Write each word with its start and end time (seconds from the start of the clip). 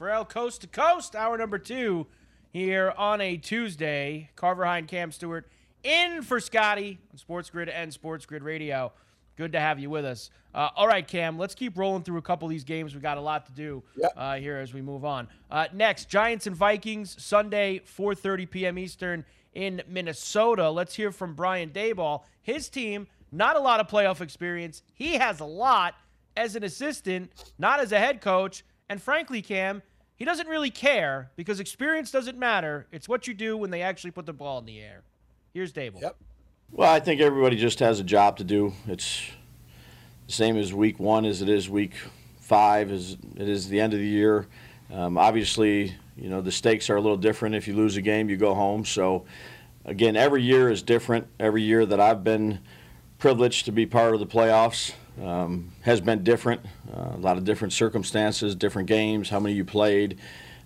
for 0.00 0.08
El 0.08 0.24
Coast 0.24 0.62
to 0.62 0.66
Coast, 0.66 1.14
hour 1.14 1.36
number 1.36 1.58
two 1.58 2.06
here 2.54 2.94
on 2.96 3.20
a 3.20 3.36
Tuesday. 3.36 4.30
Carver 4.34 4.64
Hine, 4.64 4.86
Cam 4.86 5.12
Stewart 5.12 5.46
in 5.84 6.22
for 6.22 6.40
Scotty 6.40 6.98
on 7.12 7.18
Sports 7.18 7.50
Grid 7.50 7.68
and 7.68 7.92
Sports 7.92 8.24
Grid 8.24 8.42
Radio. 8.42 8.94
Good 9.36 9.52
to 9.52 9.60
have 9.60 9.78
you 9.78 9.90
with 9.90 10.06
us. 10.06 10.30
Uh, 10.54 10.70
all 10.74 10.88
right, 10.88 11.06
Cam, 11.06 11.36
let's 11.36 11.54
keep 11.54 11.76
rolling 11.76 12.02
through 12.02 12.16
a 12.16 12.22
couple 12.22 12.46
of 12.46 12.50
these 12.50 12.64
games. 12.64 12.94
We 12.94 13.02
got 13.02 13.18
a 13.18 13.20
lot 13.20 13.44
to 13.44 13.52
do 13.52 13.82
Yep. 13.98 14.12
uh, 14.16 14.36
here 14.36 14.56
as 14.56 14.72
we 14.72 14.80
move 14.80 15.04
on. 15.04 15.28
Uh, 15.50 15.66
next, 15.74 16.08
Giants 16.08 16.46
and 16.46 16.56
Vikings, 16.56 17.22
Sunday, 17.22 17.80
4:30 17.80 18.50
p.m. 18.50 18.78
Eastern 18.78 19.22
in 19.52 19.82
Minnesota. 19.86 20.70
Let's 20.70 20.94
hear 20.94 21.12
from 21.12 21.34
Brian 21.34 21.68
Daboll. 21.68 22.22
His 22.40 22.70
team, 22.70 23.06
not 23.32 23.54
a 23.54 23.60
lot 23.60 23.80
of 23.80 23.86
playoff 23.86 24.22
experience. 24.22 24.82
He 24.94 25.16
has 25.18 25.40
a 25.40 25.44
lot 25.44 25.94
as 26.38 26.56
an 26.56 26.64
assistant, 26.64 27.32
not 27.58 27.80
as 27.80 27.92
a 27.92 27.98
head 27.98 28.22
coach. 28.22 28.64
And 28.88 29.00
frankly, 29.00 29.40
Cam, 29.42 29.82
he 30.20 30.26
doesn't 30.26 30.48
really 30.48 30.70
care 30.70 31.30
because 31.34 31.60
experience 31.60 32.10
doesn't 32.10 32.38
matter. 32.38 32.86
It's 32.92 33.08
what 33.08 33.26
you 33.26 33.32
do 33.32 33.56
when 33.56 33.70
they 33.70 33.80
actually 33.80 34.10
put 34.10 34.26
the 34.26 34.34
ball 34.34 34.58
in 34.58 34.66
the 34.66 34.78
air. 34.78 35.00
Here's 35.54 35.72
Daboll. 35.72 36.02
Yep. 36.02 36.16
Well, 36.72 36.92
I 36.92 37.00
think 37.00 37.22
everybody 37.22 37.56
just 37.56 37.78
has 37.78 38.00
a 38.00 38.04
job 38.04 38.36
to 38.36 38.44
do. 38.44 38.74
It's 38.86 39.22
the 40.26 40.32
same 40.34 40.58
as 40.58 40.74
week 40.74 41.00
one 41.00 41.24
as 41.24 41.40
it 41.40 41.48
is 41.48 41.70
week 41.70 41.94
five, 42.38 42.92
as 42.92 43.16
it 43.34 43.48
is 43.48 43.70
the 43.70 43.80
end 43.80 43.94
of 43.94 43.98
the 43.98 44.06
year. 44.06 44.46
Um, 44.92 45.16
obviously, 45.16 45.94
you 46.18 46.28
know, 46.28 46.42
the 46.42 46.52
stakes 46.52 46.90
are 46.90 46.96
a 46.96 47.00
little 47.00 47.16
different. 47.16 47.54
If 47.54 47.66
you 47.66 47.74
lose 47.74 47.96
a 47.96 48.02
game, 48.02 48.28
you 48.28 48.36
go 48.36 48.52
home. 48.52 48.84
So, 48.84 49.24
again, 49.86 50.16
every 50.16 50.42
year 50.42 50.68
is 50.68 50.82
different. 50.82 51.28
Every 51.40 51.62
year 51.62 51.86
that 51.86 51.98
I've 51.98 52.22
been 52.22 52.58
privileged 53.18 53.64
to 53.64 53.72
be 53.72 53.86
part 53.86 54.12
of 54.12 54.20
the 54.20 54.26
playoffs 54.26 54.92
um, 55.22 55.72
has 55.82 56.00
been 56.00 56.24
different. 56.24 56.60
Uh, 56.92 57.12
a 57.14 57.18
lot 57.18 57.36
of 57.36 57.44
different 57.44 57.72
circumstances, 57.72 58.54
different 58.54 58.88
games, 58.88 59.28
how 59.28 59.40
many 59.40 59.54
you 59.54 59.64
played. 59.64 60.18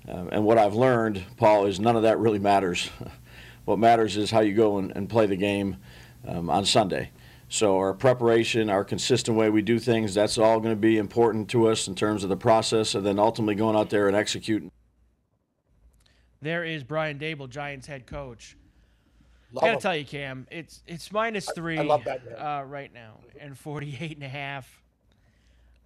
Um, 0.08 0.28
and 0.32 0.44
what 0.44 0.58
I've 0.58 0.74
learned, 0.74 1.24
Paul, 1.36 1.66
is 1.66 1.80
none 1.80 1.96
of 1.96 2.02
that 2.02 2.18
really 2.18 2.38
matters. 2.38 2.90
what 3.64 3.78
matters 3.78 4.16
is 4.16 4.30
how 4.30 4.40
you 4.40 4.54
go 4.54 4.78
and, 4.78 4.92
and 4.96 5.08
play 5.08 5.26
the 5.26 5.36
game 5.36 5.76
um, 6.26 6.50
on 6.50 6.64
Sunday. 6.64 7.10
So 7.48 7.76
our 7.76 7.94
preparation, 7.94 8.68
our 8.68 8.84
consistent 8.84 9.36
way 9.36 9.50
we 9.50 9.62
do 9.62 9.78
things, 9.78 10.14
that's 10.14 10.38
all 10.38 10.60
going 10.60 10.74
to 10.74 10.80
be 10.80 10.98
important 10.98 11.48
to 11.50 11.68
us 11.68 11.88
in 11.88 11.94
terms 11.94 12.22
of 12.22 12.28
the 12.28 12.36
process, 12.36 12.94
and 12.94 13.04
then 13.04 13.18
ultimately 13.18 13.54
going 13.54 13.76
out 13.76 13.90
there 13.90 14.08
and 14.08 14.16
executing. 14.16 14.70
There 16.42 16.64
is 16.64 16.84
Brian 16.84 17.18
Daboll, 17.18 17.48
Giants 17.48 17.86
head 17.86 18.06
coach. 18.06 18.56
Love 19.54 19.62
I 19.62 19.66
gotta 19.68 19.76
him. 19.76 19.80
tell 19.80 19.96
you, 19.96 20.04
Cam, 20.04 20.46
it's 20.50 20.82
it's 20.86 21.12
minus 21.12 21.48
three 21.50 21.78
love 21.78 22.04
that 22.04 22.20
uh, 22.36 22.64
right 22.64 22.92
now 22.92 23.20
and 23.40 23.56
48 23.56 24.12
and 24.16 24.22
a 24.24 24.28
half. 24.28 24.82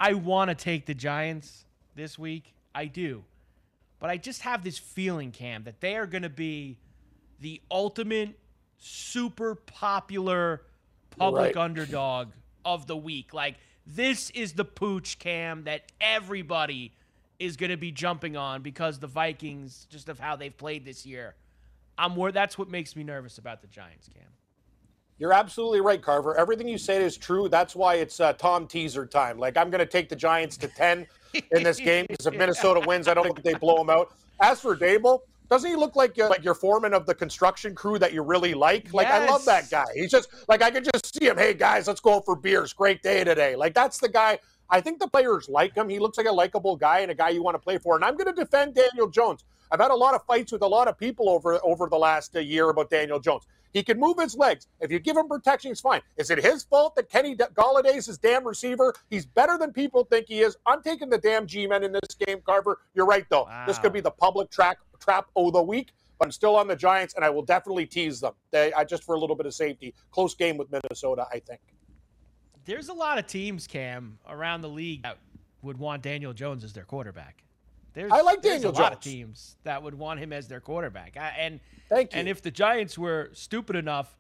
I 0.01 0.15
want 0.15 0.49
to 0.49 0.55
take 0.55 0.87
the 0.87 0.95
Giants 0.95 1.65
this 1.95 2.19
week. 2.19 2.55
I 2.75 2.87
do. 2.87 3.25
But 4.01 4.11
I 4.11 4.17
just 4.17 4.43
have 4.43 4.63
this 4.65 4.79
feeling, 4.79 5.33
Cam, 5.33 5.65
that 5.65 5.81
they 5.81 5.97
are 5.97 6.07
going 6.07 6.23
to 6.23 6.29
be 6.29 6.79
the 7.41 7.61
ultimate 7.71 8.39
super 8.79 9.55
popular 9.57 10.63
public 11.11 11.57
Right. 11.57 11.57
underdog 11.57 12.29
of 12.65 12.87
the 12.87 12.97
week. 12.97 13.35
Like, 13.35 13.57
this 13.87 14.31
is 14.31 14.53
the 14.53 14.65
pooch, 14.65 15.19
Cam, 15.19 15.65
that 15.65 15.91
everybody 16.01 16.93
is 17.41 17.57
going 17.57 17.71
to 17.71 17.77
be 17.77 17.91
jumping 17.91 18.37
on 18.37 18.63
because 18.63 18.99
the 19.01 19.07
Vikings, 19.09 19.87
just 19.91 20.09
of 20.09 20.21
how 20.21 20.37
they've 20.37 20.57
played 20.57 20.85
this 20.85 21.05
year. 21.05 21.35
I'm 21.99 22.17
wor- 22.17 22.33
That's 22.33 22.57
what 22.57 22.69
makes 22.69 22.97
me 22.97 23.05
nervous 23.05 23.39
about 23.39 23.61
the 23.61 23.67
Giants, 23.69 24.09
Cam. 24.09 24.25
You're 25.19 25.33
absolutely 25.33 25.81
right, 25.81 26.01
Carver. 26.01 26.39
Everything 26.39 26.69
you 26.69 26.79
say 26.79 27.03
is 27.03 27.17
true. 27.17 27.49
That's 27.49 27.75
why 27.75 27.97
it's 27.97 28.21
uh, 28.21 28.35
Tom 28.35 28.69
teaser 28.69 29.05
time. 29.05 29.37
Like 29.37 29.57
I'm 29.57 29.69
going 29.69 29.81
to 29.81 29.87
take 29.87 30.09
the 30.09 30.17
Giants 30.17 30.57
to 30.59 30.69
ten 30.69 31.07
in 31.51 31.65
this 31.65 31.79
game 31.79 32.07
because 32.09 32.27
if 32.27 32.35
Minnesota 32.35 32.81
wins, 32.87 33.09
I 33.09 33.15
don't 33.15 33.25
think 33.25 33.43
they 33.43 33.55
blow 33.55 33.77
them 33.79 33.91
out. 33.91 34.13
As 34.41 34.61
for 34.61 34.77
Daboll, 34.77 35.21
doesn't 35.51 35.69
he 35.69 35.75
look 35.75 35.97
like 35.97 36.17
uh, 36.21 36.29
like 36.29 36.45
your 36.45 36.55
foreman 36.55 36.95
of 36.95 37.05
the 37.05 37.15
construction 37.15 37.75
crew 37.75 37.99
that 37.99 38.13
you 38.13 38.23
really 38.23 38.55
like? 38.55 38.95
Like 38.95 39.09
I 39.09 39.27
love 39.27 39.45
that 39.47 39.69
guy. 39.69 39.87
He's 39.95 40.11
just 40.11 40.29
like 40.47 40.63
I 40.63 40.71
could 40.71 40.85
just 40.85 41.19
see 41.19 41.27
him. 41.27 41.37
Hey 41.37 41.53
guys, 41.53 41.89
let's 41.89 42.01
go 42.01 42.21
for 42.21 42.37
beers. 42.37 42.73
Great 42.73 43.03
day 43.03 43.25
today. 43.25 43.57
Like 43.57 43.75
that's 43.75 43.99
the 43.99 44.09
guy. 44.09 44.39
I 44.71 44.81
think 44.81 45.01
the 45.01 45.09
players 45.09 45.49
like 45.49 45.75
him. 45.75 45.89
He 45.89 45.99
looks 45.99 46.19
like 46.19 46.27
a 46.27 46.33
likable 46.33 46.77
guy 46.77 47.01
and 47.01 47.11
a 47.11 47.15
guy 47.15 47.31
you 47.31 47.43
want 47.43 47.55
to 47.55 47.59
play 47.59 47.79
for. 47.79 47.97
And 47.97 48.05
I'm 48.05 48.17
going 48.17 48.33
to 48.33 48.39
defend 48.39 48.75
Daniel 48.75 49.09
Jones. 49.09 49.45
I've 49.71 49.81
had 49.81 49.91
a 49.91 49.97
lot 49.97 50.15
of 50.15 50.25
fights 50.25 50.53
with 50.53 50.63
a 50.63 50.67
lot 50.67 50.89
of 50.89 50.99
people 50.99 51.29
over 51.29 51.59
over 51.65 51.89
the 51.89 51.99
last 51.99 52.35
uh, 52.37 52.41
year 52.41 52.71
about 52.71 52.91
Daniel 52.91 53.21
Jones. 53.21 53.47
He 53.73 53.83
can 53.83 54.01
move 54.01 54.19
his 54.19 54.35
legs. 54.35 54.67
If 54.81 54.91
you 54.91 54.99
give 54.99 55.17
him 55.17 55.29
protection, 55.29 55.71
it's 55.71 55.81
fine. 55.81 56.01
Is 56.17 56.31
it 56.31 56.43
his 56.43 56.65
fault 56.65 56.97
that 56.97 57.11
Kenny 57.11 57.37
Golladay's 57.37 58.07
his 58.07 58.17
damn 58.17 58.47
receiver? 58.47 58.95
He's 59.11 59.27
better 59.27 59.59
than 59.59 59.73
people 59.73 60.05
think 60.05 60.27
he 60.27 60.41
is. 60.41 60.57
I'm 60.65 60.83
taking 60.83 61.11
the 61.11 61.19
damn 61.19 61.47
G-men 61.47 61.85
in 61.85 61.93
this 61.93 62.15
game, 62.27 62.41
Carver. 62.45 62.79
You're 62.95 63.07
right, 63.07 63.27
though. 63.29 63.47
This 63.67 63.79
could 63.79 63.93
be 63.93 64.01
the 64.01 64.11
public 64.11 64.51
track 64.51 64.79
trap 65.01 65.27
of 65.37 65.53
the 65.53 65.63
week. 65.63 65.93
But 66.19 66.27
I'm 66.27 66.33
still 66.33 66.57
on 66.57 66.67
the 66.67 66.75
Giants, 66.75 67.15
and 67.15 67.25
I 67.25 67.31
will 67.31 67.43
definitely 67.43 67.87
tease 67.87 68.21
them. 68.21 68.33
They, 68.51 68.73
I 68.73 68.85
just 68.85 69.05
for 69.05 69.15
a 69.15 69.21
little 69.21 69.37
bit 69.37 69.47
of 69.47 69.55
safety. 69.55 69.95
Close 70.11 70.35
game 70.35 70.57
with 70.57 70.69
Minnesota, 70.73 71.27
I 71.31 71.39
think. 71.39 71.61
There's 72.65 72.89
a 72.89 72.95
lot 72.95 73.19
of 73.19 73.27
teams, 73.27 73.67
Cam, 73.67 74.19
around 74.29 74.63
the 74.63 74.69
league 74.69 75.03
that 75.03 75.19
would 75.63 75.79
want 75.79 76.03
Daniel 76.03 76.33
Jones 76.33 76.65
as 76.65 76.73
their 76.73 76.85
quarterback. 76.85 77.45
There's, 77.95 78.13
I 78.13 78.21
like 78.21 78.43
there's 78.43 78.63
Daniel 78.63 78.79
a 78.79 78.83
lot 78.83 78.93
of 78.93 79.01
teams 79.01 79.57
that 79.65 79.83
would 79.83 79.95
want 79.95 80.21
him 80.21 80.33
as 80.33 80.47
their 80.49 80.61
quarterback. 80.61 81.17
I, 81.17 81.31
and 81.39 81.61
Thank 81.89 82.13
you. 82.15 82.21
and 82.21 82.29
if 82.29 82.43
the 82.43 82.51
Giants 82.51 82.97
were 82.97 83.31
stupid 83.33 83.75
enough, 83.77 84.17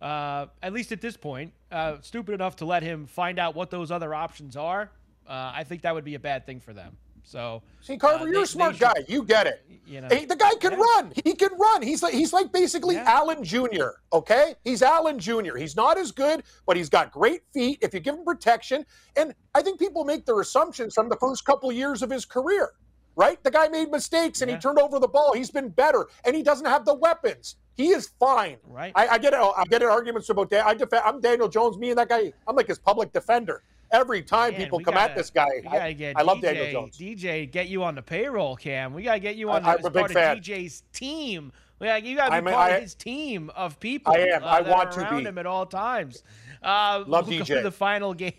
uh, 0.00 0.46
at 0.62 0.72
least 0.72 0.92
at 0.92 1.00
this 1.00 1.16
point, 1.16 1.52
uh, 1.70 1.96
stupid 2.02 2.34
enough 2.34 2.56
to 2.56 2.64
let 2.64 2.82
him 2.82 3.06
find 3.06 3.38
out 3.38 3.54
what 3.54 3.70
those 3.70 3.90
other 3.90 4.14
options 4.14 4.56
are, 4.56 4.90
uh, 5.28 5.52
I 5.54 5.64
think 5.64 5.82
that 5.82 5.94
would 5.94 6.04
be 6.04 6.14
a 6.16 6.18
bad 6.20 6.44
thing 6.44 6.60
for 6.60 6.72
them. 6.72 6.96
So 7.24 7.62
See, 7.80 7.96
Carver, 7.96 8.24
uh, 8.24 8.26
you're 8.26 8.34
they- 8.34 8.42
a 8.42 8.46
smart 8.46 8.74
should- 8.74 8.80
guy. 8.80 8.94
You 9.06 9.22
get 9.22 9.46
it. 9.46 9.64
You 9.86 10.00
know, 10.00 10.08
Hey, 10.10 10.24
the 10.24 10.34
guy 10.34 10.54
can 10.56 10.72
Yeah. 10.72 10.78
run. 10.78 11.12
He 11.24 11.34
can 11.34 11.56
run. 11.56 11.80
He's 11.82 12.02
like 12.02 12.12
he's 12.14 12.32
like 12.32 12.50
basically 12.50 12.96
Yeah. 12.96 13.04
Allen 13.06 13.44
Jr. 13.44 13.90
Okay, 14.12 14.56
he's 14.64 14.82
Allen 14.82 15.20
Jr. 15.20 15.56
He's 15.56 15.76
not 15.76 15.96
as 15.98 16.10
good, 16.10 16.42
but 16.66 16.76
he's 16.76 16.88
got 16.88 17.12
great 17.12 17.42
feet 17.54 17.78
if 17.80 17.94
you 17.94 18.00
give 18.00 18.16
him 18.16 18.24
protection. 18.24 18.84
And 19.16 19.34
I 19.54 19.62
think 19.62 19.78
people 19.78 20.04
make 20.04 20.26
their 20.26 20.40
assumptions 20.40 20.94
from 20.94 21.08
the 21.08 21.16
first 21.16 21.44
couple 21.44 21.70
years 21.70 22.02
of 22.02 22.10
his 22.10 22.24
career. 22.24 22.72
Right? 23.14 23.42
The 23.44 23.50
guy 23.50 23.68
made 23.68 23.90
mistakes 23.90 24.40
and 24.42 24.50
Yeah. 24.50 24.56
he 24.56 24.60
turned 24.62 24.78
over 24.78 24.98
the 24.98 25.08
ball. 25.08 25.34
He's 25.34 25.50
been 25.50 25.68
better, 25.68 26.06
and 26.24 26.34
he 26.34 26.42
doesn't 26.42 26.66
have 26.66 26.84
the 26.84 26.94
weapons. 26.94 27.56
He 27.76 27.88
is 27.88 28.10
fine. 28.20 28.56
Right. 28.66 28.92
I, 28.94 29.08
I 29.08 29.18
get 29.18 29.32
it. 29.34 29.38
I 29.38 29.64
get 29.68 29.82
it. 29.82 29.88
Arguments 29.88 30.28
about 30.28 30.50
that. 30.50 30.66
I 30.66 30.74
defend. 30.74 31.02
I'm 31.04 31.20
Daniel 31.20 31.48
Jones. 31.48 31.76
Me 31.78 31.90
and 31.90 31.98
that 31.98 32.08
guy. 32.08 32.32
I'm 32.46 32.54
like 32.56 32.68
his 32.68 32.78
public 32.78 33.12
defender. 33.12 33.62
Every 33.90 34.22
time 34.22 34.52
Man, 34.52 34.60
people 34.60 34.80
come 34.80 34.94
at 34.94 35.08
gotta- 35.08 35.20
this 35.20 35.28
guy, 35.30 35.48
I, 35.70 35.92
get 35.92 36.16
I 36.16 36.22
love 36.22 36.40
Daniel 36.40 36.70
Jones. 36.72 36.96
DJ, 36.98 37.50
get 37.50 37.68
you 37.68 37.82
on 37.84 37.94
the 37.94 38.00
payroll, 38.02 38.56
Cam. 38.56 38.94
We 38.94 39.02
gotta 39.02 39.20
get 39.20 39.36
you 39.36 39.50
on 39.50 39.56
I- 39.56 39.60
the, 39.60 39.68
I'm 39.72 39.78
as 39.80 39.84
a 39.84 39.90
big 39.90 40.00
part 40.00 40.12
fan. 40.12 40.38
of 40.38 40.42
DJ's 40.44 40.82
team. 40.94 41.52
Gotta, 41.78 42.02
you 42.06 42.16
gotta 42.16 42.30
be 42.30 42.36
I'm 42.36 42.44
part 42.44 42.72
I- 42.72 42.76
of 42.76 42.82
his 42.82 42.94
team 42.94 43.50
of 43.56 43.78
people. 43.80 44.14
I 44.14 44.18
am. 44.28 44.42
uh, 44.44 44.46
I 44.46 44.60
want 44.62 44.92
to 44.92 45.00
around 45.00 45.18
be. 45.24 45.28
him 45.28 45.36
at 45.36 45.44
all 45.46 45.66
times. 45.66 46.22
Uh, 46.62 47.04
Love 47.06 47.28
we'll 47.28 47.40
DJ. 47.40 47.62
the 47.62 47.70
final 47.72 48.14
game. 48.22 48.34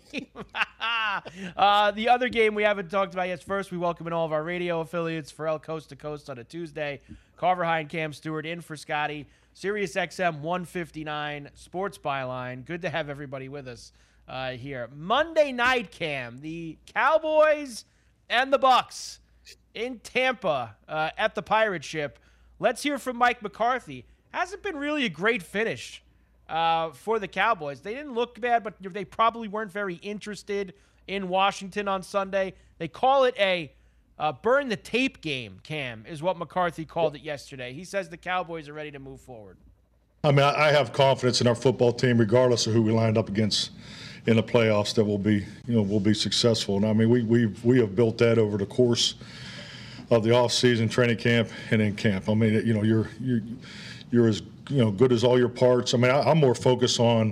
uh, 1.56 1.90
the 1.90 2.08
other 2.08 2.28
game 2.28 2.54
we 2.54 2.62
haven't 2.62 2.90
talked 2.90 3.14
about 3.14 3.28
yet. 3.28 3.42
First, 3.42 3.70
we 3.70 3.78
welcome 3.78 4.06
in 4.06 4.12
all 4.12 4.24
of 4.26 4.32
our 4.32 4.42
radio 4.42 4.80
affiliates 4.80 5.30
for 5.30 5.46
El 5.46 5.58
Coast 5.58 5.90
to 5.90 5.96
Coast 5.96 6.30
on 6.30 6.38
a 6.38 6.44
Tuesday. 6.44 7.00
Carver 7.36 7.64
High 7.64 7.80
and 7.80 7.88
Cam 7.88 8.12
Stewart 8.12 8.46
in 8.46 8.60
for 8.60 8.76
Scotty. 8.76 9.26
Sirius 9.52 9.94
XM 9.94 10.40
159 10.40 11.50
Sports 11.54 11.98
Byline. 11.98 12.64
Good 12.64 12.82
to 12.82 12.90
have 12.90 13.08
everybody 13.08 13.48
with 13.48 13.68
us 13.68 13.92
uh, 14.28 14.52
here. 14.52 14.88
Monday 14.96 15.52
night, 15.52 15.90
Cam. 15.90 16.38
The 16.40 16.78
Cowboys 16.92 17.84
and 18.28 18.52
the 18.52 18.58
Bucks 18.58 19.20
in 19.74 19.98
Tampa 20.00 20.76
uh, 20.88 21.10
at 21.18 21.34
the 21.34 21.42
Pirate 21.42 21.84
Ship. 21.84 22.18
Let's 22.58 22.82
hear 22.82 22.98
from 22.98 23.16
Mike 23.16 23.42
McCarthy. 23.42 24.06
Hasn't 24.32 24.62
been 24.62 24.76
really 24.76 25.04
a 25.04 25.08
great 25.10 25.42
finish 25.42 26.02
uh, 26.48 26.90
for 26.90 27.18
the 27.18 27.28
Cowboys. 27.28 27.80
They 27.80 27.94
didn't 27.94 28.14
look 28.14 28.40
bad, 28.40 28.64
but 28.64 28.74
they 28.80 29.04
probably 29.04 29.48
weren't 29.48 29.72
very 29.72 29.96
interested 29.96 30.74
in 31.06 31.28
Washington 31.28 31.88
on 31.88 32.02
Sunday. 32.02 32.54
They 32.78 32.88
call 32.88 33.24
it 33.24 33.34
a 33.38 33.72
uh, 34.18 34.32
burn 34.32 34.68
the 34.68 34.76
tape 34.76 35.20
game, 35.20 35.58
Cam, 35.62 36.04
is 36.08 36.22
what 36.22 36.38
McCarthy 36.38 36.84
called 36.84 37.16
it 37.16 37.22
yesterday. 37.22 37.72
He 37.72 37.84
says 37.84 38.08
the 38.08 38.16
Cowboys 38.16 38.68
are 38.68 38.72
ready 38.72 38.92
to 38.92 38.98
move 38.98 39.20
forward. 39.20 39.56
I 40.22 40.30
mean, 40.30 40.44
I 40.44 40.70
have 40.70 40.92
confidence 40.92 41.40
in 41.40 41.46
our 41.46 41.54
football 41.54 41.92
team, 41.92 42.16
regardless 42.16 42.66
of 42.66 42.72
who 42.72 42.80
we 42.80 42.92
lined 42.92 43.18
up 43.18 43.28
against 43.28 43.72
in 44.26 44.36
the 44.36 44.42
playoffs, 44.42 44.94
that 44.94 45.04
will 45.04 45.18
be, 45.18 45.44
you 45.66 45.74
know, 45.74 45.82
will 45.82 46.00
be 46.00 46.14
successful. 46.14 46.76
And 46.76 46.86
I 46.86 46.92
mean, 46.94 47.10
we 47.10 47.22
we 47.22 47.46
we 47.62 47.78
have 47.80 47.94
built 47.94 48.16
that 48.18 48.38
over 48.38 48.56
the 48.56 48.66
course 48.66 49.16
of 50.10 50.22
the 50.22 50.30
off-season 50.34 50.88
training 50.88 51.18
camp 51.18 51.50
and 51.70 51.82
in 51.82 51.94
camp. 51.94 52.28
I 52.28 52.34
mean, 52.34 52.54
you 52.66 52.72
know, 52.72 52.82
you're 52.82 53.10
you're 53.20 53.42
you're 54.10 54.28
as 54.28 54.42
you 54.68 54.78
know 54.78 54.90
good 54.90 55.12
as 55.12 55.24
all 55.24 55.38
your 55.38 55.48
parts. 55.48 55.94
I 55.94 55.98
mean, 55.98 56.10
I, 56.10 56.20
I'm 56.20 56.38
more 56.38 56.54
focused 56.54 57.00
on, 57.00 57.28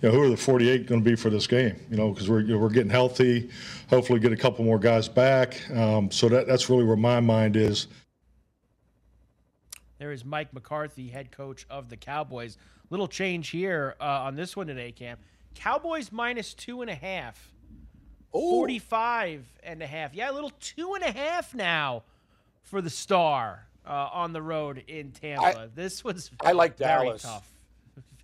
you 0.00 0.08
know, 0.08 0.10
who 0.10 0.22
are 0.22 0.28
the 0.28 0.36
48 0.36 0.86
going 0.86 1.02
to 1.02 1.04
be 1.08 1.16
for 1.16 1.30
this 1.30 1.46
game? 1.46 1.76
You 1.90 1.96
know, 1.96 2.10
because 2.10 2.28
we're 2.28 2.40
you 2.40 2.54
know, 2.54 2.58
we're 2.58 2.70
getting 2.70 2.90
healthy. 2.90 3.50
Hopefully, 3.88 4.20
get 4.20 4.32
a 4.32 4.36
couple 4.36 4.64
more 4.64 4.78
guys 4.78 5.08
back. 5.08 5.60
Um, 5.70 6.10
so 6.10 6.28
that 6.28 6.46
that's 6.46 6.70
really 6.70 6.84
where 6.84 6.96
my 6.96 7.20
mind 7.20 7.56
is. 7.56 7.86
There 9.98 10.12
is 10.12 10.24
Mike 10.24 10.54
McCarthy, 10.54 11.08
head 11.08 11.30
coach 11.30 11.66
of 11.68 11.90
the 11.90 11.96
Cowboys. 11.96 12.56
Little 12.88 13.08
change 13.08 13.50
here 13.50 13.96
uh, 14.00 14.22
on 14.22 14.34
this 14.34 14.56
one 14.56 14.66
today, 14.66 14.92
Cam. 14.92 15.18
Cowboys 15.54 16.10
minus 16.10 16.54
two 16.54 16.80
and 16.80 16.90
a 16.90 16.94
half. 16.94 17.52
45 18.32 19.44
and 19.62 19.82
a 19.82 19.86
half. 19.86 20.14
Yeah, 20.14 20.30
a 20.30 20.32
little 20.32 20.52
two 20.60 20.94
and 20.94 21.04
a 21.04 21.10
half 21.10 21.54
now 21.54 22.04
for 22.62 22.80
the 22.80 22.90
star 22.90 23.66
uh, 23.86 24.08
on 24.12 24.32
the 24.32 24.42
road 24.42 24.82
in 24.86 25.12
Tampa. 25.12 25.70
this 25.74 26.02
was 26.04 26.30
I 26.44 26.52
like 26.52 26.76
very 26.76 27.06
Dallas. 27.06 27.22
tough. 27.22 27.48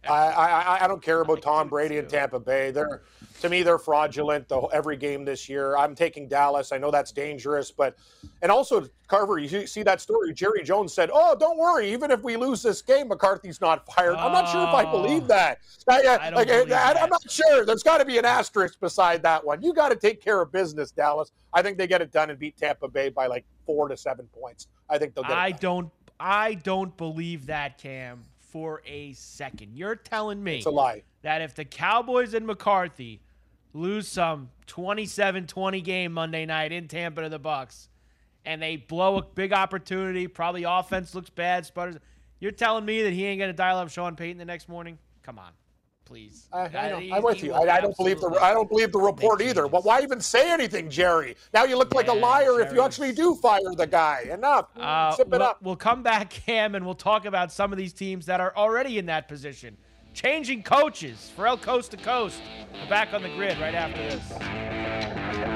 I, 0.09 0.33
I 0.33 0.85
I 0.85 0.89
don't 0.89 1.03
care 1.03 1.21
about 1.21 1.43
Tom 1.43 1.69
Brady 1.69 1.99
and 1.99 2.09
Tampa 2.09 2.41
Bay. 2.41 2.71
They're 2.71 3.03
to 3.41 3.49
me 3.49 3.63
they're 3.63 3.79
fraudulent. 3.79 4.49
The 4.49 4.61
every 4.73 4.97
game 4.97 5.25
this 5.25 5.49
year. 5.49 5.77
I'm 5.77 5.95
taking 5.95 6.29
Dallas. 6.29 6.73
I 6.73 6.79
know 6.79 6.91
that's 6.91 7.13
dangerous, 7.13 7.71
but 7.71 7.97
and 8.43 8.51
also 8.51 8.89
Carver. 9.09 9.39
You 9.39 9.67
see- 9.67 9.83
that 9.83 10.01
story? 10.01 10.33
Jerry 10.33 10.63
Jones 10.65 10.93
said, 10.93 11.11
"Oh, 11.13 11.37
don't 11.39 11.59
worry. 11.59 11.93
Even 11.93 12.11
if 12.11 12.23
we 12.23 12.37
lose 12.37 12.63
this 12.63 12.83
game, 12.83 13.09
McCarthy's 13.09 13.61
not 13.61 13.87
fired." 13.87 14.17
I'm 14.17 14.33
not 14.33 14.51
sure 14.51 14.63
if 14.63 14.69
I 14.75 14.85
oh. 14.85 14.91
believe 15.03 15.25
Oh. 15.25 15.27
that. 15.29 15.59
I, 15.89 16.01
I 16.03 16.31
like, 16.31 16.49
believe 16.49 16.67
I, 16.67 16.69
that. 16.71 17.03
I'm 17.03 17.11
not 17.11 17.31
sure. 17.31 17.65
There's 17.65 17.83
got 17.83 17.99
to 17.99 18.05
be 18.05 18.19
an 18.19 18.25
asterisk 18.25 18.81
beside 18.81 19.23
that 19.23 19.45
one. 19.45 19.63
You 19.63 19.73
got 19.73 19.91
to 19.91 19.97
take 19.97 20.21
care 20.21 20.41
of 20.41 20.51
business, 20.51 20.91
Dallas. 20.91 21.31
I 21.53 21.63
think 21.63 21.79
they 21.79 21.87
get 21.87 22.03
it 22.03 22.11
done 22.11 22.31
and 22.31 22.39
beat 22.39 22.57
Tampa 22.57 22.89
Bay 22.89 23.11
by 23.11 23.27
like 23.27 23.45
four 23.65 23.89
to 23.89 23.97
seven 23.97 24.27
points. 24.39 24.67
I 24.91 24.99
think 24.99 25.15
they'll 25.15 25.25
get 25.25 25.33
I 25.33 25.49
it 25.49 25.51
done. 25.53 25.59
don't 25.61 25.93
I 26.19 26.55
don't 26.55 26.97
believe 26.97 27.47
that, 27.47 27.79
Cam, 27.79 28.23
for 28.51 28.83
a 28.87 29.13
second. 29.13 29.77
You're 29.77 29.97
telling 29.97 30.43
me 30.43 30.59
It's 30.59 30.67
a 30.67 30.71
lie. 30.71 31.03
that 31.23 31.43
if 31.43 31.55
the 31.55 31.65
Cowboys 31.65 32.35
and 32.35 32.47
McCarthy 32.47 33.21
lose 33.73 34.09
some 34.09 34.51
27-20 34.67 35.83
game 35.85 36.13
Monday 36.13 36.47
night 36.47 36.73
in 36.73 36.89
Tampa 36.89 37.23
to 37.23 37.29
the 37.29 37.39
Bucks 37.39 37.89
and 38.45 38.63
they 38.63 38.77
blow 38.77 39.17
a 39.19 39.23
big 39.23 39.53
opportunity, 39.53 40.27
probably 40.29 40.65
offense 40.65 41.15
looks 41.15 41.31
bad, 41.31 41.67
sputters. 41.67 41.97
You're 42.41 42.53
telling 42.53 42.85
me 42.85 43.03
that 43.03 43.13
he 43.13 43.25
ain't 43.25 43.39
going 43.39 43.51
to 43.51 43.57
dial 43.57 43.79
up 43.79 43.91
Sean 43.91 44.15
Payton 44.17 44.39
the 44.39 44.45
next 44.45 44.69
morning? 44.69 44.99
Come 45.23 45.39
on. 45.39 45.51
Please. 46.07 46.47
I, 46.53 46.61
I 46.61 46.65
Uh, 46.93 47.01
know. 47.01 47.17
I'm 47.17 47.23
with 47.23 47.43
you. 47.43 47.53
I, 47.53 47.77
I 47.77 47.81
don't 47.81 47.97
believe 47.97 48.21
the 48.21 48.29
I 48.41 48.55
don't 48.55 48.69
believe 48.69 48.93
the 48.93 48.99
report 49.01 49.43
either. 49.43 49.67
But 49.67 49.85
why 49.85 50.01
even 50.03 50.21
say 50.21 50.51
anything, 50.53 50.89
Jerry? 50.89 51.37
Now 51.53 51.65
you 51.65 51.77
look 51.77 51.93
like 51.95 52.09
a 52.09 52.15
Yeah, 52.15 52.21
liar 52.23 52.61
if 52.61 52.73
you 52.73 52.81
actually 52.81 53.13
do 53.13 53.35
fire 53.35 53.75
the 53.77 53.87
guy. 53.89 54.27
Enough. 54.31 54.69
Uh, 54.79 55.11
Sip 55.13 55.27
it 55.27 55.31
we'll, 55.33 55.43
up. 55.43 55.61
We'll 55.63 55.75
come 55.77 56.03
back, 56.05 56.31
Cam, 56.47 56.77
and 56.77 56.85
we'll 56.87 56.95
talk 56.95 57.25
about 57.25 57.51
some 57.53 57.73
of 57.73 57.77
these 57.79 57.93
teams 57.93 58.25
that 58.27 58.41
are 58.41 58.55
already 58.57 58.99
in 58.99 59.07
that 59.07 59.27
position. 59.27 59.77
Changing 60.15 60.63
coaches 60.63 61.31
for 61.35 61.47
El 61.47 61.59
Coast 61.59 61.91
to 61.91 61.97
Coast. 61.97 62.41
We're 62.73 62.89
back 62.89 63.13
on 63.13 63.23
the 63.23 63.29
grid 63.31 63.59
right 63.59 63.75
after 63.75 64.01
this. 64.01 65.56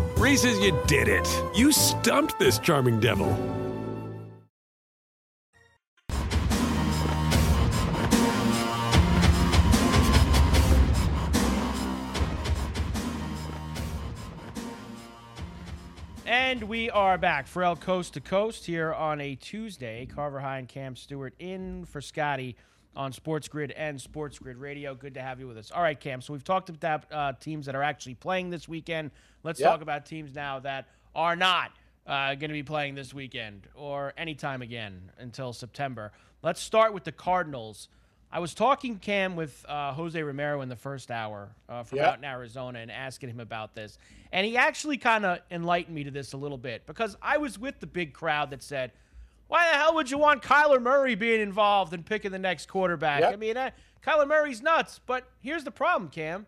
Reese's, 0.21 0.59
you 0.59 0.79
did 0.85 1.07
it. 1.07 1.27
You 1.55 1.71
stumped 1.71 2.37
this 2.37 2.59
charming 2.59 2.99
devil. 2.99 3.27
And 16.27 16.65
we 16.65 16.91
are 16.91 17.17
back 17.17 17.47
El 17.55 17.75
Coast 17.75 18.13
to 18.13 18.21
Coast 18.21 18.67
here 18.67 18.93
on 18.93 19.19
a 19.19 19.33
Tuesday. 19.33 20.05
Carver 20.05 20.39
High 20.39 20.59
and 20.59 20.67
Cam 20.67 20.95
Stewart 20.95 21.33
in 21.39 21.85
for 21.85 21.99
Scotty 21.99 22.55
on 22.95 23.11
Sports 23.13 23.47
Grid 23.47 23.71
and 23.71 23.99
Sports 23.99 24.37
Grid 24.39 24.57
Radio. 24.57 24.93
Good 24.95 25.13
to 25.13 25.21
have 25.21 25.39
you 25.39 25.47
with 25.47 25.57
us. 25.57 25.71
All 25.71 25.81
right, 25.81 25.99
Cam. 25.99 26.21
So 26.21 26.33
we've 26.33 26.43
talked 26.43 26.69
about 26.69 27.03
uh, 27.11 27.33
teams 27.39 27.65
that 27.65 27.75
are 27.75 27.83
actually 27.83 28.15
playing 28.15 28.49
this 28.49 28.67
weekend. 28.67 29.11
Let's 29.43 29.59
Yep. 29.59 29.69
talk 29.71 29.81
about 29.81 30.05
teams 30.05 30.35
now 30.35 30.59
that 30.59 30.87
are 31.15 31.35
not 31.35 31.71
uh, 32.07 32.29
going 32.35 32.49
to 32.49 32.53
be 32.53 32.63
playing 32.63 32.95
this 32.95 33.13
weekend 33.13 33.67
or 33.75 34.13
anytime 34.17 34.61
again 34.61 35.11
until 35.19 35.53
September. 35.53 36.11
Let's 36.41 36.59
start 36.59 36.93
with 36.93 37.03
the 37.03 37.11
Cardinals. 37.11 37.87
I 38.33 38.39
was 38.39 38.53
talking, 38.53 38.97
Cam, 38.97 39.35
with 39.35 39.65
uh, 39.67 39.93
Jose 39.93 40.21
Romero 40.21 40.61
in 40.61 40.69
the 40.69 40.75
first 40.75 41.11
hour 41.11 41.49
uh, 41.69 41.83
from 41.83 41.99
Yeah. 41.99 42.09
out 42.09 42.17
in 42.17 42.25
Arizona 42.25 42.79
and 42.79 42.89
asking 42.89 43.29
him 43.29 43.39
about 43.39 43.75
this. 43.75 43.97
And 44.31 44.45
he 44.47 44.57
actually 44.57 44.97
kind 44.97 45.25
of 45.25 45.39
enlightened 45.51 45.93
me 45.95 46.03
to 46.05 46.11
this 46.11 46.33
a 46.33 46.37
little 46.37 46.57
bit 46.57 46.85
because 46.87 47.17
I 47.21 47.37
was 47.37 47.59
with 47.59 47.79
the 47.81 47.87
big 47.87 48.13
crowd 48.13 48.49
that 48.51 48.63
said, 48.63 48.91
why 49.51 49.69
the 49.69 49.77
hell 49.77 49.93
would 49.95 50.09
you 50.09 50.17
want 50.17 50.41
Kyler 50.41 50.81
Murray 50.81 51.13
being 51.15 51.41
involved 51.41 51.93
in 51.93 52.03
picking 52.03 52.31
the 52.31 52.39
next 52.39 52.67
quarterback? 52.69 53.19
Yep. 53.19 53.33
I 53.33 53.35
mean, 53.35 53.57
uh, 53.57 53.71
Kyler 54.01 54.25
Murray's 54.25 54.61
nuts. 54.61 55.01
But 55.05 55.25
here's 55.41 55.65
the 55.65 55.71
problem, 55.71 56.09
Cam. 56.09 56.45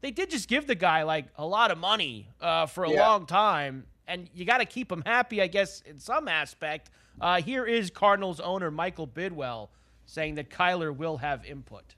they 0.00 0.10
did 0.10 0.30
just 0.30 0.48
give 0.48 0.66
the 0.66 0.74
guy 0.74 1.02
like 1.02 1.26
a 1.36 1.44
lot 1.46 1.70
of 1.70 1.76
money 1.76 2.26
uh, 2.40 2.64
for 2.64 2.84
a 2.84 2.90
Yeah. 2.90 3.06
long 3.06 3.26
time, 3.26 3.84
and 4.06 4.30
you 4.32 4.46
got 4.46 4.58
to 4.58 4.64
keep 4.64 4.90
him 4.90 5.02
happy, 5.04 5.42
I 5.42 5.46
guess, 5.46 5.82
in 5.82 5.98
some 5.98 6.26
aspect. 6.26 6.88
Uh, 7.20 7.42
here 7.42 7.66
is 7.66 7.90
Cardinals 7.90 8.40
owner 8.40 8.70
Michael 8.70 9.06
Bidwill 9.06 9.68
saying 10.06 10.36
that 10.36 10.48
Kyler 10.48 10.96
will 10.96 11.18
have 11.18 11.44
input. 11.44 11.96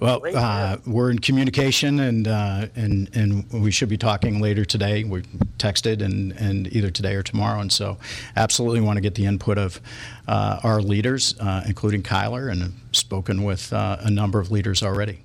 Well, 0.00 0.22
uh, 0.34 0.78
we're 0.86 1.10
in 1.10 1.18
communication, 1.18 2.00
and 2.00 2.26
uh, 2.26 2.68
and 2.74 3.14
and 3.14 3.52
we 3.52 3.70
should 3.70 3.90
be 3.90 3.98
talking 3.98 4.40
later 4.40 4.64
today. 4.64 5.04
We 5.04 5.20
texted, 5.58 6.00
and 6.00 6.32
and 6.32 6.66
either 6.74 6.90
today 6.90 7.14
or 7.16 7.22
tomorrow, 7.22 7.60
and 7.60 7.70
so 7.70 7.98
absolutely 8.34 8.80
want 8.80 8.96
to 8.96 9.02
get 9.02 9.14
the 9.14 9.26
input 9.26 9.58
of 9.58 9.78
uh, 10.26 10.58
our 10.64 10.80
leaders, 10.80 11.38
uh, 11.38 11.64
including 11.66 12.02
Kyler, 12.02 12.50
and 12.50 12.62
have 12.62 12.72
spoken 12.92 13.42
with 13.44 13.70
uh, 13.74 13.98
a 14.00 14.10
number 14.10 14.40
of 14.40 14.50
leaders 14.50 14.82
already. 14.82 15.22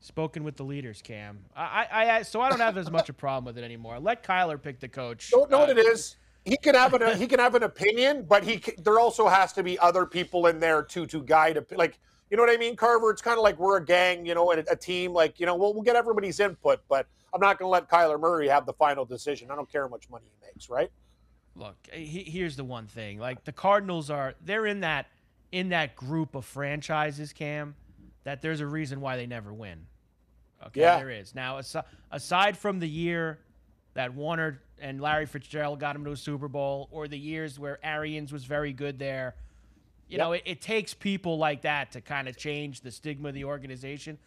Spoken 0.00 0.44
with 0.44 0.56
the 0.56 0.64
leaders, 0.64 1.00
Cam. 1.00 1.38
I, 1.56 1.86
I, 1.90 2.10
I 2.18 2.22
so 2.22 2.42
I 2.42 2.50
don't 2.50 2.60
have 2.60 2.76
as 2.76 2.90
much 2.90 3.08
a 3.08 3.14
problem 3.14 3.46
with 3.46 3.56
it 3.56 3.64
anymore. 3.64 3.98
Let 4.00 4.22
Kyler 4.22 4.60
pick 4.60 4.80
the 4.80 4.88
coach. 4.88 5.30
Don't 5.30 5.50
know 5.50 5.62
Uh, 5.62 5.66
what 5.66 5.78
it 5.78 5.78
is. 5.78 6.16
He 6.44 6.58
can 6.58 6.74
have 6.74 6.92
an 6.92 7.16
he 7.18 7.26
can 7.26 7.38
have 7.38 7.54
an 7.54 7.62
opinion, 7.62 8.26
but 8.28 8.44
he 8.44 8.60
c- 8.60 8.74
there 8.76 9.00
also 9.00 9.28
has 9.28 9.54
to 9.54 9.62
be 9.62 9.78
other 9.78 10.04
people 10.04 10.46
in 10.46 10.60
there 10.60 10.82
to 10.82 11.06
to 11.06 11.22
guide. 11.22 11.56
A, 11.56 11.64
like 11.74 11.98
you 12.30 12.36
know 12.36 12.42
what 12.42 12.52
I 12.52 12.56
mean, 12.56 12.76
Carver. 12.76 13.10
It's 13.10 13.22
kind 13.22 13.38
of 13.38 13.42
like 13.42 13.58
we're 13.58 13.76
a 13.78 13.84
gang, 13.84 14.26
you 14.26 14.34
know, 14.34 14.50
and 14.50 14.60
a, 14.66 14.72
a 14.72 14.76
team. 14.76 15.12
Like 15.12 15.38
you 15.40 15.46
know, 15.46 15.56
we'll 15.56 15.74
we'll 15.74 15.82
get 15.82 15.96
everybody's 15.96 16.40
input, 16.40 16.80
but 16.88 17.06
I'm 17.32 17.40
not 17.40 17.58
going 17.58 17.66
to 17.66 17.70
let 17.70 17.88
Kyler 17.88 18.18
Murray 18.20 18.48
have 18.48 18.66
the 18.66 18.72
final 18.72 19.04
decision. 19.04 19.50
I 19.50 19.56
don't 19.56 19.70
care 19.70 19.82
how 19.82 19.88
much 19.88 20.08
money 20.10 20.26
he 20.26 20.46
makes, 20.46 20.68
right? 20.70 20.90
Look, 21.54 21.76
eh, 21.92 21.98
he, 21.98 22.22
here's 22.24 22.56
the 22.56 22.64
one 22.64 22.86
thing. 22.86 23.18
Like 23.18 23.44
the 23.44 23.52
Cardinals 23.52 24.10
are 24.10 24.34
they're 24.44 24.66
in 24.66 24.80
that 24.80 25.06
in 25.52 25.70
that 25.70 25.96
group 25.96 26.34
of 26.34 26.44
franchises, 26.44 27.32
Cam, 27.32 27.74
that 28.24 28.42
there's 28.42 28.60
a 28.60 28.66
reason 28.66 29.00
why 29.00 29.16
they 29.16 29.26
never 29.26 29.52
win. 29.52 29.86
Okay, 30.66 30.80
Yeah. 30.82 30.98
there 30.98 31.10
is. 31.10 31.34
Now, 31.34 31.58
asi- 31.58 31.80
aside 32.10 32.56
from 32.58 32.80
the 32.80 32.88
year 32.88 33.38
that 33.94 34.12
Warner 34.12 34.60
and 34.80 35.00
Larry 35.00 35.24
Fitzgerald 35.26 35.80
got 35.80 35.96
him 35.96 36.04
to 36.04 36.10
a 36.12 36.16
Super 36.16 36.48
Bowl, 36.48 36.88
or 36.90 37.08
the 37.08 37.18
years 37.18 37.58
where 37.58 37.78
Arians 37.84 38.32
was 38.32 38.44
very 38.44 38.72
good 38.72 38.98
there, 38.98 39.34
you 40.08 40.18
know, 40.18 40.32
it, 40.32 40.42
it 40.44 40.60
takes 40.60 40.94
people 40.94 41.38
like 41.38 41.62
that 41.62 41.92
to 41.92 42.00
kind 42.00 42.28
of 42.28 42.36
change 42.36 42.80
the 42.80 42.90
stigma 42.90 43.28
of 43.28 43.34
the 43.34 43.44
organization. 43.44 44.18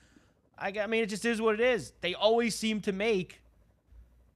I 0.57 0.85
mean, 0.87 1.03
it 1.03 1.07
just 1.07 1.25
is 1.25 1.41
what 1.41 1.55
it 1.55 1.59
is. 1.59 1.91
They 2.01 2.13
always 2.13 2.55
seem 2.55 2.81
to 2.81 2.91
make 2.91 3.41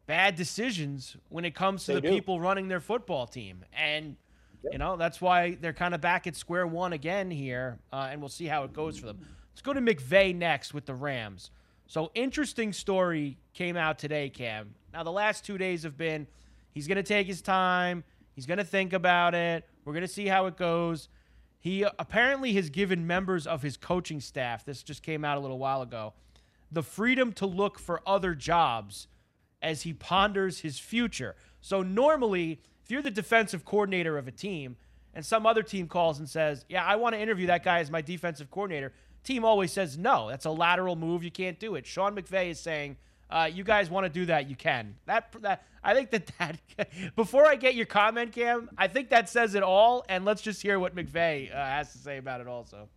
bad 0.08 0.36
decisions 0.36 1.16
when 1.30 1.46
it 1.46 1.54
comes 1.54 1.86
to 1.86 1.94
They 1.94 1.96
the 1.96 2.02
do. 2.02 2.10
people 2.10 2.40
running 2.40 2.68
their 2.68 2.80
football 2.80 3.28
team. 3.28 3.64
And, 3.74 4.16
you 4.72 4.78
know, 4.78 4.98
that's 4.98 5.22
why 5.22 5.58
they're 5.62 5.74
kind 5.74 5.94
of 5.94 6.02
back 6.02 6.26
at 6.26 6.36
square 6.36 6.66
one 6.66 6.94
again 6.94 7.30
here, 7.30 7.80
uh, 7.94 8.08
and 8.12 8.22
we'll 8.22 8.30
see 8.30 8.46
how 8.46 8.64
it 8.64 8.74
goes 8.74 8.98
for 8.98 9.06
them. 9.06 9.20
Let's 9.52 9.62
go 9.62 9.74
to 9.74 9.82
McVay 9.82 10.36
next 10.36 10.74
with 10.74 10.86
the 10.86 10.96
Rams. 10.96 11.52
So, 11.88 12.12
interesting 12.16 12.74
story 12.74 13.38
came 13.54 13.78
out 13.78 14.00
today, 14.00 14.30
Cam. 14.30 14.74
Now, 14.92 15.04
the 15.04 15.12
last 15.12 15.46
two 15.46 15.58
days 15.60 15.84
have 15.84 15.98
been 15.98 16.26
he's 16.72 16.88
going 16.88 16.98
to 16.98 17.04
take 17.04 17.28
his 17.28 17.42
time, 17.42 18.04
he's 18.34 18.48
going 18.48 18.58
to 18.58 18.64
think 18.64 18.94
about 18.94 19.36
it, 19.36 19.68
we're 19.86 19.94
going 19.94 20.02
to 20.02 20.08
see 20.08 20.26
how 20.26 20.48
it 20.48 20.58
goes. 20.58 21.10
He 21.66 21.84
uh, 21.84 21.90
apparently 21.98 22.54
has 22.54 22.70
given 22.70 23.08
members 23.08 23.48
of 23.48 23.64
his 23.64 23.76
coaching 23.76 24.22
staff, 24.22 24.64
this 24.64 24.84
just 24.84 25.02
came 25.02 25.26
out 25.26 25.36
a 25.36 25.40
little 25.40 25.58
while 25.58 25.82
ago, 25.82 26.14
the 26.72 26.84
freedom 26.84 27.34
to 27.34 27.48
look 27.48 27.80
for 27.80 28.04
other 28.06 28.36
jobs 28.36 29.08
as 29.64 29.82
he 29.82 29.92
ponders 29.92 30.60
his 30.60 30.78
future. 30.78 31.36
So 31.62 31.82
normally, 31.82 32.62
if 32.84 32.92
you're 32.92 33.02
the 33.02 33.10
defensive 33.10 33.66
coordinator 33.66 34.16
of 34.16 34.28
a 34.28 34.32
team 34.32 34.76
and 35.16 35.26
some 35.26 35.48
other 35.48 35.64
team 35.64 35.88
calls 35.88 36.20
and 36.20 36.30
says, 36.30 36.66
"Yeah, 36.70 36.86
I 36.86 36.98
want 36.98 37.16
to 37.16 37.20
interview 37.20 37.48
that 37.48 37.64
guy 37.64 37.80
as 37.80 37.90
my 37.90 38.02
defensive 38.02 38.52
coordinator," 38.52 38.94
team 39.24 39.44
always 39.44 39.72
says, 39.72 39.98
"No, 39.98 40.30
that's 40.30 40.46
a 40.46 40.52
lateral 40.52 40.96
move. 40.96 41.24
You 41.24 41.32
can't 41.32 41.60
do 41.60 41.74
it." 41.74 41.88
Sean 41.88 42.16
McVay 42.16 42.52
is 42.52 42.60
saying, 42.60 42.98
uh, 43.30 43.50
"You 43.52 43.64
guys 43.64 43.90
want 43.90 44.06
to 44.06 44.10
do 44.10 44.26
that? 44.28 44.50
You 44.50 44.56
can." 44.56 44.96
That 45.06 45.34
that 45.42 45.64
I 45.84 45.94
think 45.94 46.10
that 46.12 46.32
that 46.78 47.16
before 47.16 47.46
I 47.46 47.56
get 47.56 47.76
your 47.76 47.86
comment, 47.86 48.34
Cam, 48.34 48.70
I 48.78 48.88
think 48.88 49.10
that 49.10 49.30
says 49.30 49.56
it 49.56 49.64
all. 49.64 50.06
And 50.10 50.26
let's 50.26 50.42
just 50.42 50.62
hear 50.62 50.80
what 50.80 50.96
McVay 50.96 51.52
uh, 51.52 51.56
has 51.56 51.92
to 51.94 51.98
say 52.00 52.18
about 52.18 52.42
it 52.42 52.48
also. 52.48 52.90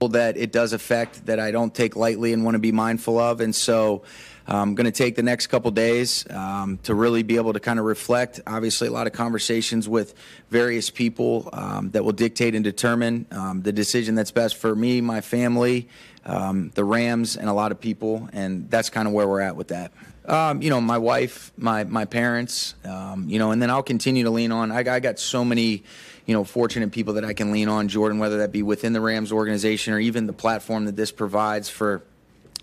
that 0.00 0.36
it 0.36 0.52
does 0.52 0.72
affect 0.74 1.26
that 1.26 1.40
I 1.40 1.50
don't 1.50 1.74
take 1.74 1.96
lightly 1.96 2.32
and 2.34 2.44
want 2.44 2.56
to 2.56 2.58
be 2.58 2.72
mindful 2.72 3.18
of. 3.18 3.40
And 3.40 3.54
so 3.54 4.02
I'm 4.46 4.74
going 4.74 4.84
to 4.84 4.92
take 4.92 5.14
the 5.16 5.22
next 5.22 5.46
couple 5.46 5.70
days 5.70 6.28
um, 6.30 6.78
to 6.82 6.94
really 6.94 7.22
be 7.22 7.36
able 7.36 7.54
to 7.54 7.60
kind 7.60 7.78
of 7.78 7.86
reflect. 7.86 8.40
Obviously, 8.46 8.88
a 8.88 8.90
lot 8.90 9.06
of 9.06 9.14
conversations 9.14 9.88
with 9.88 10.14
various 10.50 10.90
people 10.90 11.48
um, 11.54 11.90
that 11.92 12.04
will 12.04 12.12
dictate 12.12 12.54
and 12.54 12.62
determine 12.62 13.26
um, 13.30 13.62
the 13.62 13.72
decision 13.72 14.14
that's 14.14 14.30
best 14.30 14.56
for 14.56 14.74
me, 14.74 15.00
my 15.00 15.22
family, 15.22 15.88
um, 16.24 16.70
the 16.74 16.84
Rams, 16.84 17.36
and 17.36 17.48
a 17.48 17.52
lot 17.52 17.72
of 17.72 17.80
people. 17.80 18.28
And 18.32 18.70
that's 18.70 18.90
kind 18.90 19.06
of 19.06 19.14
where 19.14 19.28
we're 19.28 19.40
at 19.40 19.56
with 19.56 19.68
that. 19.68 19.92
Um, 20.26 20.62
you 20.62 20.70
know, 20.70 20.80
my 20.80 20.96
wife, 20.96 21.52
my 21.56 21.84
my 21.84 22.06
parents, 22.06 22.74
um, 22.84 23.28
you 23.28 23.38
know, 23.38 23.50
and 23.50 23.60
then 23.60 23.70
I'll 23.70 23.82
continue 23.82 24.24
to 24.24 24.30
lean 24.30 24.52
on. 24.52 24.72
I, 24.72 24.78
I 24.78 25.00
got 25.00 25.18
so 25.18 25.44
many, 25.44 25.82
you 26.24 26.34
know, 26.34 26.44
fortunate 26.44 26.92
people 26.92 27.14
that 27.14 27.26
I 27.26 27.34
can 27.34 27.52
lean 27.52 27.68
on, 27.68 27.88
Jordan, 27.88 28.18
whether 28.18 28.38
that 28.38 28.50
be 28.50 28.62
within 28.62 28.94
the 28.94 29.02
Rams 29.02 29.32
organization 29.32 29.92
or 29.92 29.98
even 29.98 30.26
the 30.26 30.32
platform 30.32 30.86
that 30.86 30.96
this 30.96 31.12
provides 31.12 31.68
for 31.68 32.02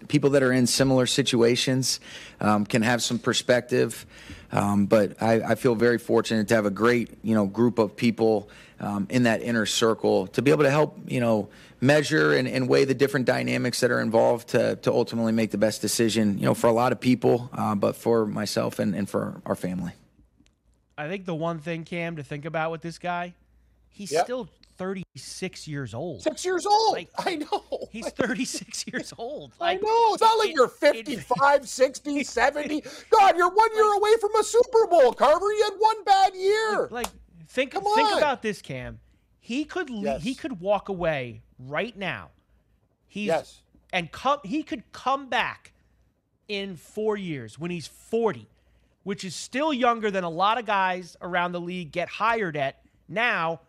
people 0.07 0.31
that 0.31 0.41
are 0.41 0.51
in 0.51 0.65
similar 0.65 1.05
situations 1.05 1.99
um, 2.39 2.65
can 2.65 2.81
have 2.81 3.03
some 3.03 3.19
perspective. 3.19 4.05
Um, 4.51 4.87
but 4.87 5.21
I, 5.21 5.51
I 5.51 5.55
feel 5.55 5.75
very 5.75 5.97
fortunate 5.99 6.47
to 6.47 6.55
have 6.55 6.65
a 6.65 6.71
great, 6.71 7.09
you 7.23 7.35
know, 7.35 7.45
group 7.45 7.79
of 7.79 7.95
people 7.95 8.49
um, 8.79 9.07
in 9.09 9.23
that 9.23 9.41
inner 9.41 9.65
circle 9.65 10.27
to 10.27 10.41
be 10.41 10.51
able 10.51 10.63
to 10.63 10.71
help, 10.71 10.97
you 11.07 11.19
know, 11.19 11.49
measure 11.81 12.33
and, 12.33 12.47
and 12.47 12.69
weigh 12.69 12.85
the 12.85 12.93
different 12.93 13.25
dynamics 13.25 13.79
that 13.79 13.91
are 13.91 13.99
involved 13.99 14.49
to, 14.49 14.75
to 14.77 14.91
ultimately 14.91 15.31
make 15.31 15.51
the 15.51 15.57
best 15.57 15.81
decision, 15.81 16.37
you 16.37 16.45
know, 16.45 16.53
for 16.53 16.67
a 16.67 16.71
lot 16.71 16.91
of 16.91 16.99
people, 16.99 17.49
uh, 17.53 17.73
but 17.75 17.95
for 17.95 18.25
myself 18.25 18.79
and, 18.79 18.95
and 18.95 19.09
for 19.09 19.41
our 19.45 19.55
family. 19.55 19.91
I 20.97 21.07
think 21.07 21.25
the 21.25 21.33
one 21.35 21.59
thing, 21.59 21.83
Cam, 21.83 22.17
to 22.17 22.23
think 22.23 22.45
about 22.45 22.69
with 22.71 22.81
this 22.81 22.99
guy, 22.99 23.33
he's 23.89 24.11
Yep. 24.11 24.25
still 24.25 24.49
36 24.77 25.67
years 25.67 25.93
old. 25.93 26.21
Six 26.23 26.45
years 26.45 26.65
old. 26.65 26.93
Like, 26.93 27.09
I 27.17 27.35
know. 27.35 27.87
He's 27.91 28.09
36 28.09 28.85
years 28.91 29.13
old. 29.17 29.53
I 29.59 29.75
know. 29.75 30.13
It's 30.13 30.21
not 30.21 30.37
like 30.37 30.49
it- 30.49 30.55
you're 30.55 30.65
it- 30.65 30.71
55, 31.07 31.67
60, 31.69 32.23
70. 32.23 32.83
God, 33.09 33.37
you're 33.37 33.49
one 33.49 33.75
year 33.75 33.93
away 33.93 34.11
from 34.19 34.35
a 34.39 34.43
Super 34.43 34.87
Bowl, 34.87 35.13
Carver. 35.13 35.51
You 35.51 35.63
had 35.63 35.73
one 35.79 36.03
bad 36.03 36.35
year. 36.35 36.87
Like, 36.91 37.07
think 37.47 37.71
Come 37.71 37.85
on. 37.85 37.95
think 37.95 38.17
about 38.17 38.41
this, 38.43 38.61
Cam. 38.61 38.99
He 39.39 39.65
could 39.65 39.89
Yes. 39.89 40.21
he 40.21 40.35
could 40.35 40.59
walk 40.61 40.89
away 40.89 41.41
right 41.67 41.97
now. 41.97 42.29
He's 43.07 43.27
Yes. 43.27 43.61
and 43.91 44.11
come 44.11 44.39
he 44.43 44.63
could 44.63 44.91
come 44.91 45.27
back 45.27 45.73
in 46.47 46.75
4 46.75 47.17
years 47.17 47.59
when 47.59 47.71
he's 47.71 47.87
40, 47.87 48.47
which 49.03 49.23
is 49.23 49.35
still 49.35 49.73
younger 49.73 50.11
than 50.11 50.23
a 50.23 50.29
lot 50.29 50.57
of 50.57 50.65
guys 50.65 51.17
around 51.21 51.51
the 51.51 51.61
league 51.61 51.91
get 51.91 52.07
hired 52.07 52.55
at 52.57 52.81
now, 53.07 53.61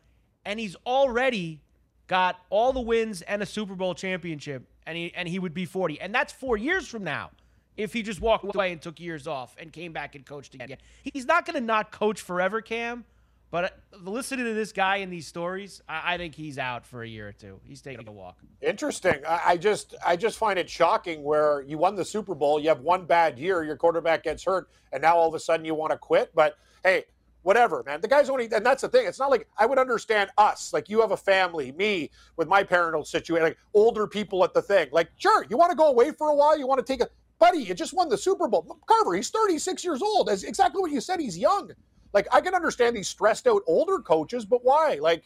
and 0.45 0.61
he's 0.61 0.77
already 0.87 1.61
got 2.07 2.41
all 2.51 2.73
the 2.73 2.81
wins 2.81 3.23
and 3.23 3.43
a 3.43 3.47
Super 3.47 3.75
Bowl 3.75 3.95
championship 3.95 4.67
and 4.87 4.97
he 4.97 5.13
and 5.15 5.29
he 5.29 5.39
would 5.39 5.55
be 5.55 5.65
40. 5.65 6.01
And 6.01 6.15
that's 6.15 6.33
4 6.33 6.57
years 6.57 6.89
from 6.89 7.05
now. 7.05 7.31
If 7.75 7.95
he 7.95 8.03
just 8.03 8.21
walked 8.21 8.45
away 8.55 8.71
and 8.73 8.83
took 8.83 9.01
years 9.01 9.27
off 9.27 9.57
and 9.59 9.73
came 9.73 9.93
back 9.95 10.15
and 10.15 10.27
coached 10.27 10.55
again. 10.55 10.77
He's 11.03 11.25
not 11.25 11.47
going 11.47 11.55
to 11.55 11.61
not 11.65 11.91
coach 11.91 12.21
forever, 12.21 12.61
Cam, 12.61 13.07
but 13.53 13.65
uh, 13.65 13.69
listening 14.03 14.47
to 14.47 14.55
this 14.55 14.73
guy 14.73 14.97
in 14.97 15.11
these 15.11 15.27
stories, 15.27 15.83
I, 15.87 16.15
I 16.15 16.17
think 16.17 16.35
he's 16.35 16.59
out 16.59 16.87
for 16.87 17.03
a 17.03 17.07
year 17.09 17.29
or 17.29 17.33
two. 17.33 17.61
He's 17.63 17.83
taking 17.83 18.09
a 18.09 18.13
walk. 18.13 18.39
Interesting. 18.63 19.21
I, 19.29 19.41
I 19.47 19.57
just 19.59 19.95
I 20.05 20.17
just 20.17 20.39
find 20.39 20.59
it 20.59 20.69
shocking 20.69 21.23
where 21.23 21.61
you 21.61 21.77
won 21.79 21.95
the 21.95 22.05
Super 22.05 22.35
Bowl, 22.35 22.59
you 22.59 22.71
have 22.71 22.81
one 22.81 23.05
bad 23.05 23.39
year, 23.39 23.63
your 23.63 23.77
quarterback 23.77 24.25
gets 24.25 24.43
hurt, 24.43 24.71
and 24.91 25.03
now 25.03 25.17
all 25.17 25.29
of 25.29 25.35
a 25.35 25.39
sudden 25.39 25.67
you 25.67 25.75
want 25.75 25.93
to 25.93 25.99
quit. 25.99 26.35
But 26.35 26.57
hey, 26.83 27.05
whatever, 27.43 27.83
man. 27.85 28.01
The 28.01 28.09
guy's 28.09 28.31
only 28.31 28.51
and 28.51 28.65
that's 28.65 28.81
the 28.81 28.89
thing. 28.89 29.07
It's 29.07 29.19
not 29.19 29.31
like 29.31 29.47
I 29.59 29.67
would 29.67 29.79
understand 29.79 30.31
us. 30.39 30.73
Like 30.73 30.89
you 30.89 31.03
have 31.03 31.11
a 31.11 31.17
family, 31.17 31.73
me 31.73 32.11
with 32.39 32.49
my 32.49 32.63
parental 32.63 33.05
situation, 33.05 33.45
like 33.45 33.59
older 33.75 34.07
people 34.07 34.43
at 34.45 34.55
the 34.55 34.63
thing. 34.63 34.89
Like, 34.93 35.11
sure, 35.19 35.45
you 35.51 35.59
want 35.59 35.71
to 35.71 35.77
go 35.77 35.89
away 35.89 36.11
for 36.11 36.31
a 36.31 36.35
while, 36.35 36.59
you 36.59 36.67
want 36.67 36.85
to 36.85 36.91
take 36.91 37.03
a 37.03 37.09
buddy, 37.39 37.59
you 37.59 37.75
just 37.75 37.93
won 37.93 38.09
the 38.09 38.17
Super 38.17 38.49
Bowl. 38.49 38.79
Carver, 38.87 39.15
he's 39.15 39.29
36 39.29 39.85
years 39.85 40.01
old. 40.01 40.29
That's 40.29 40.45
exactly 40.45 40.81
what 40.81 40.91
you 40.91 41.03
said. 41.03 41.21
He's 41.21 41.37
young. 41.37 41.73
Like 42.13 42.27
I 42.33 42.41
can 42.41 42.55
understand 42.55 42.97
these 42.97 43.09
stressed 43.09 43.47
out 43.47 43.63
older 43.67 43.99
coaches, 43.99 44.45
but 44.45 44.65
why? 44.65 44.99
Like 45.01 45.25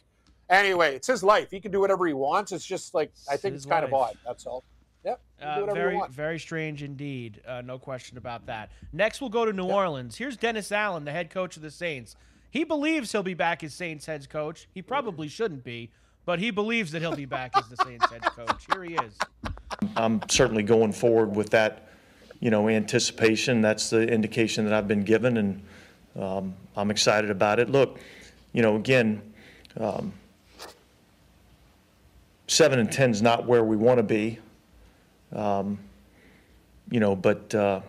Anyway, 0.49 0.95
it's 0.95 1.07
his 1.07 1.23
life. 1.23 1.51
He 1.51 1.59
can 1.59 1.71
do 1.71 1.79
whatever 1.79 2.07
he 2.07 2.13
wants. 2.13 2.51
It's 2.51 2.65
just 2.65 2.93
like 2.93 3.11
I 3.29 3.35
think 3.35 3.53
his 3.53 3.63
it's 3.63 3.69
kind 3.69 3.83
of 3.83 3.93
odd. 3.93 4.17
That's 4.25 4.45
all. 4.45 4.63
Yep. 5.03 5.21
Uh, 5.41 5.73
very, 5.73 5.99
very 6.09 6.39
strange 6.39 6.83
indeed. 6.83 7.41
Uh, 7.47 7.61
no 7.61 7.77
question 7.77 8.17
about 8.17 8.45
that. 8.47 8.71
Next, 8.93 9.21
we'll 9.21 9.29
go 9.29 9.45
to 9.45 9.53
New 9.53 9.65
Orleans. 9.65 10.17
Here's 10.17 10.37
Dennis 10.37 10.71
Allen, 10.71 11.05
the 11.05 11.11
head 11.11 11.29
coach 11.29 11.55
of 11.55 11.61
the 11.61 11.71
Saints. 11.71 12.15
He 12.49 12.63
believes 12.63 13.11
he'll 13.11 13.23
be 13.23 13.33
back 13.33 13.63
as 13.63 13.73
Saints 13.73 14.05
head 14.05 14.29
coach. 14.29 14.67
He 14.73 14.81
probably 14.81 15.27
shouldn't 15.27 15.63
be, 15.63 15.91
but 16.25 16.39
he 16.39 16.49
believes 16.49 16.91
that 16.91 17.01
he'll 17.01 17.15
be 17.15 17.25
back 17.25 17.51
as 17.57 17.67
the 17.67 17.77
Saints 17.85 18.09
head 18.09 18.21
coach. 18.23 18.65
Here 18.71 18.83
he 18.83 18.95
is. 18.95 19.17
I'm 19.95 20.21
certainly 20.29 20.63
going 20.63 20.93
forward 20.93 21.35
with 21.35 21.49
that, 21.51 21.89
you 22.39 22.49
know, 22.49 22.67
anticipation. 22.67 23.61
That's 23.61 23.89
the 23.89 24.07
indication 24.07 24.65
that 24.65 24.73
I've 24.73 24.87
been 24.87 25.03
given, 25.03 25.37
and 25.37 25.63
um, 26.17 26.55
I'm 26.75 26.91
excited 26.91 27.29
about 27.29 27.59
it. 27.59 27.69
Look, 27.69 27.99
you 28.53 28.61
know, 28.61 28.75
again, 28.75 29.21
um, 29.79 30.13
seven 32.47 32.79
and 32.79 32.91
ten 32.91 33.11
is 33.11 33.21
not 33.21 33.45
where 33.45 33.63
we 33.63 33.75
want 33.75 33.97
to 33.97 34.03
be. 34.03 34.39
Um, 35.33 35.79
you 36.89 36.99
know, 36.99 37.15
but 37.15 37.53
uh, 37.53 37.81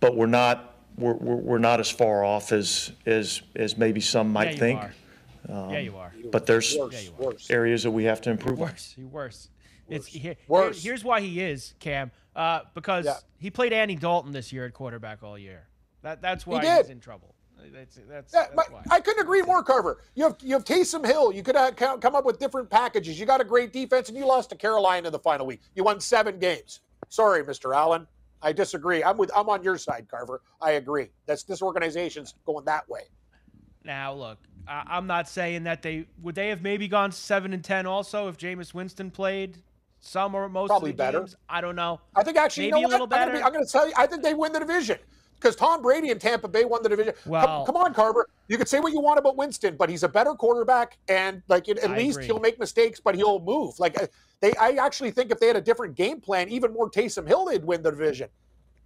but 0.00 0.16
we're 0.16 0.26
not 0.26 0.74
we're, 0.96 1.14
we're, 1.14 1.36
we're 1.36 1.58
not 1.58 1.80
as 1.80 1.90
far 1.90 2.24
off 2.24 2.52
as 2.52 2.92
as 3.04 3.42
as 3.54 3.76
maybe 3.76 4.00
some 4.00 4.32
might 4.32 4.44
yeah, 4.46 4.52
you 4.52 4.58
think. 4.58 4.80
Are. 4.80 4.94
Um, 5.48 5.70
yeah, 5.70 5.78
you 5.78 5.96
are. 5.96 6.12
But 6.32 6.46
there's 6.46 6.76
Worse, 6.76 7.04
yeah, 7.04 7.24
worse. 7.24 7.50
areas 7.50 7.82
that 7.84 7.90
we 7.92 8.04
have 8.04 8.20
to 8.22 8.30
improve. 8.30 8.60
on. 8.60 8.68
Worse, 8.68 8.94
you 8.96 9.06
worse. 9.06 9.48
It's 9.88 10.06
here, 10.06 10.34
Worse. 10.48 10.82
Here's 10.82 11.04
why 11.04 11.20
he 11.20 11.40
is 11.40 11.74
Cam, 11.78 12.10
uh, 12.34 12.62
because 12.74 13.04
Yeah. 13.04 13.18
he 13.38 13.50
played 13.50 13.72
Andy 13.72 13.94
Dalton 13.94 14.32
this 14.32 14.52
year 14.52 14.66
at 14.66 14.74
quarterback 14.74 15.22
all 15.22 15.38
year. 15.38 15.68
That 16.02 16.20
that's 16.20 16.44
why 16.46 16.62
did. 16.62 16.76
he's 16.78 16.90
in 16.90 16.98
trouble. 16.98 17.35
That's 17.72 17.98
that's, 18.08 18.32
Yeah, 18.34 18.46
that's. 18.54 18.70
I 18.90 19.00
couldn't 19.00 19.22
agree 19.22 19.42
more, 19.42 19.62
Carver. 19.62 20.02
You 20.14 20.24
have 20.24 20.36
you 20.42 20.52
have 20.54 20.64
Taysom 20.64 21.04
Hill. 21.06 21.32
You 21.32 21.42
could 21.42 21.56
uh, 21.56 21.70
co- 21.72 21.98
come 21.98 22.14
up 22.14 22.24
with 22.24 22.38
different 22.38 22.70
packages. 22.70 23.18
You 23.18 23.26
got 23.26 23.40
a 23.40 23.44
great 23.44 23.72
defense, 23.72 24.08
and 24.08 24.16
you 24.16 24.26
lost 24.26 24.50
to 24.50 24.56
Carolina 24.56 25.08
in 25.08 25.12
the 25.12 25.18
final 25.18 25.46
week. 25.46 25.60
You 25.74 25.84
won 25.84 26.00
seven 26.00 26.38
games. 26.38 26.80
Sorry, 27.08 27.42
Mr. 27.44 27.74
Allen. 27.74 28.06
I 28.42 28.52
disagree. 28.52 29.02
I'm 29.02 29.16
with 29.16 29.30
I'm 29.34 29.48
on 29.48 29.62
your 29.62 29.78
side, 29.78 30.06
Carver. 30.10 30.42
I 30.60 30.72
agree. 30.72 31.08
That's 31.26 31.42
this 31.42 31.62
organization's 31.62 32.34
going 32.44 32.64
that 32.66 32.88
way. 32.88 33.02
Now, 33.84 34.12
look, 34.12 34.38
I, 34.68 34.82
I'm 34.86 35.06
not 35.06 35.28
saying 35.28 35.64
that 35.64 35.82
they 35.82 36.06
would 36.22 36.34
they 36.34 36.48
have 36.48 36.62
maybe 36.62 36.88
gone 36.88 37.12
seven 37.12 37.52
and 37.52 37.64
ten 37.64 37.86
also 37.86 38.28
if 38.28 38.36
Jameis 38.36 38.74
Winston 38.74 39.10
played 39.10 39.58
some 40.00 40.34
or 40.34 40.48
most 40.48 40.68
Probably 40.68 40.90
of 40.90 40.96
the 40.96 41.02
better. 41.02 41.18
games. 41.20 41.36
I 41.48 41.60
don't 41.60 41.76
know. 41.76 42.00
I 42.14 42.22
think 42.22 42.36
actually, 42.36 42.70
maybe 42.70 42.80
you 42.80 42.82
know 42.82 42.88
a 42.88 42.92
little 42.92 43.06
what? 43.06 43.18
I'm 43.18 43.28
better. 43.28 43.32
gonna, 43.32 43.42
be, 43.42 43.46
I'm 43.46 43.52
gonna 43.52 43.66
tell 43.70 43.88
you. 43.88 43.94
I 43.96 44.06
think 44.06 44.22
they 44.22 44.34
win 44.34 44.52
the 44.52 44.60
division 44.60 44.98
because 45.36 45.54
Tom 45.56 45.82
Brady 45.82 46.10
and 46.10 46.20
Tampa 46.20 46.48
Bay 46.48 46.64
won 46.64 46.82
the 46.82 46.88
division. 46.88 47.14
Come- 47.24 47.30
Well- 47.32 47.64
come, 47.66 47.76
on, 47.76 47.94
Carver. 47.94 48.28
You 48.48 48.56
could 48.58 48.68
say 48.68 48.80
what 48.80 48.92
you 48.92 49.00
want 49.00 49.18
about 49.18 49.36
Winston, 49.36 49.76
but 49.76 49.88
he's 49.90 50.02
a 50.02 50.08
better 50.08 50.32
quarterback, 50.34 50.98
and 51.08 51.42
like 51.48 51.68
at, 51.68 51.82
I 51.88 51.96
least 51.96 52.16
agree. 52.18 52.26
he'll 52.26 52.40
make 52.40 52.58
mistakes, 52.58 53.00
but 53.00 53.14
he'll 53.14 53.40
move. 53.40 53.78
Like 53.78 54.00
uh, 54.00 54.06
they, 54.40 54.52
I 54.54 54.70
actually 54.72 55.10
think 55.10 55.30
if 55.30 55.38
they 55.40 55.46
had 55.46 55.56
a 55.56 55.60
different 55.60 55.94
game 55.94 56.20
plan, 56.20 56.48
even 56.48 56.72
more 56.72 56.90
Taysom 56.90 57.26
Hill, 57.26 57.44
they'd 57.44 57.64
win 57.64 57.82
the 57.82 57.90
division. 57.90 58.28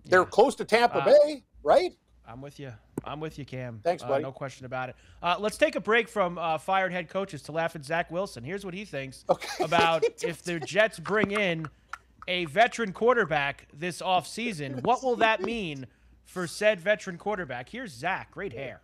They're 0.06 0.24
close 0.24 0.54
to 0.56 0.64
Tampa 0.64 0.98
Uh, 0.98 1.04
Bay, 1.04 1.42
right? 1.62 1.92
I'm 2.26 2.40
with 2.40 2.58
you. 2.60 2.72
I'm 3.04 3.18
with 3.20 3.38
you, 3.38 3.44
Cam. 3.44 3.80
Thanks, 3.82 4.02
Uh, 4.02 4.08
buddy. 4.08 4.22
no 4.24 4.32
question 4.32 4.66
about 4.66 4.88
it. 4.90 4.96
Uh, 5.22 5.36
let's 5.38 5.56
take 5.56 5.74
a 5.76 5.80
break 5.80 6.08
from 6.08 6.38
uh, 6.38 6.58
fired 6.58 6.92
head 6.92 7.08
coaches 7.08 7.42
to 7.42 7.52
laugh 7.52 7.74
at 7.76 7.84
Zach 7.84 8.10
Wilson. 8.10 8.44
Here's 8.44 8.64
what 8.64 8.74
he 8.74 8.84
thinks 8.84 9.24
Okay. 9.28 9.48
about 9.64 10.04
if 10.22 10.42
the 10.42 10.60
Jets 10.60 10.98
bring 10.98 11.30
in 11.32 11.66
a 12.28 12.44
veteran 12.46 12.92
quarterback 12.92 13.66
this 13.74 14.00
offseason. 14.02 14.82
What 14.84 15.02
will 15.02 15.16
that 15.16 15.42
mean 15.42 15.86
for 16.30 16.46
said 16.46 16.80
veteran 16.80 17.18
quarterback? 17.18 17.68
Here's 17.68 17.92
Zach. 17.92 18.30
Great 18.30 18.52
hair. 18.52 18.80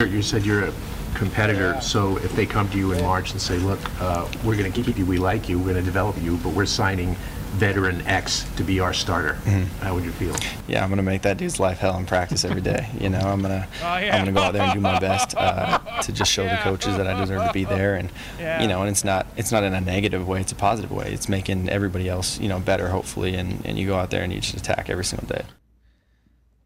You 0.00 0.22
said 0.22 0.46
you're 0.46 0.64
a 0.64 0.72
competitor, 1.14 1.78
so 1.80 2.16
if 2.18 2.34
they 2.36 2.46
come 2.46 2.68
to 2.70 2.78
you 2.78 2.92
in 2.92 3.02
March 3.02 3.32
and 3.32 3.40
say, 3.40 3.58
look, 3.58 3.80
uh, 4.00 4.28
we're 4.44 4.56
going 4.56 4.72
to 4.72 4.82
keep 4.82 4.96
you, 4.96 5.04
we 5.04 5.18
like 5.18 5.48
you, 5.48 5.58
we're 5.58 5.64
going 5.72 5.76
to 5.76 5.82
develop 5.82 6.16
you, 6.22 6.36
but 6.38 6.50
we're 6.52 6.66
signing 6.66 7.16
veteran 7.54 8.00
X 8.06 8.46
to 8.56 8.62
be 8.62 8.80
our 8.80 8.94
starter, 8.94 9.34
how 9.80 9.94
would 9.94 10.04
you 10.04 10.12
feel? 10.12 10.34
Yeah, 10.68 10.82
I'm 10.82 10.88
gonna 10.88 11.02
make 11.02 11.20
that 11.20 11.36
dude's 11.36 11.60
life 11.60 11.76
hell 11.76 11.98
in 11.98 12.06
practice 12.06 12.46
every 12.46 12.62
day. 12.62 12.88
You 12.98 13.10
know, 13.10 13.18
I'm 13.18 13.42
gonna 13.42 13.68
Oh, 13.82 13.98
yeah. 13.98 14.16
I'm 14.16 14.22
gonna 14.22 14.32
go 14.32 14.40
out 14.40 14.54
there 14.54 14.62
and 14.62 14.72
do 14.72 14.80
my 14.80 14.98
best 14.98 15.34
uh, 15.36 15.78
to 16.00 16.12
just 16.12 16.32
show 16.32 16.44
Yeah. 16.46 16.56
the 16.56 16.62
coaches 16.62 16.96
that 16.96 17.06
I 17.06 17.20
deserve 17.20 17.46
to 17.46 17.52
be 17.52 17.64
there. 17.64 17.96
And 17.96 18.08
Yeah. 18.38 18.62
you 18.62 18.68
know, 18.68 18.80
and 18.80 18.88
it's 18.88 19.04
not 19.04 19.26
it's 19.36 19.52
not 19.52 19.64
in 19.64 19.74
a 19.74 19.82
negative 19.82 20.26
way; 20.26 20.40
it's 20.40 20.52
a 20.52 20.54
positive 20.54 20.90
way. 20.90 21.12
It's 21.12 21.28
making 21.28 21.68
everybody 21.68 22.08
else 22.08 22.40
you 22.40 22.48
know 22.48 22.58
better, 22.58 22.88
hopefully. 22.88 23.34
And, 23.34 23.60
and 23.66 23.78
you 23.78 23.86
go 23.86 23.96
out 23.96 24.08
there 24.10 24.22
and 24.22 24.32
you 24.32 24.40
just 24.40 24.54
attack 24.56 24.88
every 24.88 25.04
single 25.04 25.28
day. 25.28 25.44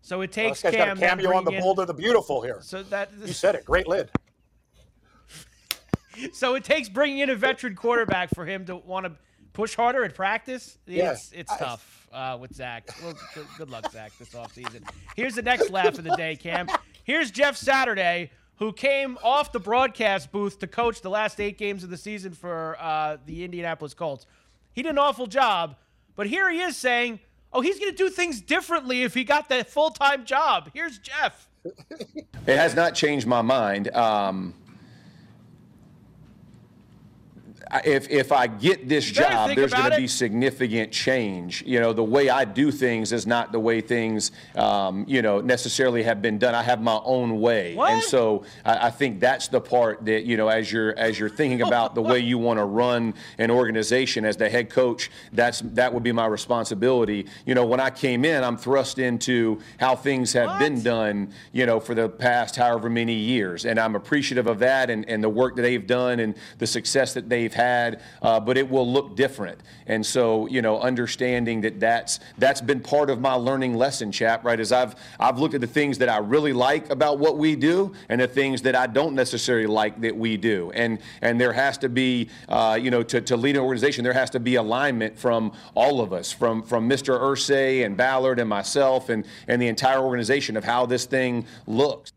So 0.06 0.20
it 0.20 0.30
takes 0.30 0.62
Well, 0.62 0.70
this 0.70 0.78
guy's 0.78 0.86
got 0.86 0.96
a 0.96 1.00
cameo 1.00 1.36
on 1.36 1.44
the 1.44 1.50
in- 1.50 1.60
Bold 1.60 1.80
and 1.80 1.88
the 1.88 1.92
Beautiful 1.92 2.40
here. 2.40 2.60
So 2.62 2.84
that 2.84 3.10
You 3.24 3.32
said 3.32 3.56
it. 3.56 3.64
Great 3.64 3.88
lid. 3.88 4.08
so 6.32 6.54
it 6.54 6.62
takes 6.62 6.88
bringing 6.88 7.18
in 7.18 7.30
a 7.30 7.34
veteran 7.34 7.74
quarterback 7.74 8.32
for 8.32 8.46
him 8.46 8.64
to 8.66 8.76
want 8.76 9.06
to 9.06 9.12
push 9.52 9.74
harder 9.74 10.04
at 10.04 10.14
practice. 10.14 10.78
Yeah. 10.86 11.10
It's 11.10 11.32
it's 11.32 11.56
tough 11.56 12.06
uh, 12.12 12.38
with 12.40 12.54
Zach. 12.54 12.88
Well, 13.02 13.14
good, 13.34 13.46
good 13.58 13.68
luck, 13.68 13.90
Zach, 13.90 14.12
this 14.16 14.28
offseason. 14.28 14.88
Here's 15.16 15.34
the 15.34 15.42
next 15.42 15.70
laugh 15.70 15.98
of 15.98 16.04
the 16.04 16.14
day, 16.14 16.36
Cam. 16.36 16.68
Here's 17.02 17.32
Jeff 17.32 17.56
Saturday, 17.56 18.30
who 18.58 18.72
came 18.72 19.18
off 19.24 19.50
the 19.50 19.58
broadcast 19.58 20.30
booth 20.30 20.60
to 20.60 20.68
coach 20.68 21.00
the 21.00 21.10
last 21.10 21.40
eight 21.40 21.58
games 21.58 21.82
of 21.82 21.90
the 21.90 21.96
season 21.96 22.32
for 22.32 22.76
uh, 22.78 23.16
the 23.26 23.42
Indianapolis 23.42 23.92
Colts. 23.92 24.24
He 24.72 24.84
did 24.84 24.90
an 24.90 24.98
awful 24.98 25.26
job, 25.26 25.74
but 26.14 26.28
here 26.28 26.48
he 26.48 26.60
is 26.60 26.76
saying, 26.76 27.18
"Oh, 27.56 27.60
he's 27.62 27.78
going 27.80 27.90
to 27.90 27.96
do 27.96 28.10
things 28.10 28.40
differently 28.40 29.02
if 29.02 29.14
he 29.14 29.24
got 29.24 29.48
that 29.48 29.68
full 29.70 29.90
time 29.90 30.24
job." 30.24 30.70
Here's 30.74 30.98
Jeff. 30.98 31.48
It 32.46 32.56
has 32.56 32.76
not 32.76 32.94
changed 32.94 33.26
my 33.26 33.42
mind. 33.42 33.88
Um, 33.92 34.54
I- 37.55 37.55
if 37.84 38.08
if 38.10 38.32
I 38.32 38.46
get 38.46 38.88
this 38.88 39.04
job, 39.04 39.54
there's 39.54 39.72
going 39.72 39.90
to 39.90 39.96
be 39.96 40.06
significant 40.06 40.92
change. 40.92 41.62
You 41.66 41.80
know, 41.80 41.92
the 41.92 42.04
way 42.04 42.28
I 42.30 42.44
do 42.44 42.70
things 42.70 43.12
is 43.12 43.26
not 43.26 43.52
the 43.52 43.60
way 43.60 43.80
things, 43.80 44.32
um, 44.54 45.04
you 45.08 45.22
know, 45.22 45.40
necessarily 45.40 46.02
have 46.04 46.22
been 46.22 46.38
done. 46.38 46.54
I 46.54 46.62
have 46.62 46.80
my 46.80 47.00
own 47.04 47.40
way, 47.40 47.76
and 47.76 48.02
so 48.02 48.44
I, 48.64 48.86
I 48.86 48.90
think 48.90 49.20
that's 49.20 49.48
the 49.48 49.60
part 49.60 50.04
that 50.06 50.24
you 50.24 50.36
know, 50.36 50.48
as 50.48 50.70
you're 50.70 50.96
as 50.96 51.18
you're 51.18 51.28
thinking 51.28 51.62
about 51.66 51.94
the 51.94 52.02
way 52.02 52.20
you 52.20 52.38
want 52.38 52.58
to 52.58 52.64
run 52.64 53.14
an 53.38 53.50
organization 53.50 54.24
as 54.24 54.36
the 54.36 54.48
head 54.48 54.70
coach, 54.70 55.10
that's 55.32 55.60
that 55.60 55.92
would 55.92 56.02
be 56.02 56.12
my 56.12 56.26
responsibility. 56.26 57.26
You 57.46 57.54
know, 57.54 57.66
when 57.66 57.80
I 57.80 57.90
came 57.90 58.24
in, 58.24 58.44
I'm 58.44 58.56
thrust 58.56 58.98
into 58.98 59.60
how 59.78 59.96
things 59.96 60.32
have 60.34 60.58
been 60.58 60.82
done, 60.82 61.32
you 61.52 61.66
know, 61.66 61.80
for 61.80 61.94
the 61.94 62.08
past 62.08 62.56
however 62.56 62.88
many 62.88 63.14
years. 63.14 63.64
And 63.64 63.78
I'm 63.78 63.96
appreciative 63.96 64.46
of 64.46 64.60
that 64.60 64.90
and, 64.90 65.08
and 65.08 65.22
the 65.22 65.28
work 65.28 65.56
that 65.56 65.62
they've 65.62 65.86
done 65.86 66.20
and 66.20 66.36
the 66.58 66.66
success 66.66 67.14
that 67.14 67.28
they've 67.28 67.52
had, 67.56 68.02
uh, 68.22 68.38
but 68.38 68.56
it 68.56 68.70
will 68.70 68.90
look 68.90 69.16
different. 69.16 69.60
And 69.86 70.04
so, 70.04 70.46
you 70.46 70.62
know, 70.62 70.78
understanding 70.80 71.62
that 71.62 71.80
that's, 71.80 72.20
that's 72.38 72.60
been 72.60 72.80
part 72.80 73.10
of 73.10 73.20
my 73.20 73.32
learning 73.32 73.74
lesson, 73.74 74.12
chap, 74.12 74.44
right? 74.44 74.60
As 74.60 74.70
I've, 74.70 74.94
I've 75.18 75.38
looked 75.38 75.54
at 75.54 75.60
the 75.60 75.66
things 75.66 75.98
that 75.98 76.08
I 76.08 76.18
really 76.18 76.52
like 76.52 76.90
about 76.90 77.18
what 77.18 77.38
we 77.38 77.56
do 77.56 77.92
and 78.08 78.20
the 78.20 78.28
things 78.28 78.62
that 78.62 78.76
I 78.76 78.86
don't 78.86 79.14
necessarily 79.14 79.66
like 79.66 80.00
that 80.02 80.16
we 80.16 80.36
do. 80.36 80.70
And, 80.74 81.00
and 81.22 81.40
there 81.40 81.52
has 81.52 81.78
to 81.78 81.88
be, 81.88 82.28
uh, 82.48 82.78
you 82.80 82.90
know, 82.90 83.02
to, 83.02 83.20
to 83.20 83.36
lead 83.36 83.56
an 83.56 83.62
organization, 83.62 84.04
there 84.04 84.12
has 84.12 84.30
to 84.30 84.40
be 84.40 84.54
alignment 84.54 85.18
from 85.18 85.52
all 85.74 86.00
of 86.00 86.12
us, 86.12 86.30
from, 86.30 86.62
from 86.62 86.88
Mr. 86.88 87.18
Irsay 87.18 87.84
and 87.84 87.96
Ballard 87.96 88.38
and 88.38 88.48
myself 88.48 89.08
and, 89.08 89.26
and 89.48 89.60
the 89.60 89.68
entire 89.68 90.00
organization 90.00 90.56
of 90.56 90.64
how 90.64 90.86
this 90.86 91.06
thing 91.06 91.46
looks. 91.66 92.12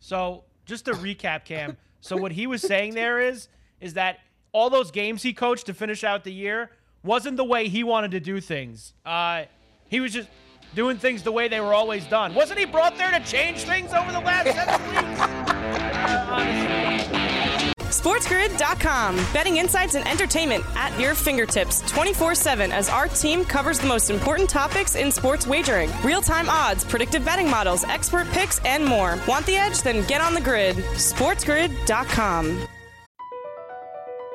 So 0.00 0.44
just 0.66 0.84
to 0.84 0.92
recap, 0.92 1.44
Cam. 1.44 1.76
So 2.00 2.16
what 2.16 2.32
he 2.32 2.46
was 2.46 2.62
saying 2.62 2.94
there 2.94 3.18
is, 3.18 3.48
is 3.80 3.94
that 3.94 4.18
all 4.52 4.70
those 4.70 4.90
games 4.90 5.22
he 5.22 5.32
coached 5.32 5.66
to 5.66 5.74
finish 5.74 6.02
out 6.04 6.24
the 6.24 6.32
year 6.32 6.70
wasn't 7.02 7.36
the 7.36 7.44
way 7.44 7.68
he 7.68 7.84
wanted 7.84 8.10
to 8.12 8.20
do 8.20 8.40
things. 8.40 8.94
Uh, 9.04 9.44
he 9.88 10.00
was 10.00 10.12
just 10.12 10.28
doing 10.74 10.96
things 10.96 11.22
the 11.22 11.32
way 11.32 11.48
they 11.48 11.60
were 11.60 11.74
always 11.74 12.04
done. 12.06 12.34
Wasn't 12.34 12.58
he 12.58 12.64
brought 12.66 12.96
there 12.96 13.10
to 13.10 13.20
change 13.20 13.62
things 13.64 13.92
over 13.92 14.10
the 14.12 14.20
last 14.20 14.46
seven 14.54 14.90
weeks? 14.90 15.20
Uh, 15.20 16.26
honestly. 16.30 17.72
SportsGrid.com. 17.86 19.16
Betting 19.32 19.56
insights 19.58 19.94
and 19.94 20.06
entertainment 20.08 20.64
at 20.74 20.98
your 21.00 21.14
fingertips 21.14 21.80
24 21.90 22.34
7 22.34 22.72
as 22.72 22.88
our 22.88 23.08
team 23.08 23.44
covers 23.44 23.78
the 23.78 23.86
most 23.86 24.10
important 24.10 24.50
topics 24.50 24.96
in 24.96 25.10
sports 25.12 25.46
wagering 25.46 25.90
real 26.04 26.20
time 26.20 26.48
odds, 26.48 26.84
predictive 26.84 27.24
betting 27.24 27.48
models, 27.48 27.84
expert 27.84 28.28
picks, 28.28 28.58
and 28.64 28.84
more. 28.84 29.18
Want 29.26 29.46
the 29.46 29.56
edge? 29.56 29.82
Then 29.82 30.04
get 30.06 30.20
on 30.20 30.34
the 30.34 30.40
grid. 30.40 30.76
SportsGrid.com. 30.76 32.68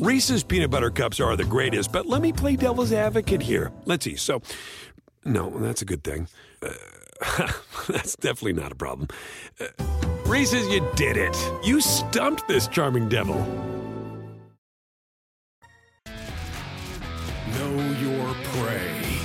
Reese's 0.00 0.42
peanut 0.42 0.70
butter 0.70 0.88
cups 0.88 1.20
are 1.20 1.36
the 1.36 1.44
greatest, 1.44 1.92
but 1.92 2.06
let 2.06 2.22
me 2.22 2.32
play 2.32 2.56
devil's 2.56 2.90
advocate 2.90 3.42
here. 3.42 3.70
Let's 3.84 4.06
see. 4.06 4.16
So, 4.16 4.40
no, 5.26 5.50
that's 5.58 5.82
a 5.82 5.84
good 5.84 6.02
thing. 6.02 6.26
Uh, 6.62 7.52
that's 7.86 8.16
definitely 8.16 8.54
not 8.54 8.72
a 8.72 8.74
problem. 8.74 9.08
Uh, 9.60 9.66
Reese's, 10.24 10.66
you 10.68 10.88
did 10.96 11.18
it. 11.18 11.36
You 11.62 11.82
stumped 11.82 12.48
this 12.48 12.66
charming 12.66 13.10
devil. 13.10 13.34
Know 17.58 17.96
your 18.00 18.34
prey. 18.54 19.18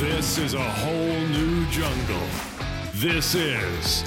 This 0.00 0.38
is 0.38 0.54
a 0.54 0.70
whole 0.70 1.20
new 1.28 1.64
jungle. 1.66 2.26
This 2.94 3.36
is 3.36 4.02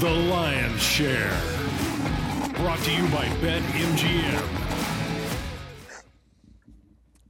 The 0.00 0.10
Lion's 0.10 0.82
Share. 0.82 1.67
Brought 2.58 2.80
to 2.80 2.92
you 2.92 3.04
by 3.10 3.24
BetMGM. 3.40 4.48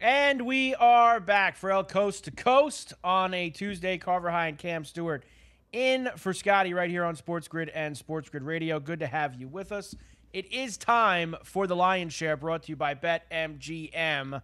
And 0.00 0.46
we 0.46 0.74
are 0.76 1.20
back 1.20 1.58
for 1.58 1.70
El 1.70 1.84
Coast 1.84 2.24
to 2.24 2.30
Coast 2.30 2.94
on 3.04 3.34
a 3.34 3.50
Tuesday. 3.50 3.98
Carver 3.98 4.30
High 4.30 4.46
and 4.46 4.56
Cam 4.56 4.86
Stewart 4.86 5.24
in 5.70 6.08
for 6.16 6.32
Scotty 6.32 6.72
right 6.72 6.88
here 6.88 7.04
on 7.04 7.14
Sports 7.14 7.46
Grid 7.46 7.68
and 7.68 7.94
Sports 7.94 8.30
Grid 8.30 8.42
Radio. 8.42 8.80
Good 8.80 9.00
to 9.00 9.06
have 9.06 9.34
you 9.34 9.48
with 9.48 9.70
us. 9.70 9.94
It 10.32 10.50
is 10.50 10.78
time 10.78 11.36
for 11.44 11.66
the 11.66 11.76
Lion 11.76 12.08
Share 12.08 12.38
brought 12.38 12.62
to 12.62 12.70
you 12.70 12.76
by 12.76 12.94
BetMGM. 12.94 14.40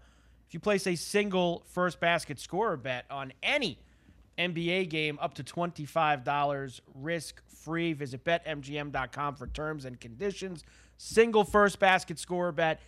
If 0.46 0.52
you 0.52 0.60
place 0.60 0.86
a 0.86 0.96
single 0.96 1.64
first 1.66 1.98
basket 1.98 2.38
scorer 2.38 2.76
bet 2.76 3.06
on 3.10 3.32
any 3.42 3.78
NBA 4.38 4.88
game 4.88 5.18
up 5.20 5.34
to 5.34 5.44
$25 5.44 6.80
risk 6.94 7.42
free, 7.48 7.92
visit 7.92 8.24
betmgm.com 8.24 9.36
for 9.36 9.46
terms 9.48 9.84
and 9.84 10.00
conditions. 10.00 10.64
Single 10.96 11.44
first 11.44 11.78
basket 11.78 12.18
score 12.18 12.52
bet 12.52 12.80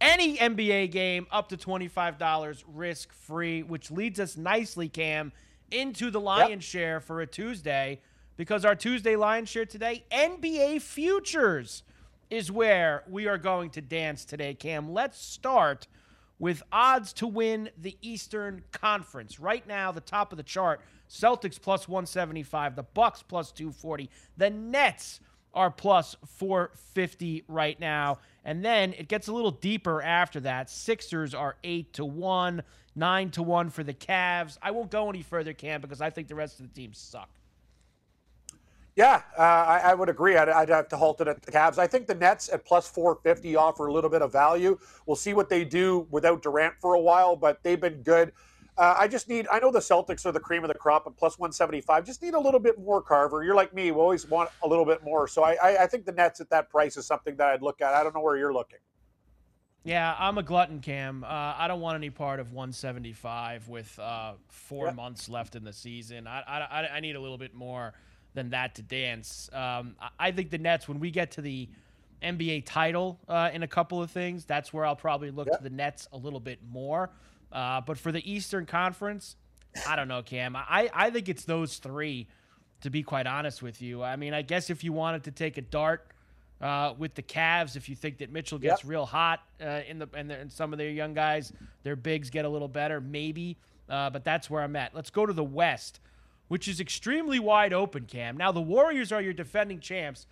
any 0.00 0.36
NBA 0.36 0.90
game 0.90 1.26
up 1.30 1.48
to 1.50 1.56
$25 1.56 2.62
risk 2.66 3.12
free, 3.12 3.62
which 3.62 3.90
leads 3.90 4.20
us 4.20 4.36
nicely, 4.36 4.88
Cam, 4.88 5.32
into 5.70 6.10
the 6.10 6.20
Lion 6.20 6.50
yep. 6.50 6.62
Share 6.62 7.00
for 7.00 7.20
a 7.20 7.26
Tuesday 7.26 8.00
because 8.36 8.64
our 8.64 8.74
Tuesday 8.74 9.16
Lion 9.16 9.44
Share 9.44 9.66
today, 9.66 10.04
NBA 10.10 10.82
Futures 10.82 11.82
is 12.30 12.50
where 12.50 13.04
we 13.08 13.26
are 13.26 13.38
going 13.38 13.70
to 13.70 13.80
dance 13.80 14.24
today, 14.24 14.54
Cam. 14.54 14.92
Let's 14.92 15.20
start 15.20 15.86
with 16.38 16.62
odds 16.70 17.12
to 17.14 17.26
win 17.26 17.70
the 17.78 17.96
Eastern 18.02 18.62
Conference. 18.72 19.40
Right 19.40 19.66
now, 19.66 19.92
the 19.92 20.00
top 20.00 20.32
of 20.32 20.36
the 20.36 20.42
chart, 20.42 20.80
Celtics 21.08 21.60
plus 21.60 21.88
175, 21.88 22.76
the 22.76 22.82
Bucks 22.82 23.22
plus 23.22 23.52
240, 23.52 24.10
the 24.36 24.50
Nets 24.50 25.20
are 25.54 25.70
plus 25.70 26.16
450 26.26 27.44
right 27.48 27.80
now. 27.80 28.18
And 28.44 28.64
then 28.64 28.92
it 28.92 29.08
gets 29.08 29.28
a 29.28 29.32
little 29.32 29.50
deeper 29.50 30.02
after 30.02 30.38
that. 30.40 30.68
Sixers 30.68 31.34
are 31.34 31.56
8 31.64 31.92
to 31.94 32.04
1, 32.04 32.62
9 32.94 33.30
to 33.30 33.42
1 33.42 33.70
for 33.70 33.82
the 33.82 33.94
Cavs. 33.94 34.58
I 34.62 34.70
won't 34.70 34.90
go 34.90 35.08
any 35.08 35.22
further, 35.22 35.54
Cam, 35.54 35.80
because 35.80 36.00
I 36.00 36.10
think 36.10 36.28
the 36.28 36.34
rest 36.34 36.60
of 36.60 36.68
the 36.68 36.80
teams 36.80 36.98
suck. 36.98 37.30
Yeah, 38.96 39.20
uh, 39.38 39.42
I, 39.42 39.80
I, 39.84 39.94
would 39.94 40.08
agree. 40.08 40.38
I'd, 40.38 40.48
I'd, 40.48 40.70
have 40.70 40.88
to 40.88 40.96
halt 40.96 41.20
it 41.20 41.28
at 41.28 41.42
the 41.42 41.52
Cavs. 41.52 41.76
I 41.76 41.86
think 41.86 42.06
the 42.06 42.14
Nets 42.14 42.48
at 42.50 42.64
plus 42.64 42.88
450 42.88 43.54
offer 43.54 43.88
a 43.88 43.92
little 43.92 44.08
bit 44.08 44.22
of 44.22 44.32
value. 44.32 44.78
We'll 45.04 45.16
see 45.16 45.34
what 45.34 45.50
they 45.50 45.66
do 45.66 46.06
without 46.10 46.42
Durant 46.42 46.74
for 46.80 46.94
a 46.94 47.00
while, 47.00 47.36
but 47.36 47.62
they've 47.62 47.80
been 47.80 48.02
good. 48.02 48.32
Uh, 48.78 48.96
I 48.98 49.06
just 49.06 49.28
need, 49.28 49.46
I 49.52 49.58
know 49.58 49.70
the 49.70 49.80
Celtics 49.80 50.24
are 50.24 50.32
the 50.32 50.40
cream 50.40 50.64
of 50.64 50.68
the 50.68 50.74
crop 50.74 51.06
at 51.06 51.14
plus 51.18 51.38
175. 51.38 52.06
Just 52.06 52.22
need 52.22 52.32
a 52.32 52.40
little 52.40 52.60
bit 52.60 52.78
more, 52.78 53.02
Carver. 53.02 53.44
You're 53.44 53.54
like 53.54 53.74
me, 53.74 53.90
we 53.90 54.00
always 54.00 54.26
want 54.26 54.48
a 54.62 54.68
little 54.68 54.86
bit 54.86 55.04
more. 55.04 55.28
So 55.28 55.42
I, 55.42 55.56
I, 55.62 55.82
I 55.82 55.86
think 55.86 56.06
the 56.06 56.12
Nets 56.12 56.40
at 56.40 56.48
that 56.48 56.70
price 56.70 56.96
is 56.96 57.06
something 57.06 57.36
that 57.36 57.48
I'd 57.48 57.62
look 57.62 57.82
at. 57.82 57.92
I 57.92 58.02
don't 58.02 58.14
know 58.14 58.22
where 58.22 58.38
you're 58.38 58.54
looking. 58.54 58.78
Yeah, 59.84 60.16
I'm 60.18 60.38
a 60.38 60.42
glutton, 60.42 60.80
Cam. 60.80 61.22
Uh, 61.22 61.26
I 61.28 61.68
don't 61.68 61.80
want 61.80 61.96
any 61.96 62.10
part 62.10 62.40
of 62.40 62.52
175 62.52 63.68
with 63.68 63.98
uh, 63.98 64.32
four 64.48 64.90
months 64.92 65.28
left 65.28 65.54
in 65.54 65.64
the 65.64 65.72
season. 65.72 66.26
I, 66.26 66.40
I, 66.40 66.88
I 66.96 67.00
need 67.00 67.14
a 67.14 67.20
little 67.20 67.38
bit 67.38 67.54
more 67.54 67.94
than 68.36 68.50
that 68.50 68.76
to 68.76 68.82
dance. 68.82 69.50
Um, 69.52 69.96
I 70.20 70.30
think 70.30 70.50
the 70.50 70.58
Nets, 70.58 70.86
when 70.86 71.00
we 71.00 71.10
get 71.10 71.32
to 71.32 71.40
the 71.40 71.68
NBA 72.22 72.62
title 72.66 73.18
uh, 73.28 73.50
in 73.52 73.64
a 73.64 73.66
couple 73.66 74.00
of 74.00 74.12
things, 74.12 74.44
that's 74.44 74.72
where 74.72 74.84
I'll 74.84 74.94
probably 74.94 75.32
look 75.32 75.48
to 75.48 75.58
the 75.60 75.70
Nets 75.70 76.06
a 76.12 76.16
little 76.16 76.38
bit 76.38 76.60
more. 76.70 77.10
Uh, 77.50 77.80
but 77.80 77.98
for 77.98 78.12
the 78.12 78.30
Eastern 78.30 78.66
Conference, 78.66 79.36
I 79.88 79.96
don't 79.96 80.06
know, 80.06 80.22
Cam. 80.22 80.54
I, 80.54 80.90
I 80.94 81.10
think 81.10 81.28
it's 81.28 81.44
those 81.44 81.78
three, 81.78 82.28
to 82.82 82.90
be 82.90 83.02
quite 83.02 83.26
honest 83.26 83.62
with 83.62 83.82
you. 83.82 84.02
I 84.02 84.16
mean, 84.16 84.34
I 84.34 84.42
guess 84.42 84.70
if 84.70 84.84
you 84.84 84.92
wanted 84.92 85.24
to 85.24 85.30
take 85.30 85.56
a 85.56 85.62
dart 85.62 86.06
uh, 86.60 86.94
with 86.96 87.14
the 87.14 87.22
Cavs, 87.22 87.76
if 87.76 87.88
you 87.88 87.96
think 87.96 88.18
that 88.18 88.30
Mitchell 88.30 88.58
gets 88.58 88.82
yep. 88.82 88.90
real 88.90 89.06
hot 89.06 89.40
uh, 89.60 89.80
in 89.88 89.98
the 89.98 90.08
and, 90.14 90.30
the 90.30 90.38
and, 90.38 90.52
some 90.52 90.72
of 90.72 90.78
their 90.78 90.90
young 90.90 91.14
guys, 91.14 91.52
their 91.82 91.96
bigs 91.96 92.30
get 92.30 92.44
a 92.44 92.48
little 92.48 92.68
better, 92.68 93.00
maybe. 93.00 93.56
Uh, 93.88 94.10
but 94.10 94.24
that's 94.24 94.50
where 94.50 94.62
I'm 94.62 94.76
at. 94.76 94.94
Let's 94.94 95.10
go 95.10 95.24
to 95.24 95.32
the 95.32 95.44
West 95.44 96.00
which 96.48 96.68
is 96.68 96.80
extremely 96.80 97.38
wide 97.38 97.72
open, 97.72 98.04
Cam. 98.06 98.36
Now, 98.36 98.52
the 98.52 98.60
Warriors 98.60 99.12
are 99.12 99.22
your 99.22 99.32
defending 99.32 99.80
champs. 99.80 100.26